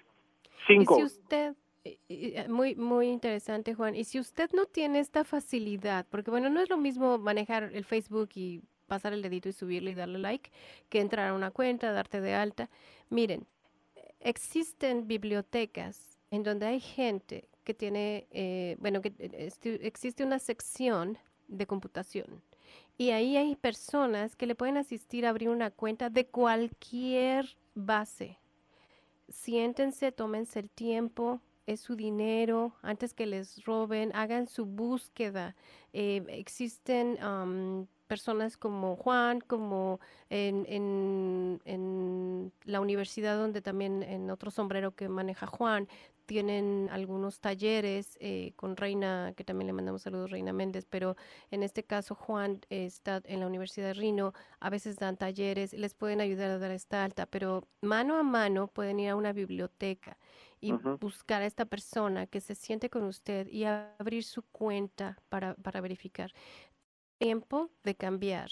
Sin 0.67 0.83
Y 0.83 0.87
si 0.87 1.03
usted, 1.03 1.55
muy, 2.49 2.75
muy 2.75 3.09
interesante, 3.09 3.75
Juan, 3.75 3.95
y 3.95 4.05
si 4.05 4.19
usted 4.19 4.51
no 4.53 4.67
tiene 4.67 5.01
esta 5.01 5.25
facilidad, 5.25 6.07
porque 6.09 6.31
bueno, 6.31 6.49
no 6.49 6.61
es 6.61 6.71
lo 6.71 6.77
mismo 6.77 7.19
manejar 7.19 7.71
el 7.75 7.85
Facebook 7.85 8.31
y 8.35 8.63
pasar 8.87 9.13
el 9.13 9.23
dedito 9.23 9.49
y 9.49 9.53
subirle 9.53 9.91
y 9.91 9.95
darle 9.95 10.19
like, 10.19 10.51
que 10.89 11.01
entrar 11.01 11.29
a 11.29 11.35
una 11.35 11.51
cuenta, 11.51 11.93
darte 11.93 12.21
de 12.21 12.35
alta. 12.35 12.71
Miren, 13.11 13.47
existen 14.21 15.07
bibliotecas 15.07 16.19
en 16.31 16.43
donde 16.43 16.67
hay 16.67 16.81
gente 16.81 17.49
que 17.65 17.75
tiene, 17.75 18.27
eh, 18.31 18.77
bueno, 18.79 19.01
que 19.01 19.13
eh, 19.19 19.51
existe 19.83 20.25
una 20.25 20.39
sección 20.39 21.19
de 21.49 21.67
computación. 21.67 22.43
Y 22.97 23.11
ahí 23.11 23.37
hay 23.37 23.57
personas 23.57 24.37
que 24.37 24.47
le 24.47 24.55
pueden 24.55 24.77
asistir 24.77 25.27
a 25.27 25.31
abrir 25.31 25.49
una 25.49 25.71
cuenta 25.71 26.11
de 26.11 26.27
cualquier 26.27 27.57
base. 27.75 28.39
Siéntense, 29.29 30.13
tómense 30.13 30.61
el 30.61 30.71
tiempo, 30.71 31.41
es 31.67 31.81
su 31.81 31.97
dinero, 31.97 32.75
antes 32.83 33.15
que 33.15 33.27
les 33.27 33.65
roben, 33.65 34.11
hagan 34.15 34.47
su 34.47 34.67
búsqueda. 34.67 35.57
Eh, 35.93 36.23
existen 36.29 37.19
am, 37.23 37.87
personas 38.07 38.57
como 38.57 38.97
Juan, 38.97 39.41
como 39.41 40.01
en, 40.31 40.67
en- 40.69 41.61
en 41.65 42.53
la 42.65 42.81
universidad 42.81 43.37
donde 43.39 43.63
también 43.63 44.03
en 44.03 44.31
otro 44.31 44.51
sombrero 44.51 44.95
que 44.95 45.09
maneja 45.09 45.47
Juan, 45.47 45.89
tienen 46.27 46.89
algunos 46.91 47.41
talleres 47.41 48.17
eh, 48.21 48.53
con 48.57 48.77
Reina, 48.77 49.35
que 49.37 49.45
también 49.45 49.67
le 49.67 49.73
mandamos 49.75 50.03
saludos, 50.03 50.31
Reina 50.31 50.53
Méndez, 50.55 50.87
pero 50.89 51.17
en 51.51 51.63
este 51.63 51.85
caso 51.85 52.15
Juan 52.15 52.61
está 52.71 53.21
en 53.27 53.41
la 53.41 53.47
Universidad 53.47 53.89
de 53.89 53.95
Rino, 53.95 54.33
a 54.61 54.71
veces 54.71 54.97
dan 54.97 55.17
talleres, 55.19 55.75
les 55.75 55.95
pueden 55.95 56.21
ayudar 56.23 56.51
a 56.51 56.59
dar 56.59 56.71
esta 56.71 57.05
alta, 57.05 57.27
pero 57.27 57.69
mano 57.83 58.17
a 58.17 58.23
mano 58.23 58.69
pueden 58.69 59.01
ir 59.01 59.11
a 59.11 59.17
una 59.17 59.33
biblioteca 59.35 60.17
y 60.65 60.73
buscar 60.73 61.43
a 61.43 61.47
esta 61.47 61.67
persona 61.67 62.27
que 62.27 62.41
se 62.41 62.55
siente 62.55 62.89
con 62.89 63.05
usted 63.05 63.47
y 63.49 63.65
abrir 63.65 64.25
su 64.25 64.43
cuenta 64.43 65.19
para, 65.29 65.55
para 65.55 65.81
verificar. 65.81 66.33
Tiempo 67.19 67.71
de 67.83 67.95
cambiar. 67.95 68.51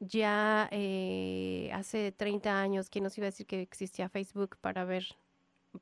Ya 0.00 0.68
eh, 0.70 1.70
hace 1.72 2.12
30 2.12 2.60
años, 2.60 2.90
¿quién 2.90 3.04
nos 3.04 3.16
iba 3.16 3.26
a 3.26 3.30
decir 3.30 3.46
que 3.46 3.62
existía 3.62 4.08
Facebook 4.08 4.56
para 4.60 4.84
ver 4.84 5.06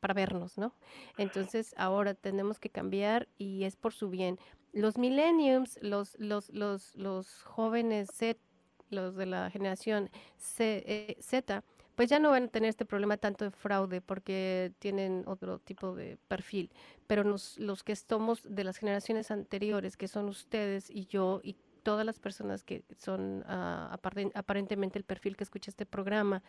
para 0.01 0.15
vernos, 0.15 0.57
¿no? 0.57 0.75
Entonces 1.19 1.75
ahora 1.77 2.15
tenemos 2.15 2.59
que 2.59 2.71
cambiar 2.71 3.29
y 3.37 3.65
es 3.65 3.77
por 3.77 3.93
su 3.93 4.09
bien. 4.09 4.39
Los 4.73 4.97
millenniums, 4.97 5.79
los, 5.83 6.17
los, 6.19 6.49
los, 6.49 6.95
los 6.95 7.43
jóvenes 7.43 8.09
Z, 8.11 8.41
los 8.89 9.17
de 9.17 9.27
la 9.27 9.51
generación 9.51 10.11
eh, 10.59 11.17
Z, 11.21 11.63
pues 11.95 12.09
ya 12.09 12.19
no 12.19 12.31
van 12.31 12.45
a 12.45 12.49
tener 12.49 12.69
este 12.71 12.85
problema 12.85 13.17
tanto 13.17 13.45
de 13.45 13.51
fraude 13.51 14.01
porque 14.01 14.73
tienen 14.79 15.25
otro 15.27 15.59
tipo 15.59 15.95
de 15.95 16.19
perfil. 16.29 16.71
Pero 17.07 17.25
los 17.25 17.83
que 17.85 17.93
estamos 17.93 18.43
de 18.49 18.65
las 18.65 18.79
generaciones 18.79 19.31
anteriores, 19.31 19.97
que 19.97 20.09
son 20.09 20.29
ustedes 20.29 20.91
y 20.91 21.07
yo 21.07 21.41
y 21.43 21.57
todas 21.83 22.07
las 22.07 22.19
personas 22.19 22.63
que 22.63 22.85
son 22.97 23.45
ah, 23.47 23.91
aparentemente 24.35 24.99
el 24.99 25.05
perfil 25.05 25.37
que 25.37 25.45
escucha 25.45 25.71
este 25.71 25.87
programa, 25.87 26.43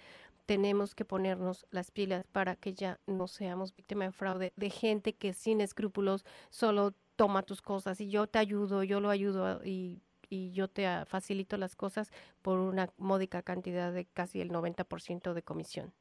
tenemos 0.45 0.95
que 0.95 1.05
ponernos 1.05 1.65
las 1.71 1.91
pilas 1.91 2.25
para 2.31 2.55
que 2.55 2.73
ya 2.73 2.99
no 3.07 3.27
seamos 3.27 3.75
víctimas 3.75 4.09
de 4.09 4.11
fraude 4.13 4.53
de 4.55 4.69
gente 4.69 5.13
que 5.13 5.33
sin 5.33 5.61
escrúpulos 5.61 6.25
solo 6.49 6.93
toma 7.15 7.43
tus 7.43 7.61
cosas 7.61 7.99
y 8.01 8.09
yo 8.09 8.27
te 8.27 8.39
ayudo, 8.39 8.83
yo 8.83 8.99
lo 8.99 9.09
ayudo 9.09 9.63
y, 9.63 10.01
y 10.33 10.51
yo 10.51 10.67
te 10.67 10.87
ah, 10.87 11.05
facilito 11.05 11.57
las 11.57 11.75
cosas 11.75 12.11
por 12.41 12.57
una 12.57 12.89
módica 12.97 13.43
cantidad 13.43 13.93
de 13.93 14.05
casi 14.05 14.41
el 14.41 14.49
90% 14.49 15.33
de 15.33 15.43
comisión. 15.43 15.93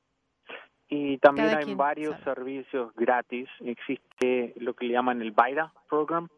Y 0.89 1.18
también 1.18 1.49
hay 1.49 1.74
varios 1.74 2.18
servicios 2.22 2.95
gratis. 2.95 3.49
Existe 3.61 4.55
lo 4.57 4.74
que 4.74 4.87
le 4.87 4.95
llaman 4.95 5.20
el 5.20 5.33
VITA 5.33 5.72
program, 5.89 6.28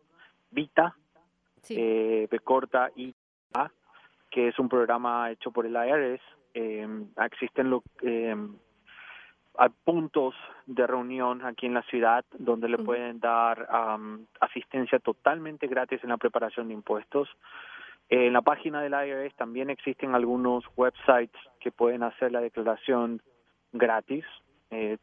Vita, 0.51 0.97
eh, 1.69 2.29
corta 2.43 2.91
y 2.97 3.15
que 4.31 4.49
es 4.49 4.59
un 4.59 4.69
programa 4.69 5.31
hecho 5.31 5.53
por 5.53 5.65
el 5.65 5.75
IRS. 5.75 6.23
Eh, 6.55 6.89
existen 7.25 7.71
lo, 7.71 7.85
eh, 8.03 8.35
puntos 9.85 10.35
de 10.67 10.87
reunión 10.87 11.45
aquí 11.45 11.67
en 11.67 11.75
la 11.75 11.83
ciudad 11.83 12.25
donde 12.37 12.69
le 12.69 12.79
pueden 12.79 13.21
dar 13.21 13.69
asistencia 14.41 14.99
totalmente 14.99 15.69
gratis 15.69 16.03
en 16.03 16.11
la 16.11 16.17
preparación 16.17 16.67
de 16.69 16.75
impuestos. 16.75 17.29
En 18.17 18.33
la 18.33 18.43
página 18.43 18.81
del 18.81 18.93
IRS 18.93 19.35
también 19.35 19.71
existen 19.71 20.15
algunos 20.15 20.63
websites 20.77 21.37
que 21.59 21.73
pueden 21.73 22.05
hacer 22.05 22.31
la 22.31 22.41
declaración 22.41 23.21
gratis, 23.73 24.25
eh, 24.71 24.99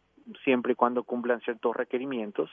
siempre 0.46 0.72
y 0.72 0.76
cuando 0.76 1.04
cumplan 1.04 1.42
ciertos 1.42 1.76
requerimientos. 1.76 2.50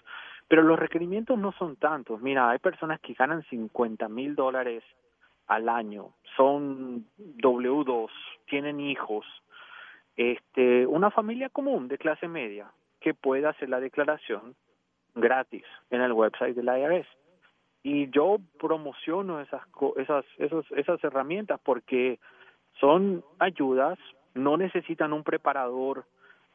Pero 0.49 0.63
los 0.63 0.77
requerimientos 0.77 1.39
no 1.39 1.53
son 1.53 1.77
tantos. 1.77 2.21
Mira, 2.21 2.51
hay 2.51 2.59
personas 2.59 2.99
que 2.99 3.15
ganan 3.15 3.45
50 3.45 4.09
mil 4.09 4.35
dólares 4.35 4.83
al 5.47 5.69
año, 5.69 6.15
son 6.37 7.07
W2, 7.17 8.11
tienen 8.47 8.81
hijos, 8.81 9.25
este, 10.17 10.89
una 10.89 11.13
familia 11.13 11.51
común 11.51 11.87
de 11.87 11.99
clase 11.99 12.27
media 12.27 12.67
que 13.01 13.15
puede 13.15 13.47
hacer 13.47 13.69
la 13.69 13.79
declaración 13.79 14.57
gratis 15.15 15.65
en 15.91 16.01
el 16.01 16.13
website 16.13 16.57
de 16.57 16.65
la 16.65 16.81
IRS. 16.81 17.07
Y 17.83 18.11
yo 18.11 18.39
promociono 18.59 19.41
esas, 19.41 19.63
esas, 19.97 20.25
esas, 20.39 20.65
esas 20.73 21.03
herramientas 21.05 21.61
porque 21.65 22.19
son 22.81 23.25
ayudas, 23.39 23.99
no 24.35 24.57
necesitan 24.57 25.13
un 25.13 25.23
preparador 25.23 26.05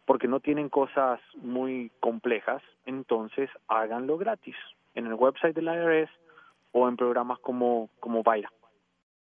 porque 0.06 0.28
no 0.28 0.40
tienen 0.40 0.70
cosas 0.70 1.20
muy 1.36 1.92
complejas, 2.00 2.62
entonces 2.86 3.50
háganlo 3.68 4.18
gratis 4.18 4.56
en 4.96 5.08
el 5.08 5.14
website 5.14 5.56
de 5.56 5.62
la 5.62 5.76
IRS 5.76 6.10
o 6.74 6.88
en 6.90 6.98
programas 6.98 7.40
como, 7.40 7.90
como 8.00 8.22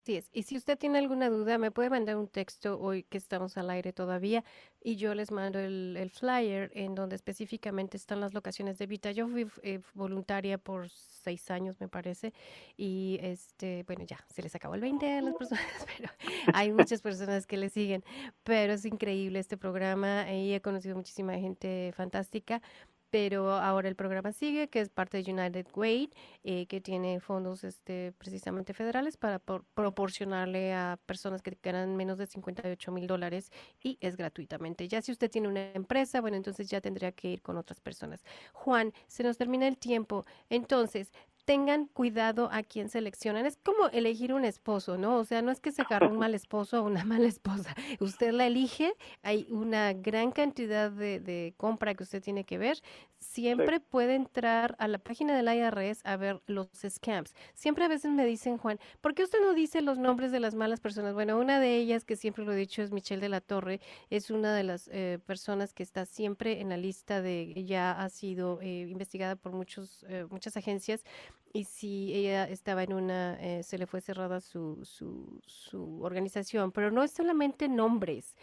Baila. 0.08 0.28
Y 0.34 0.44
si 0.44 0.58
usted 0.58 0.78
tiene 0.78 1.00
alguna 1.00 1.30
duda, 1.30 1.58
me 1.58 1.72
puede 1.72 1.90
mandar 1.90 2.18
un 2.18 2.28
texto 2.28 2.80
hoy 2.80 3.04
que 3.04 3.18
estamos 3.18 3.58
al 3.58 3.70
aire 3.70 3.94
todavía 3.94 4.44
y 4.82 4.96
yo 4.96 5.14
les 5.14 5.32
mando 5.32 5.60
el, 5.60 6.12
flyer 6.14 6.72
en 6.74 6.96
donde 6.96 7.16
específicamente 7.16 7.98
están 7.98 8.22
las 8.22 8.34
locaciones 8.34 8.78
de 8.78 8.88
Vita. 8.88 9.12
Yo 9.12 9.28
fui 9.28 9.48
eh, 9.64 9.80
voluntaria 9.94 10.58
por 10.58 10.90
seis 10.90 11.52
años, 11.52 11.80
me 11.80 11.88
parece, 11.88 12.34
y 12.78 13.20
este, 13.22 13.84
bueno, 13.84 14.06
ya 14.06 14.24
se 14.34 14.42
les 14.42 14.56
acabó 14.56 14.76
el 14.76 14.82
20 14.82 15.18
a 15.18 15.22
las 15.22 15.36
personas, 15.36 15.66
pero 15.98 16.10
hay 16.54 16.72
muchas 16.72 17.02
personas 17.02 17.46
que 17.46 17.58
le 17.58 17.70
siguen. 17.70 18.04
Pero 18.44 18.74
es 18.74 18.86
increíble 18.86 19.40
este 19.40 19.58
programa 19.58 20.32
y 20.32 20.54
he 20.54 20.62
conocido 20.62 20.96
muchísima 20.96 21.34
gente 21.34 21.92
fantástica 21.96 22.62
pero 23.10 23.52
ahora 23.52 23.88
el 23.88 23.96
programa 23.96 24.32
sigue, 24.32 24.68
que 24.68 24.82
es 24.82 24.90
parte 24.90 25.22
de 25.22 25.32
United 25.32 25.68
Way, 25.76 26.12
eh, 26.44 26.66
que 26.68 26.82
tiene 26.82 27.20
fondos 27.20 27.64
este, 27.64 28.14
precisamente 28.18 28.74
federales 28.74 29.18
para 29.18 29.40
proporcionarle 29.40 30.74
a 30.74 31.00
personas 31.06 31.42
que 31.42 31.58
ganan 31.62 31.96
menos 31.96 32.18
de 32.18 32.28
58 32.28 32.92
mil 32.92 33.08
dólares 33.08 33.52
y 33.82 33.98
es 34.02 34.18
gratuitamente. 34.18 34.88
Ya 34.88 35.02
si 35.02 35.12
usted 35.12 35.30
tiene 35.30 35.48
una 35.48 35.72
empresa, 35.74 36.22
bueno, 36.22 36.38
entonces 36.38 36.70
ya 36.70 36.82
tendría 36.82 37.12
que 37.12 37.30
ir 37.30 37.42
con 37.42 37.58
otras 37.58 37.80
personas. 37.80 38.24
Juan, 38.54 38.94
se 39.08 39.24
nos 39.24 39.38
termina 39.38 39.68
el 39.68 39.78
tiempo. 39.78 40.26
Entonces, 40.50 41.12
tengan 41.48 41.86
cuidado 41.86 42.50
a 42.52 42.62
quién 42.62 42.90
seleccionan. 42.90 43.46
Es 43.46 43.56
como 43.56 43.88
elegir 43.88 44.34
un 44.34 44.44
esposo, 44.44 44.98
¿no? 44.98 45.16
O 45.16 45.24
sea, 45.24 45.42
no 45.42 45.50
es 45.50 45.62
que 45.62 45.72
se 45.72 45.82
agarre 45.82 46.08
un 46.08 46.18
mal 46.20 46.36
esposo 46.36 46.84
o 46.84 46.86
una 46.86 47.06
mala 47.06 47.28
esposa. 47.28 47.74
Usted 48.02 48.34
la 48.34 48.48
elige, 48.48 48.94
hay 49.24 49.48
una 49.50 49.94
gran 49.94 50.34
cantidad 50.34 50.92
de, 50.92 51.54
compra 51.56 51.96
que 51.96 52.04
usted 52.04 52.22
tiene 52.22 52.44
que 52.44 52.58
ver. 52.58 52.82
Siempre 53.20 53.80
puede 53.80 54.16
entrar 54.16 54.76
a 54.78 54.90
la 54.90 55.00
página 55.00 55.36
del 55.36 55.48
IRS 55.48 56.02
a 56.04 56.18
ver 56.18 56.42
los 56.48 56.68
scams. 56.88 57.34
Siempre 57.54 57.86
a 57.86 57.88
veces 57.88 58.12
me 58.12 58.26
dicen, 58.26 58.58
Juan, 58.58 58.78
¿por 59.00 59.16
qué 59.16 59.24
usted 59.24 59.40
no 59.42 59.54
dice 59.54 59.82
los 59.82 59.98
nombres 59.98 60.34
de 60.34 60.42
las 60.42 60.54
malas 60.54 60.82
personas? 60.82 61.14
Bueno, 61.14 61.40
una 61.40 61.62
de 61.62 61.78
ellas, 61.78 62.04
que 62.04 62.18
siempre 62.18 62.44
lo 62.44 62.52
he 62.52 62.58
dicho, 62.58 62.82
es 62.82 62.92
Michelle 62.92 63.22
de 63.22 63.30
la 63.30 63.40
Torre. 63.42 63.80
Es 64.10 64.30
una 64.30 64.54
de 64.54 64.64
las 64.64 64.90
eh, 64.92 65.18
personas 65.26 65.74
que 65.74 65.82
está 65.82 66.06
siempre 66.06 66.60
en 66.60 66.70
la 66.70 66.78
lista 66.78 67.22
de, 67.22 67.64
ya 67.66 67.94
ha 67.94 68.10
sido 68.10 68.60
eh, 68.62 68.88
investigada 68.90 69.38
por 69.38 69.54
muchos, 69.54 70.06
eh, 70.10 70.26
muchas 70.30 70.58
agencias 70.58 71.06
y 71.54 71.66
si 71.66 72.14
ella 72.14 72.48
estaba 72.48 72.84
en 72.84 72.94
una, 72.94 73.38
eh, 73.42 73.64
se 73.64 73.78
le 73.78 73.88
fue 73.88 74.02
cerrada 74.02 74.42
su, 74.42 74.84
su, 74.84 75.40
su 75.46 76.02
organización, 76.02 76.72
pero 76.72 76.92
no 76.92 77.04
es 77.04 77.12
solamente 77.12 77.68
nombres, 77.70 78.36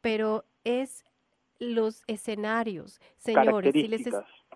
pero 0.00 0.44
es 0.64 1.04
los 1.58 2.02
escenarios, 2.06 3.00
señores. 3.16 3.72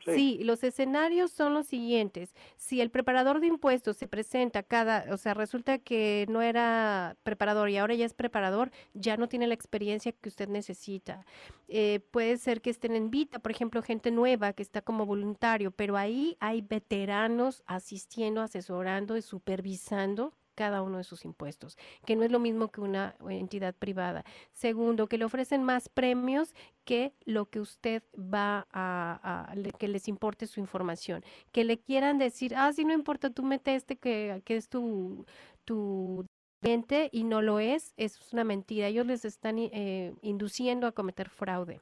Sí. 0.05 0.39
los 0.45 0.63
escenarios 0.65 1.31
son 1.33 1.55
los 1.55 1.67
siguientes. 1.67 2.35
Si 2.57 2.81
el 2.81 2.91
preparador 2.91 3.41
de 3.41 3.49
impuestos 3.49 3.97
se 3.97 4.09
presenta 4.09 4.63
cada, 4.63 5.13
o 5.13 5.17
sea, 5.17 5.35
resulta 5.35 5.79
que 5.79 6.27
no 6.29 6.43
era 6.43 7.17
preparador 7.23 7.71
y 7.71 7.77
ahora 7.77 7.95
ya 7.95 8.07
es 8.07 8.15
preparador, 8.15 8.71
ya 8.95 9.17
no 9.17 9.29
tiene 9.29 9.47
la 9.47 9.55
experiencia 9.55 10.13
que 10.13 10.29
usted 10.29 10.49
necesita. 10.49 11.27
Eh, 11.69 12.01
puede 12.11 12.37
ser 12.37 12.61
que 12.61 12.71
estén 12.71 12.95
en 12.95 13.11
Vita, 13.11 13.39
por 13.39 13.51
ejemplo, 13.51 13.83
gente 13.83 14.11
nueva 14.11 14.53
que 14.53 14.63
está 14.63 14.83
como 14.83 15.07
voluntario, 15.07 15.71
pero 15.71 15.97
ahí 15.97 16.37
hay 16.41 16.61
veteranos 16.63 17.63
asistiendo, 17.67 18.43
asesorando 18.43 19.17
y 19.17 19.23
supervisando 19.23 20.35
cada 20.57 20.83
uno 20.83 20.97
de 20.97 21.05
sus 21.05 21.25
impuestos, 21.25 21.79
que 22.05 22.17
no 22.17 22.25
es 22.25 22.33
lo 22.33 22.41
mismo 22.41 22.69
que 22.69 22.81
una 22.81 23.15
entidad 23.29 23.75
privada. 23.75 24.25
Segundo, 24.53 25.07
que 25.07 25.19
le 25.19 25.27
ofrecen 25.27 25.63
más 25.63 25.89
premios 25.89 26.55
que 26.85 27.13
lo 27.25 27.47
que 27.47 27.61
usted 27.61 28.03
va 28.17 28.67
a, 28.73 29.55
que 29.79 29.87
les 29.87 30.09
importe 30.09 30.47
su 30.47 30.59
información, 30.59 31.23
que 31.53 31.65
le 31.65 31.79
quieran 31.79 32.19
decir, 32.19 32.55
ah, 32.57 32.73
si 32.73 32.85
no 32.85 32.93
importa, 32.93 33.31
tú 33.31 33.43
mete 33.43 33.75
este 33.75 33.97
que, 33.97 34.43
que 34.45 34.57
es 34.57 34.69
tu, 34.69 35.27
tu 35.65 36.25
cliente 36.61 37.11
y 37.13 37.25
no 37.25 37.43
lo 37.43 37.61
es, 37.61 37.93
es 37.97 38.33
una 38.33 38.45
mentira. 38.45 38.87
Ellos 38.89 39.07
les 39.07 39.25
están 39.25 39.59
eh, 39.59 40.15
induciendo 40.23 40.87
a 40.87 40.93
cometer 40.93 41.29
fraude. 41.29 41.81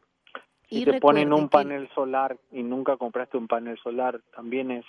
y 0.68 0.84
te 0.84 1.00
ponen 1.00 1.32
un 1.32 1.48
panel 1.48 1.88
solar 1.94 2.36
y 2.50 2.62
nunca 2.62 2.96
compraste 2.96 3.36
un 3.36 3.46
panel 3.46 3.78
solar, 3.78 4.20
también 4.34 4.70
es 4.70 4.84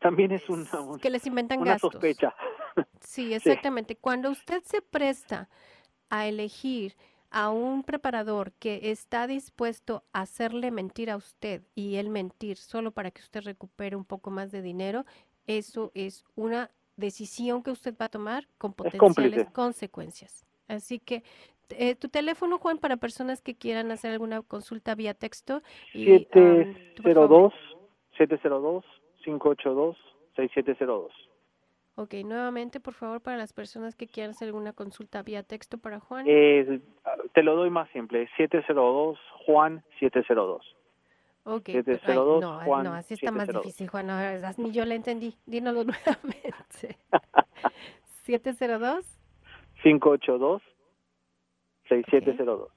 también 0.00 0.32
es 0.32 0.48
una, 0.48 0.66
que 1.00 1.10
les 1.10 1.26
inventan 1.26 1.60
una 1.60 1.72
gastos. 1.72 1.92
sospecha. 1.92 2.34
Sí, 3.00 3.34
exactamente. 3.34 3.96
Cuando 3.96 4.30
usted 4.30 4.62
se 4.62 4.82
presta 4.82 5.48
a 6.10 6.28
elegir 6.28 6.94
a 7.30 7.50
un 7.50 7.82
preparador 7.82 8.52
que 8.52 8.90
está 8.90 9.26
dispuesto 9.26 10.04
a 10.12 10.20
hacerle 10.20 10.70
mentir 10.70 11.10
a 11.10 11.16
usted 11.16 11.62
y 11.74 11.96
él 11.96 12.08
mentir 12.08 12.56
solo 12.56 12.92
para 12.92 13.10
que 13.10 13.20
usted 13.20 13.42
recupere 13.42 13.96
un 13.96 14.04
poco 14.04 14.30
más 14.30 14.52
de 14.52 14.62
dinero, 14.62 15.04
eso 15.46 15.90
es 15.94 16.24
una 16.36 16.70
decisión 16.96 17.64
que 17.64 17.72
usted 17.72 17.96
va 18.00 18.06
a 18.06 18.10
tomar 18.10 18.46
con 18.58 18.72
potenciales 18.72 19.50
consecuencias. 19.50 20.46
Así 20.68 21.00
que 21.00 21.24
eh, 21.70 21.94
tu 21.96 22.08
teléfono, 22.08 22.58
Juan, 22.58 22.78
para 22.78 22.96
personas 22.96 23.42
que 23.42 23.54
quieran 23.54 23.90
hacer 23.90 24.12
alguna 24.12 24.42
consulta 24.42 24.94
vía 24.94 25.14
texto. 25.14 25.62
Y, 25.94 26.06
702 28.16 28.84
702-582-6702. 29.24 31.08
Ok, 31.96 32.14
nuevamente, 32.24 32.78
por 32.78 32.94
favor, 32.94 33.20
para 33.20 33.36
las 33.36 33.52
personas 33.52 33.96
que 33.96 34.06
quieran 34.06 34.30
hacer 34.30 34.46
alguna 34.46 34.72
consulta 34.72 35.22
vía 35.22 35.42
texto 35.42 35.78
para 35.78 35.98
Juan. 35.98 36.26
Eh, 36.28 36.80
te 37.34 37.42
lo 37.42 37.56
doy 37.56 37.70
más 37.70 37.90
simple, 37.90 38.28
702 38.36 39.18
Juan 39.46 39.82
702. 39.98 40.76
Ok, 41.44 41.62
pero- 41.64 41.78
ay, 41.78 41.84
702 41.84 42.40
no, 42.42 42.60
Juan 42.60 42.84
no, 42.84 42.92
así 42.94 43.14
está 43.14 43.32
más 43.32 43.46
702. 43.46 43.64
difícil, 43.64 43.88
Juan. 43.88 44.06
Ver, 44.06 44.58
ni 44.58 44.70
yo 44.70 44.84
la 44.84 44.94
entendí. 44.94 45.34
Dínoslo 45.46 45.82
nuevamente. 45.84 46.96
702. 48.24 49.04
582 49.82 50.62
6702. 51.88 52.68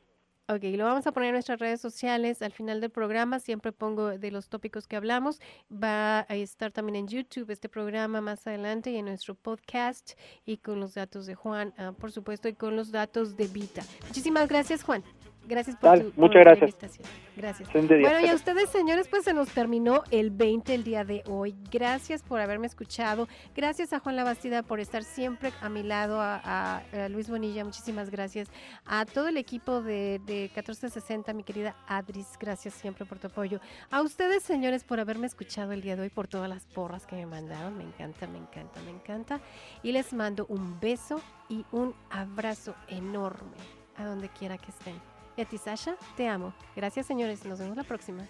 Ok, 0.48 0.64
lo 0.76 0.84
vamos 0.84 1.08
a 1.08 1.12
poner 1.14 1.30
en 1.30 1.34
nuestras 1.36 1.60
redes 1.60 1.80
sociales 1.80 2.42
al 2.42 2.52
final 2.52 2.82
del 2.82 2.90
programa. 2.90 3.40
Siempre 3.40 3.72
pongo 3.72 4.18
de 4.18 4.32
los 4.32 4.50
tópicos 4.50 4.88
que 4.88 4.98
hablamos. 4.98 5.40
Va 5.72 6.26
a 6.28 6.36
estar 6.36 6.72
también 6.72 6.98
en 6.98 7.08
YouTube 7.08 7.50
este 7.52 7.70
programa 7.70 8.20
más 8.20 8.46
adelante 8.48 8.92
y 8.92 8.98
en 8.98 9.06
nuestro 9.06 9.36
podcast 9.36 10.12
y 10.46 10.58
con 10.58 10.80
los 10.80 10.94
datos 10.94 11.26
de 11.26 11.36
Juan, 11.36 11.74
ah, 11.78 11.94
por 11.98 12.12
supuesto, 12.12 12.50
y 12.50 12.54
con 12.54 12.76
los 12.76 12.92
datos 12.92 13.38
de 13.38 13.48
Vita. 13.48 13.84
Muchísimas 14.08 14.50
gracias, 14.50 14.84
Juan. 14.84 15.04
Gracias 15.52 15.76
por, 15.76 15.90
Dale, 15.90 16.04
tu, 16.06 16.12
por 16.12 16.20
muchas 16.20 16.36
la 16.36 16.42
gracias. 16.44 16.70
invitación. 16.70 17.08
Gracias. 17.36 17.70
Bueno, 17.74 18.20
y 18.22 18.28
a 18.28 18.34
ustedes, 18.36 18.70
señores, 18.70 19.08
pues 19.10 19.24
se 19.26 19.34
nos 19.34 19.50
terminó 19.50 20.04
el 20.12 20.32
20 20.32 20.74
el 20.74 20.84
día 20.86 21.04
de 21.04 21.24
hoy. 21.28 21.56
Gracias 21.70 22.24
por 22.24 22.40
haberme 22.40 22.68
escuchado. 22.68 23.28
Gracias 23.56 23.92
a 23.94 24.00
Juan 24.00 24.16
Labastida 24.16 24.64
por 24.64 24.80
estar 24.80 25.04
siempre 25.04 25.52
a 25.62 25.68
mi 25.68 25.84
lado, 25.84 26.22
a, 26.22 26.36
a- 26.44 26.82
a 27.06 27.10
Luis 27.10 27.30
Bonilla, 27.30 27.66
muchísimas 27.66 28.10
gracias. 28.10 28.50
A 28.86 29.06
todo 29.06 29.28
el 29.28 29.36
equipo 29.38 29.82
de, 29.82 30.22
de 30.26 30.44
1460, 30.56 31.34
mi 31.34 31.44
querida 31.44 31.76
Adris, 31.88 32.38
gracias 32.40 32.74
siempre 32.74 33.06
por 33.06 33.20
tu 33.20 33.28
apoyo. 33.28 33.60
A 33.90 34.02
ustedes, 34.02 34.44
señores, 34.44 34.84
por 34.86 35.00
haberme 35.02 35.28
escuchado 35.28 35.74
el 35.74 35.82
día 35.82 35.96
de 35.98 36.04
hoy, 36.04 36.10
por 36.10 36.28
todas 36.30 36.48
las 36.48 36.66
porras 36.68 37.06
que 37.06 37.16
me 37.18 37.26
mandaron. 37.26 37.78
Me 37.78 37.84
encanta, 37.84 38.26
me 38.28 38.38
encanta, 38.38 38.80
me 38.84 38.92
encanta. 38.92 39.42
Y 39.84 39.92
les 39.92 40.14
mando 40.14 40.46
un 40.48 40.80
beso 40.80 41.20
y 41.50 41.66
un 41.74 41.94
abrazo 42.10 42.74
enorme 42.88 43.58
a 43.98 44.06
donde 44.06 44.30
quiera 44.30 44.58
que 44.58 44.72
estén. 44.72 45.11
Y 45.38 45.42
a 45.42 45.46
ti, 45.46 45.58
Sasha, 45.58 45.96
te 46.16 46.28
amo. 46.28 46.54
Gracias, 46.76 47.06
señores. 47.06 47.46
Nos 47.46 47.60
vemos 47.60 47.78
la 47.78 47.84
próxima. 47.84 48.28